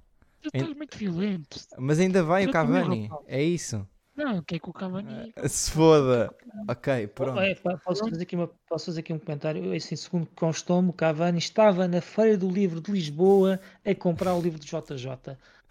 Tu 0.41 0.49
estás 0.53 0.75
muito 0.75 0.97
violento. 0.97 1.59
mas 1.79 1.99
ainda 1.99 2.23
vem 2.23 2.45
o 2.45 2.49
Eu 2.49 2.51
Cavani. 2.53 3.09
É 3.27 3.41
isso. 3.43 3.85
Não, 4.23 4.37
o 4.39 4.43
que 4.43 4.55
é 4.55 4.59
que 4.59 4.69
o 4.69 4.73
Cavani... 4.73 5.33
Se 5.47 5.71
foda. 5.71 6.33
Ok, 6.67 7.07
pronto. 7.07 7.39
É, 7.39 7.55
posso, 7.55 8.09
fazer 8.09 8.23
aqui 8.23 8.35
uma, 8.35 8.49
posso 8.67 8.87
fazer 8.87 8.99
aqui 8.99 9.13
um 9.13 9.19
comentário? 9.19 9.63
Eu, 9.63 9.73
Assim, 9.73 9.95
segundo 9.95 10.25
que 10.25 10.35
constou-me, 10.35 10.89
o 10.89 10.93
Cavani 10.93 11.37
estava 11.37 11.87
na 11.87 12.01
Feira 12.01 12.37
do 12.37 12.49
Livro 12.49 12.81
de 12.81 12.91
Lisboa 12.91 13.59
a 13.85 13.95
comprar 13.95 14.35
o 14.35 14.41
livro 14.41 14.59
de 14.59 14.65
JJ. 14.67 15.07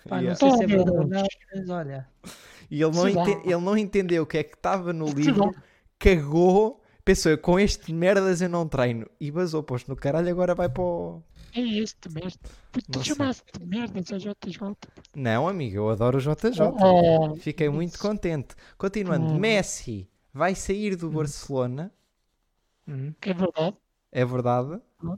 Pá, 0.09 0.19
Yeah. 0.21 0.29
Não 0.31 0.37
sei 0.37 0.51
se 0.53 0.65
é 0.65 0.67
verdade 0.67 0.97
ou 0.97 1.07
não, 1.07 1.27
mas 1.55 1.69
olha. 1.69 2.09
E 2.71 2.83
ele 2.83 2.97
não, 2.97 3.09
ente- 3.09 3.41
ele 3.45 3.61
não 3.61 3.77
entendeu 3.77 4.23
o 4.23 4.27
que 4.27 4.39
é 4.39 4.43
que 4.43 4.55
estava 4.55 4.93
no 4.93 5.07
livro, 5.07 5.55
cagou, 5.99 6.83
pensou, 7.05 7.37
com 7.37 7.59
este 7.61 7.93
merdas 7.93 8.41
eu 8.41 8.49
não 8.49 8.67
treino. 8.67 9.07
E 9.21 9.31
basou, 9.31 9.63
posto 9.63 9.89
no 9.89 9.97
caralho, 9.97 10.31
agora 10.31 10.55
vai 10.55 10.69
para 10.69 10.83
o... 10.83 11.23
É 11.59 11.63
este 11.85 12.07
merda. 12.17 12.39
Tu 12.93 12.99
chamaste 13.09 13.45
de 13.59 13.67
merda 13.67 13.99
a 13.99 14.03
JJ. 14.03 14.77
Não, 15.17 15.49
amigo, 15.49 15.77
eu 15.77 15.89
adoro 15.91 16.19
o 16.19 16.21
JJ. 16.21 16.61
Oh, 16.81 17.35
Fiquei 17.37 17.69
muito 17.69 17.95
isso. 17.95 18.03
contente. 18.09 18.55
Continuando, 18.77 19.35
Hum. 19.35 19.39
Messi 19.39 20.09
vai 20.33 20.55
sair 20.55 20.95
do 20.95 21.11
Barcelona, 21.11 21.93
Hum, 22.87 23.13
é 23.23 23.33
verdade. 23.35 23.77
é 24.13 24.25
verdade. 24.25 24.81
Hum. 25.03 25.17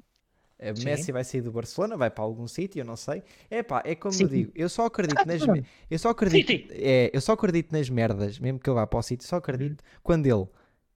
É, 0.58 0.74
Sim. 0.74 0.84
Messi 0.84 1.12
vai 1.12 1.24
sair 1.24 1.42
do 1.42 1.52
Barcelona, 1.52 1.96
vai 1.96 2.10
para 2.10 2.24
algum 2.24 2.46
sítio, 2.46 2.80
eu 2.80 2.84
não 2.84 2.96
sei. 2.96 3.22
É 3.50 3.62
pá, 3.62 3.82
é 3.84 3.94
como 3.94 4.14
Sim. 4.14 4.24
eu 4.24 4.28
digo, 4.28 4.52
eu 4.54 4.68
só 4.68 4.86
acredito 4.86 5.26
nas 5.26 5.42
Sim. 5.42 5.50
me- 5.52 5.64
eu 5.90 5.98
só 5.98 6.08
acredito, 6.10 6.50
é, 6.70 7.10
eu 7.14 7.20
só 7.20 7.32
acredito 7.32 7.72
nas 7.72 7.88
merdas, 7.90 8.38
mesmo 8.38 8.58
que 8.58 8.68
ele 8.68 8.74
vá 8.76 8.86
para 8.86 8.98
o 8.98 9.02
sítio, 9.02 9.26
só 9.28 9.36
acredito 9.36 9.82
quando 10.02 10.26
ele 10.26 10.46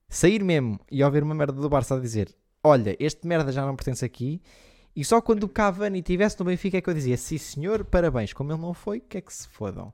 sair 0.08 0.42
mesmo 0.42 0.78
e 0.90 1.02
ouvir 1.04 1.22
uma 1.22 1.34
merda 1.34 1.54
do 1.60 1.68
Barça 1.68 1.96
a 1.96 2.00
dizer: 2.00 2.34
"Olha, 2.62 2.96
este 2.98 3.26
merda 3.26 3.52
já 3.52 3.64
não 3.66 3.76
pertence 3.76 4.04
aqui". 4.04 4.40
E 4.96 5.04
só 5.04 5.20
quando 5.20 5.44
o 5.44 5.48
Cavani 5.48 5.98
estivesse 6.00 6.38
no 6.38 6.44
Benfica 6.46 6.78
é 6.78 6.80
que 6.80 6.88
eu 6.90 6.94
dizia: 6.94 7.16
"Sim, 7.16 7.38
senhor, 7.38 7.84
parabéns". 7.84 8.32
Como 8.32 8.52
ele 8.52 8.60
não 8.60 8.74
foi, 8.74 9.00
que 9.00 9.18
é 9.18 9.20
que 9.20 9.32
se 9.32 9.48
fodam. 9.48 9.92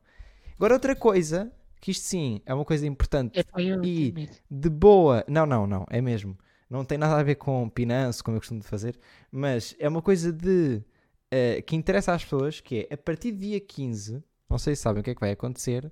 Agora 0.56 0.74
outra 0.74 0.94
coisa, 0.94 1.52
que 1.80 1.90
isto 1.90 2.04
sim 2.04 2.42
é 2.44 2.52
uma 2.54 2.64
coisa 2.64 2.86
importante 2.86 3.38
É 3.40 3.44
E- 3.82 4.12
de 4.50 4.68
boa. 4.68 5.24
Não, 5.28 5.46
não, 5.46 5.66
não, 5.66 5.86
é 5.90 6.00
mesmo. 6.00 6.36
Não 6.68 6.84
tem 6.84 6.98
nada 6.98 7.18
a 7.18 7.22
ver 7.22 7.36
com 7.36 7.68
pinanço, 7.68 8.22
como 8.22 8.36
eu 8.36 8.40
costumo 8.40 8.62
fazer, 8.62 8.98
mas 9.32 9.74
é 9.78 9.88
uma 9.88 10.02
coisa 10.02 10.32
de 10.32 10.82
eh, 11.30 11.62
que 11.62 11.74
interessa 11.76 12.12
às 12.14 12.22
pessoas, 12.24 12.60
que 12.60 12.86
é 12.90 12.94
a 12.94 12.96
partir 12.96 13.32
do 13.32 13.38
dia 13.40 13.60
15, 13.60 14.22
não 14.48 14.58
sei 14.58 14.76
se 14.76 14.82
sabem 14.82 15.00
o 15.00 15.04
que 15.04 15.10
é 15.10 15.14
que 15.14 15.20
vai 15.20 15.32
acontecer, 15.32 15.90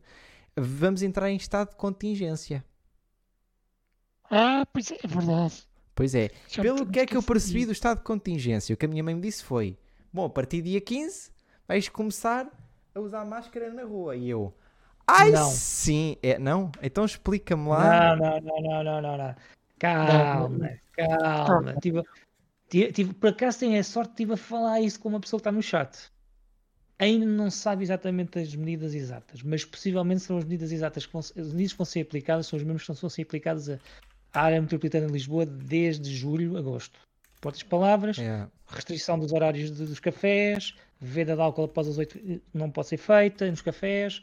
vamos 0.57 1.03
entrar 1.03 1.31
em 1.31 1.37
estado 1.37 1.71
de 1.71 1.77
contingência. 1.77 2.65
Ah, 4.31 4.65
pois 4.73 4.91
é, 4.91 4.97
é 5.05 5.07
verdade. 5.07 5.68
Pois 5.99 6.14
é, 6.14 6.30
Já 6.49 6.62
me 6.62 6.68
pelo 6.68 6.86
que 6.86 7.01
é 7.01 7.05
que 7.07 7.16
eu 7.16 7.22
percebi 7.24 7.66
do 7.66 7.72
estado 7.72 7.99
de 7.99 8.05
contingência, 8.05 8.72
o 8.72 8.76
que 8.76 8.86
a 8.86 8.88
minha 8.88 9.03
mãe 9.03 9.16
me 9.16 9.20
disse 9.20 9.42
foi: 9.42 9.76
Bom, 10.12 10.26
a 10.26 10.30
partir 10.30 10.62
do 10.62 10.66
dia 10.66 10.80
15 10.80 11.32
vais 11.66 11.88
começar 11.88 12.46
a 12.94 13.01
usar 13.01 13.24
máscara 13.24 13.72
na 13.72 13.82
rua. 13.82 14.14
E 14.14 14.30
eu, 14.30 14.55
ai 15.05 15.32
Não. 15.32 15.51
sim, 15.51 16.16
é, 16.22 16.38
não? 16.38 16.70
Então 16.80 17.05
explica-me 17.05 17.68
lá. 17.68 18.14
Não, 18.14 18.30
não, 18.30 18.40
não, 18.40 18.62
não, 18.62 18.84
não, 18.84 19.03
não, 19.03 19.16
não. 19.18 19.34
Calma, 19.76 20.70
calma. 20.96 21.74
Tive, 21.82 22.05
tive, 22.70 22.92
tive- 22.92 23.14
por 23.14 23.30
acaso 23.30 23.59
tenho 23.59 23.80
a 23.80 23.82
sorte, 23.82 24.11
estive 24.11 24.34
a 24.34 24.36
falar 24.36 24.80
isso 24.80 25.01
com 25.01 25.09
uma 25.09 25.18
pessoa 25.18 25.38
que 25.38 25.49
está 25.49 25.51
no 25.51 25.61
chat. 25.62 25.99
Ainda 26.96 27.26
não 27.26 27.51
sabe 27.51 27.82
exatamente 27.82 28.38
as 28.38 28.55
medidas 28.55 28.94
exatas, 28.94 29.42
mas 29.42 29.64
possivelmente 29.64 30.20
são 30.20 30.38
as 30.38 30.44
medidas 30.44 30.70
exatas 30.70 31.07
que 31.07 31.12
vão, 31.12 31.22
ser- 31.22 31.40
as 31.40 31.49
medidas 31.49 31.72
que 31.72 31.78
vão 31.78 31.84
ser 31.84 32.01
aplicadas, 32.03 32.46
são 32.46 32.57
as 32.57 32.62
mesmas 32.64 32.82
que 32.86 32.92
vão 33.03 33.11
ser 33.11 33.22
aplicadas 33.22 33.68
à 33.68 33.78
área 34.41 34.61
metropolitana 34.61 35.07
de 35.07 35.12
Lisboa 35.12 35.47
desde 35.47 36.14
julho, 36.14 36.57
agosto. 36.57 36.99
Por 37.41 37.53
palavras, 37.64 38.18
É, 38.18 38.47
restrição 38.66 39.18
dos 39.18 39.32
horários 39.32 39.70
de- 39.70 39.86
dos 39.86 40.01
cafés, 40.01 40.74
venda 41.01 41.34
de 41.34 41.41
álcool 41.41 41.64
após 41.64 41.86
as 41.86 41.99
8 41.99 42.18
não 42.53 42.70
pode 42.70 42.89
ser 42.89 42.97
feita 42.97 43.49
nos 43.49 43.62
cafés, 43.62 44.22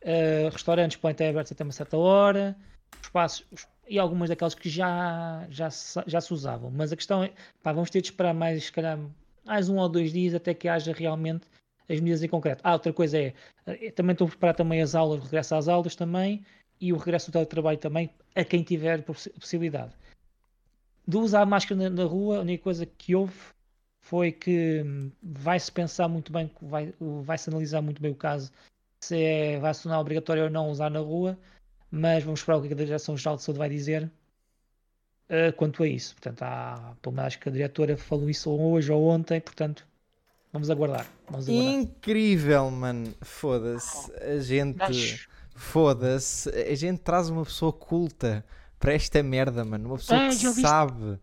eh, 0.00 0.48
restaurantes 0.50 0.96
podem 0.96 1.12
estar 1.12 1.28
abertos 1.28 1.52
até 1.52 1.62
uma 1.62 1.72
certa 1.72 1.96
hora, 1.96 2.56
espaços 3.02 3.44
e 3.86 3.98
algumas 3.98 4.30
daquelas 4.30 4.54
que 4.54 4.68
já, 4.68 5.46
já, 5.50 5.68
se, 5.70 6.00
já 6.06 6.20
se 6.20 6.32
usavam. 6.32 6.70
Mas 6.70 6.92
a 6.92 6.96
questão 6.96 7.22
é, 7.22 7.32
pá, 7.62 7.72
vamos 7.72 7.90
ter 7.90 8.00
de 8.00 8.08
esperar 8.08 8.32
mais, 8.32 8.70
calhar, 8.70 8.98
mais 9.44 9.68
um 9.68 9.76
ou 9.76 9.88
dois 9.88 10.10
dias 10.12 10.34
até 10.34 10.54
que 10.54 10.68
haja 10.68 10.92
realmente 10.92 11.46
as 11.86 12.00
medidas 12.00 12.22
em 12.22 12.28
concreto. 12.28 12.62
Ah, 12.64 12.72
outra 12.72 12.94
coisa 12.94 13.18
é, 13.18 13.34
eh, 13.66 13.90
também 13.90 14.12
estou 14.12 14.26
a 14.26 14.30
preparar 14.30 14.54
também 14.54 14.80
as 14.80 14.94
aulas, 14.94 15.22
regresso 15.22 15.54
às 15.54 15.68
aulas 15.68 15.94
também 15.94 16.42
e 16.84 16.92
o 16.92 16.96
regresso 16.98 17.30
do 17.30 17.32
teletrabalho 17.32 17.78
também, 17.78 18.10
a 18.34 18.44
quem 18.44 18.62
tiver 18.62 19.02
possi- 19.02 19.30
possibilidade. 19.30 19.92
De 21.06 21.16
usar 21.16 21.46
máscara 21.46 21.80
na, 21.80 21.90
na 21.90 22.04
rua, 22.04 22.38
a 22.38 22.40
única 22.40 22.62
coisa 22.62 22.84
que 22.84 23.14
houve 23.14 23.34
foi 24.02 24.30
que 24.32 24.82
hum, 24.84 25.10
vai-se 25.22 25.72
pensar 25.72 26.08
muito 26.08 26.30
bem, 26.30 26.50
vai- 26.60 26.92
vai-se 27.22 27.48
analisar 27.48 27.80
muito 27.80 28.02
bem 28.02 28.10
o 28.12 28.14
caso, 28.14 28.50
se 29.00 29.16
é, 29.22 29.58
vai 29.58 29.72
se 29.72 29.82
tornar 29.84 30.00
obrigatório 30.00 30.44
ou 30.44 30.50
não 30.50 30.68
usar 30.70 30.90
na 30.90 31.00
rua, 31.00 31.38
mas 31.90 32.22
vamos 32.22 32.40
esperar 32.40 32.58
o 32.58 32.62
que 32.62 32.72
a 32.72 32.76
Direção-Geral 32.76 33.36
de 33.36 33.42
Saúde 33.42 33.58
vai 33.58 33.68
dizer 33.70 34.10
eh, 35.28 35.52
quanto 35.52 35.82
a 35.82 35.88
isso. 35.88 36.14
Portanto, 36.14 36.42
há, 36.42 36.94
pelo 37.00 37.14
menos 37.14 37.28
acho 37.28 37.38
que 37.40 37.48
a 37.48 37.52
diretora 37.52 37.96
falou 37.96 38.28
isso 38.28 38.50
hoje 38.50 38.92
ou 38.92 39.06
ontem, 39.08 39.40
portanto, 39.40 39.86
vamos 40.52 40.68
aguardar. 40.70 41.06
Vamos 41.30 41.48
aguardar. 41.48 41.72
Incrível, 41.74 42.70
mano. 42.70 43.14
Foda-se. 43.22 44.12
A 44.22 44.38
gente. 44.40 44.76
Mas, 44.78 45.26
Foda-se. 45.54 46.50
A 46.50 46.74
gente 46.74 46.98
traz 46.98 47.30
uma 47.30 47.44
pessoa 47.44 47.72
culta 47.72 48.44
para 48.78 48.92
esta 48.92 49.22
merda, 49.22 49.64
mano. 49.64 49.88
Uma 49.88 49.96
pessoa 49.96 50.26
Ah, 50.26 50.28
que 50.28 50.36
sabe. 50.36 51.18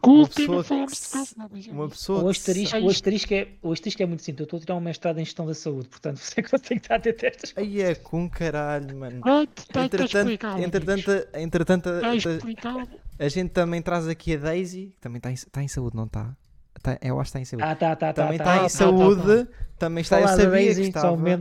culto, 0.00 0.34
pessoa 0.34 0.64
que 0.86 1.70
Uma 1.70 1.88
pessoa 1.88 2.22
O 2.22 2.28
asterisco, 2.28 2.78
o, 2.78 2.88
asterisco 2.88 3.34
é, 3.34 3.48
o 3.62 3.72
asterisco 3.72 4.02
é 4.02 4.06
muito 4.06 4.22
simples. 4.22 4.40
Eu 4.40 4.44
estou 4.44 4.56
a 4.58 4.60
tirar 4.60 4.74
um 4.76 4.80
mestrado 4.80 5.18
em 5.18 5.24
gestão 5.24 5.46
da 5.46 5.54
saúde, 5.54 5.88
portanto, 5.88 6.18
você 6.22 6.42
que 6.42 6.54
eu 6.54 6.58
tenho 6.58 6.80
que 6.80 6.84
estar 6.86 6.96
atento 6.96 7.24
a 7.24 7.28
estas 7.28 7.52
Ai, 7.56 7.82
é 7.82 7.94
com 7.94 8.28
caralho, 8.28 8.96
mano. 8.96 9.22
Está 9.56 9.84
Entretanto, 9.84 10.30
entretanto, 10.58 11.28
entretanto 11.34 11.88
Está 11.88 12.70
a, 12.70 13.24
a 13.24 13.28
gente 13.28 13.50
também 13.50 13.82
traz 13.82 14.06
aqui 14.06 14.34
a 14.34 14.38
Daisy, 14.38 14.92
que 14.94 15.00
também 15.00 15.18
está 15.18 15.30
em, 15.30 15.34
está 15.34 15.62
em 15.62 15.68
saúde, 15.68 15.96
não 15.96 16.04
está? 16.04 16.34
Tá, 16.82 16.98
eu 17.02 17.20
acho 17.20 17.32
que 17.32 17.38
está 17.38 17.40
em 17.40 17.44
saúde. 17.44 17.64
Ah, 17.64 17.74
tá, 17.74 17.96
tá, 17.96 18.12
tá. 18.12 18.22
também 18.24 18.38
tá, 18.38 18.44
está 18.44 18.52
tá, 18.52 18.58
em 18.58 18.62
tá, 18.62 18.68
saúde, 18.68 19.48
também 19.78 20.02
está, 20.02 20.20
eu 20.20 20.28
sabia 20.28 20.74
que 20.74 20.80
estava. 20.80 21.40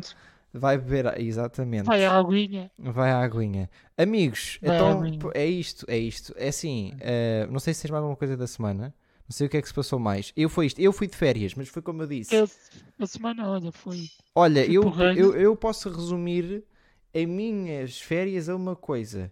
Vai 0.54 0.78
beber, 0.78 1.20
exatamente. 1.22 1.86
Vai 1.86 2.06
a 2.06 2.18
aguinha. 2.18 2.72
Vai 2.78 3.12
à 3.12 3.20
aguinha. 3.20 3.70
Amigos, 3.98 4.58
Vai 4.62 4.72
à 4.72 4.76
então 4.76 5.00
aguinha. 5.00 5.20
é 5.36 5.46
isto, 5.46 5.86
é 5.88 5.98
isto. 5.98 6.34
É 6.36 6.48
assim, 6.48 6.94
eh, 7.00 7.48
não 7.52 7.60
sei 7.60 7.74
se 7.74 7.84
tens 7.84 7.92
mais 7.92 8.02
alguma 8.02 8.18
coisa 8.18 8.36
da 8.36 8.48
semana. 8.48 8.94
Não 9.28 9.34
sei 9.36 9.46
o 9.46 9.50
que 9.50 9.58
é 9.58 9.62
que 9.62 9.68
se 9.68 9.74
passou 9.74 10.00
mais. 10.00 10.34
Eu 10.36 10.50
fui 10.50 10.66
isto, 10.66 10.80
eu 10.82 10.92
fui 10.92 11.06
de 11.06 11.16
férias, 11.16 11.54
mas 11.54 11.68
foi 11.70 11.84
como 11.84 12.02
eu 12.02 12.08
disse. 12.08 12.36
Eu, 12.36 12.50
a 13.00 13.06
semana, 13.06 13.48
olha, 13.48 13.72
foi. 13.72 14.10
Olha, 14.34 14.66
eu, 14.66 14.82
eu, 15.16 15.36
eu 15.36 15.56
posso 15.56 15.88
resumir 15.88 16.64
as 17.14 17.26
minhas 17.26 18.02
férias 18.02 18.50
a 18.50 18.56
uma 18.56 18.76
coisa, 18.76 19.32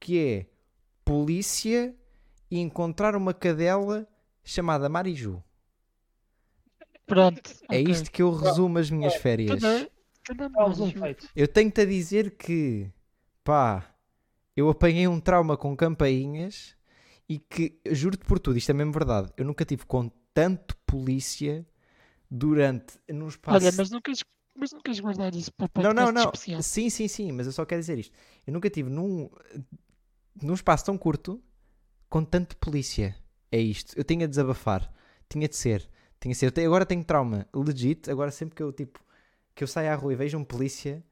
que 0.00 0.18
é 0.18 0.46
polícia 1.04 1.94
e 2.50 2.58
encontrar 2.58 3.14
uma 3.14 3.34
cadela 3.34 4.08
chamada 4.42 4.88
Mariju. 4.88 5.42
Pronto. 7.06 7.50
É 7.70 7.80
ok. 7.80 7.92
isto 7.92 8.10
que 8.10 8.22
eu 8.22 8.34
resumo 8.34 8.78
as 8.78 8.90
minhas 8.90 9.14
férias. 9.16 9.60
Eu 11.34 11.48
tenho-te 11.48 11.80
a 11.80 11.84
dizer 11.84 12.36
que, 12.36 12.90
pá, 13.42 13.94
eu 14.56 14.68
apanhei 14.68 15.06
um 15.08 15.20
trauma 15.20 15.56
com 15.56 15.76
campainhas 15.76 16.76
e 17.28 17.38
que, 17.38 17.80
juro-te 17.90 18.24
por 18.24 18.38
tudo, 18.38 18.58
isto 18.58 18.70
é 18.70 18.74
mesmo 18.74 18.92
verdade, 18.92 19.32
eu 19.36 19.44
nunca 19.44 19.64
tive 19.64 19.84
com 19.86 20.10
tanto 20.32 20.76
polícia 20.86 21.66
durante, 22.30 22.98
num 23.08 23.28
espaço... 23.28 23.64
Olha, 23.64 23.74
mas 23.76 23.90
não 23.90 24.00
queres, 24.00 24.24
mas 24.56 24.72
não 24.72 24.80
queres 24.80 25.00
guardar 25.00 25.34
isso 25.34 25.52
para 25.52 25.66
o 25.66 25.82
não, 25.82 25.92
não, 25.92 26.12
não, 26.12 26.24
especial. 26.24 26.62
sim, 26.62 26.90
sim, 26.90 27.08
sim, 27.08 27.32
mas 27.32 27.46
eu 27.46 27.52
só 27.52 27.64
quero 27.64 27.80
dizer 27.80 27.98
isto. 27.98 28.14
Eu 28.46 28.52
nunca 28.52 28.70
tive 28.70 28.90
num, 28.90 29.30
num 30.40 30.54
espaço 30.54 30.84
tão 30.84 30.96
curto 30.98 31.42
com 32.08 32.24
tanto 32.24 32.56
polícia. 32.56 33.16
É 33.50 33.58
isto. 33.58 33.96
Eu 33.96 34.04
tinha 34.04 34.26
de 34.26 34.30
desabafar. 34.30 34.92
Tinha 35.28 35.48
de 35.48 35.56
ser. 35.56 35.88
Tinha 36.20 36.32
de 36.32 36.38
ser. 36.38 36.56
Eu 36.56 36.66
agora 36.66 36.86
tenho 36.86 37.04
trauma. 37.04 37.46
Legit. 37.54 38.10
Agora 38.10 38.30
sempre 38.30 38.54
que 38.54 38.62
eu, 38.62 38.72
tipo, 38.72 39.00
que 39.54 39.62
eu 39.64 39.68
saio 39.68 39.90
à 39.92 39.94
rua 39.94 40.12
e 40.12 40.16
vejo 40.16 40.36
um 40.38 40.44
polícia, 40.44 41.02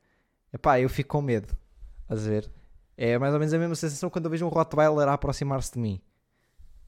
epá, 0.53 0.81
eu 0.81 0.89
fico 0.89 1.11
com 1.17 1.23
medo. 1.23 1.57
Estás 2.03 2.27
a 2.27 2.31
ver? 2.31 2.51
É 2.97 3.19
mais 3.19 3.33
ou 3.33 3.39
menos 3.41 3.55
a 3.55 3.59
mesma 3.59 3.75
sensação 3.75 4.11
quando 4.11 4.27
eu 4.27 4.31
vejo 4.31 4.45
um 4.47 4.49
Rottweiler 4.51 5.09
a 5.09 5.15
aproximar-se 5.15 5.73
de 5.73 5.79
mim. 5.79 6.01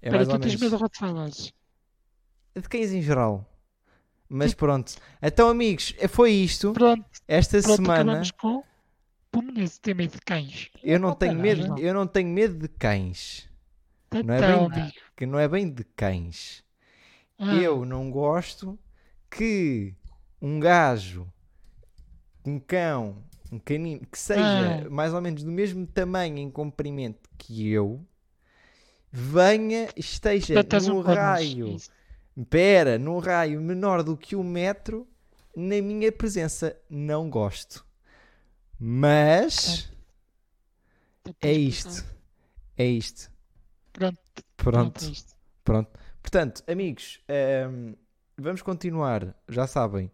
É 0.02 0.08
Espera, 0.08 0.16
mais 0.16 0.28
ou 0.28 0.34
tu 0.38 0.42
tens 0.42 0.48
menos. 0.54 0.62
medo 0.62 0.76
de 0.76 0.82
Rottweilers. 0.82 1.52
De 2.54 2.68
cães 2.68 2.92
em 2.92 3.02
geral. 3.02 3.48
Mas 4.28 4.54
pronto. 4.54 4.94
Então, 5.22 5.48
amigos, 5.48 5.94
foi 6.08 6.32
isto. 6.32 6.72
Pronto, 6.72 7.04
Esta 7.28 7.60
pronto, 7.62 7.76
semana. 7.76 8.22
com 8.38 8.62
tem 9.82 9.94
medo 9.94 10.12
de 10.12 10.20
cães. 10.20 10.70
Eu 10.82 10.98
não 11.00 11.08
Não 11.10 11.16
tenho 11.16 11.32
tem 11.32 11.42
medo, 11.42 11.68
nada. 11.68 11.80
eu 11.80 11.94
não 11.94 12.06
tenho 12.06 12.28
medo 12.28 12.56
de 12.58 12.68
cães. 12.68 13.48
Então, 14.08 14.22
Não 14.22 14.34
é 14.34 14.40
bem- 14.40 14.66
amigo. 14.80 14.92
Que 15.16 15.26
não 15.26 15.38
é 15.38 15.48
bem 15.48 15.70
de 15.70 15.84
cães. 15.84 16.62
Ah, 17.38 17.54
Eu 17.56 17.84
não 17.84 18.10
gosto 18.10 18.78
que 19.30 19.94
um 20.40 20.60
gajo, 20.60 21.26
um 22.44 22.58
cão, 22.58 23.16
um 23.50 23.58
canino, 23.58 24.06
que 24.06 24.18
seja 24.18 24.84
Ah. 24.86 24.90
mais 24.90 25.12
ou 25.14 25.20
menos 25.20 25.42
do 25.42 25.50
mesmo 25.50 25.86
tamanho 25.86 26.38
em 26.38 26.50
comprimento 26.50 27.28
que 27.38 27.68
eu, 27.70 28.04
venha, 29.10 29.88
esteja 29.96 30.54
num 30.82 30.98
um 30.98 31.00
raio, 31.00 31.76
pera, 32.50 32.98
num 32.98 33.18
raio 33.18 33.60
menor 33.60 34.02
do 34.02 34.16
que 34.16 34.34
um 34.36 34.42
metro, 34.42 35.06
na 35.56 35.80
minha 35.80 36.10
presença. 36.10 36.76
Não 36.90 37.30
gosto. 37.30 37.86
Mas 38.78 39.88
Então, 41.20 41.32
é 41.40 41.52
tens 41.52 41.68
isto. 41.74 41.84
pensado. 41.88 42.14
É 42.76 42.84
isto. 42.86 43.30
Pronto, 43.92 44.18
Pronto. 44.56 45.12
pronto. 45.62 45.90
é. 45.94 45.98
Portanto, 46.20 46.64
amigos, 46.66 47.20
ehm, 47.28 47.94
vamos 48.36 48.62
continuar, 48.62 49.32
já 49.48 49.66
sabem, 49.66 50.10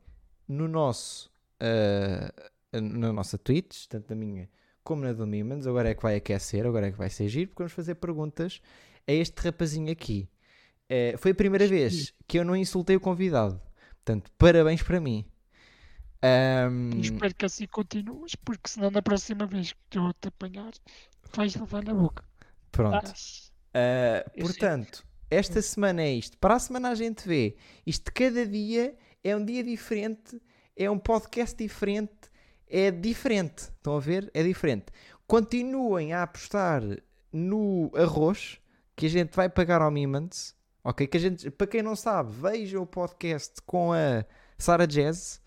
no 0.47 0.69
nosso, 0.69 1.30
eh, 1.61 2.33
na 2.81 3.13
nossa 3.13 3.39
Twitch, 3.39 3.87
tanto 3.87 4.11
na 4.11 4.17
minha 4.17 4.49
como 4.83 5.03
na 5.03 5.13
do 5.13 5.27
Mimans. 5.27 5.67
Agora 5.67 5.91
é 5.91 5.95
que 5.95 6.03
vai 6.03 6.17
aquecer, 6.17 6.67
agora 6.67 6.89
é 6.89 6.93
que 6.93 6.99
vai 6.99 7.11
ser 7.11 7.29
giro, 7.29 7.49
porque 7.51 7.63
vamos 7.63 7.73
fazer 7.73 7.95
perguntas 7.97 8.61
a 9.07 9.13
este 9.13 9.41
rapazinho 9.43 9.93
aqui. 9.93 10.29
Eh, 10.89 11.15
foi 11.19 11.33
a 11.33 11.35
primeira 11.35 11.67
vez 11.67 12.13
que 12.27 12.39
eu 12.39 12.45
não 12.45 12.57
insultei 12.57 12.97
o 12.97 13.01
convidado. 13.01 13.61
Portanto, 14.05 14.31
parabéns 14.39 14.83
para 14.83 15.01
mim. 15.01 15.25
E 16.95 17.01
espero 17.01 17.35
que 17.35 17.47
assim 17.47 17.67
continues, 17.67 18.35
porque 18.35 18.69
senão 18.69 18.91
na 18.91 19.01
próxima 19.01 19.47
vez 19.47 19.75
que 19.89 19.99
eu 19.99 20.13
te 20.15 20.29
apanhar, 20.29 20.73
vais 21.35 21.55
levar 21.55 21.85
na 21.85 21.95
boca. 21.95 22.25
pronto. 22.71 22.97
Ah, 22.97 23.51
Uh, 23.71 24.41
portanto, 24.41 25.07
esta 25.31 25.63
semana 25.63 26.03
é 26.03 26.13
isto. 26.13 26.37
Para 26.39 26.57
a 26.57 26.59
semana 26.59 26.91
a 26.91 26.95
gente 26.95 27.27
vê. 27.27 27.57
Isto 27.87 28.13
cada 28.13 28.45
dia 28.45 28.97
é 29.23 29.37
um 29.37 29.45
dia 29.45 29.63
diferente, 29.63 30.41
é 30.77 30.91
um 30.91 30.99
podcast 30.99 31.57
diferente, 31.57 32.13
é 32.69 32.91
diferente. 32.91 33.63
Estão 33.63 33.97
a 33.97 34.01
ver? 34.01 34.31
É 34.35 34.43
diferente. 34.43 34.87
Continuem 35.27 36.13
a 36.13 36.23
apostar 36.23 36.83
no 37.33 37.91
arroz 37.95 38.59
que 38.97 39.07
a 39.07 39.09
gente 39.09 39.35
vai 39.35 39.49
pagar 39.49 39.81
ao 39.83 39.91
Mimans. 39.91 40.55
Ok? 40.83 41.07
Que 41.07 41.17
a 41.17 41.21
gente, 41.21 41.51
para 41.51 41.67
quem 41.67 41.83
não 41.83 41.95
sabe, 41.95 42.33
veja 42.33 42.81
o 42.81 42.87
podcast 42.87 43.61
com 43.67 43.93
a 43.93 44.25
Sarah 44.57 44.87
Jazz, 44.87 45.41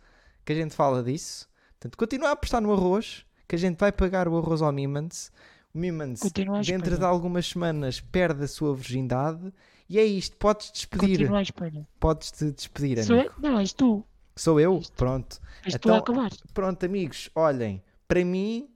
que 0.45 0.53
a 0.53 0.55
gente 0.55 0.75
fala 0.75 1.01
disso. 1.03 1.49
Portanto, 1.79 1.97
continua 1.97 2.29
a 2.29 2.31
apostar 2.33 2.61
no 2.61 2.71
arroz, 2.71 3.25
que 3.47 3.55
a 3.55 3.59
gente 3.59 3.77
vai 3.77 3.91
pagar 3.91 4.27
o 4.27 4.37
arroz 4.37 4.61
ao 4.61 4.71
Mimans. 4.71 5.31
O 5.73 5.77
Mimans, 5.79 6.21
dentro 6.65 6.97
de 6.97 7.03
algumas 7.03 7.47
semanas, 7.47 7.99
perde 7.99 8.43
a 8.43 8.47
sua 8.47 8.75
virgindade. 8.75 9.51
E 9.89 9.97
é 9.97 10.05
isto, 10.05 10.37
podes 10.37 10.71
despedir. 10.71 11.17
Continua 11.17 11.39
à 11.39 11.41
espera. 11.41 11.87
Podes 11.99 12.31
te 12.31 12.51
despedir, 12.51 13.03
Sou 13.03 13.19
amigo. 13.19 13.33
eu? 13.35 13.51
Não, 13.51 13.59
és 13.59 13.73
tu. 13.73 14.05
Sou 14.35 14.59
eu? 14.59 14.81
Pronto. 14.95 15.39
Tu 15.63 15.75
Então- 15.75 15.95
a 15.95 15.99
acabar. 15.99 16.31
Pronto, 16.53 16.85
amigos, 16.85 17.29
olhem, 17.35 17.81
para 18.07 18.23
mim 18.25 18.67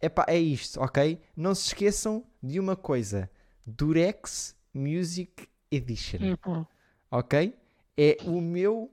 epá, 0.00 0.24
é 0.28 0.38
isto, 0.38 0.80
ok? 0.80 1.18
Não 1.36 1.54
se 1.54 1.68
esqueçam 1.68 2.22
de 2.42 2.60
uma 2.60 2.76
coisa: 2.76 3.30
Durex 3.66 4.54
Music 4.74 5.48
Edition, 5.70 6.18
É, 6.32 6.36
pô. 6.36 6.66
ok? 7.10 7.54
É 7.96 8.16
o 8.24 8.40
meu, 8.40 8.90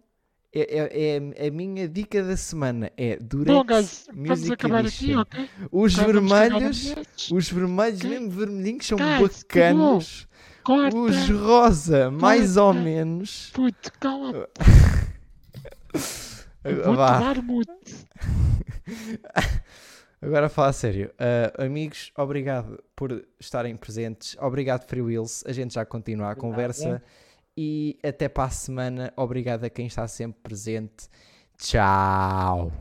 é, 0.51 0.79
é- 0.79 1.45
é 1.45 1.47
a 1.47 1.51
minha 1.51 1.87
dica 1.87 2.23
da 2.23 2.35
semana: 2.37 2.91
é 2.97 3.17
Durex 3.17 3.53
Bom, 3.53 3.63
guys, 3.65 4.07
Music 4.13 4.53
acabar 4.53 4.79
Edition. 4.85 5.19
aqui, 5.19 5.37
ok? 5.37 5.49
Os 5.71 5.93
vermelhos, 5.93 6.95
os 7.31 7.51
vermelhos, 7.51 7.99
Ok. 7.99 8.09
mesmo 8.09 8.29
vermelhinhos, 8.31 8.87
são 8.87 8.97
Guys, 8.97 9.43
bacanos. 9.43 10.27
Os 10.67 11.29
rosa, 11.29 12.09
mais 12.09 12.57
ou 12.57 12.73
menos. 12.73 13.51
Puto, 13.53 13.91
cala. 13.99 14.49
Dar 17.19 17.41
mute. 17.41 17.71
Agora 20.21 20.47
a 20.47 20.49
falar 20.49 20.69
a 20.69 20.73
sério, 20.73 21.11
Ah, 21.19 21.65
amigos, 21.65 22.11
obrigado 22.17 22.81
por 22.95 23.25
estarem 23.39 23.75
presentes. 23.75 24.35
Obrigado, 24.39 24.87
Free 24.87 25.01
Wheels. 25.01 25.43
A 25.45 25.51
gente 25.51 25.75
já 25.75 25.85
continua 25.85 26.31
a 26.31 26.35
conversa. 26.35 27.01
E 27.57 27.97
até 28.03 28.27
para 28.27 28.45
a 28.45 28.49
semana. 28.49 29.13
Obrigado 29.15 29.63
a 29.63 29.69
quem 29.69 29.87
está 29.87 30.07
sempre 30.07 30.41
presente. 30.41 31.07
Tchau. 31.57 32.71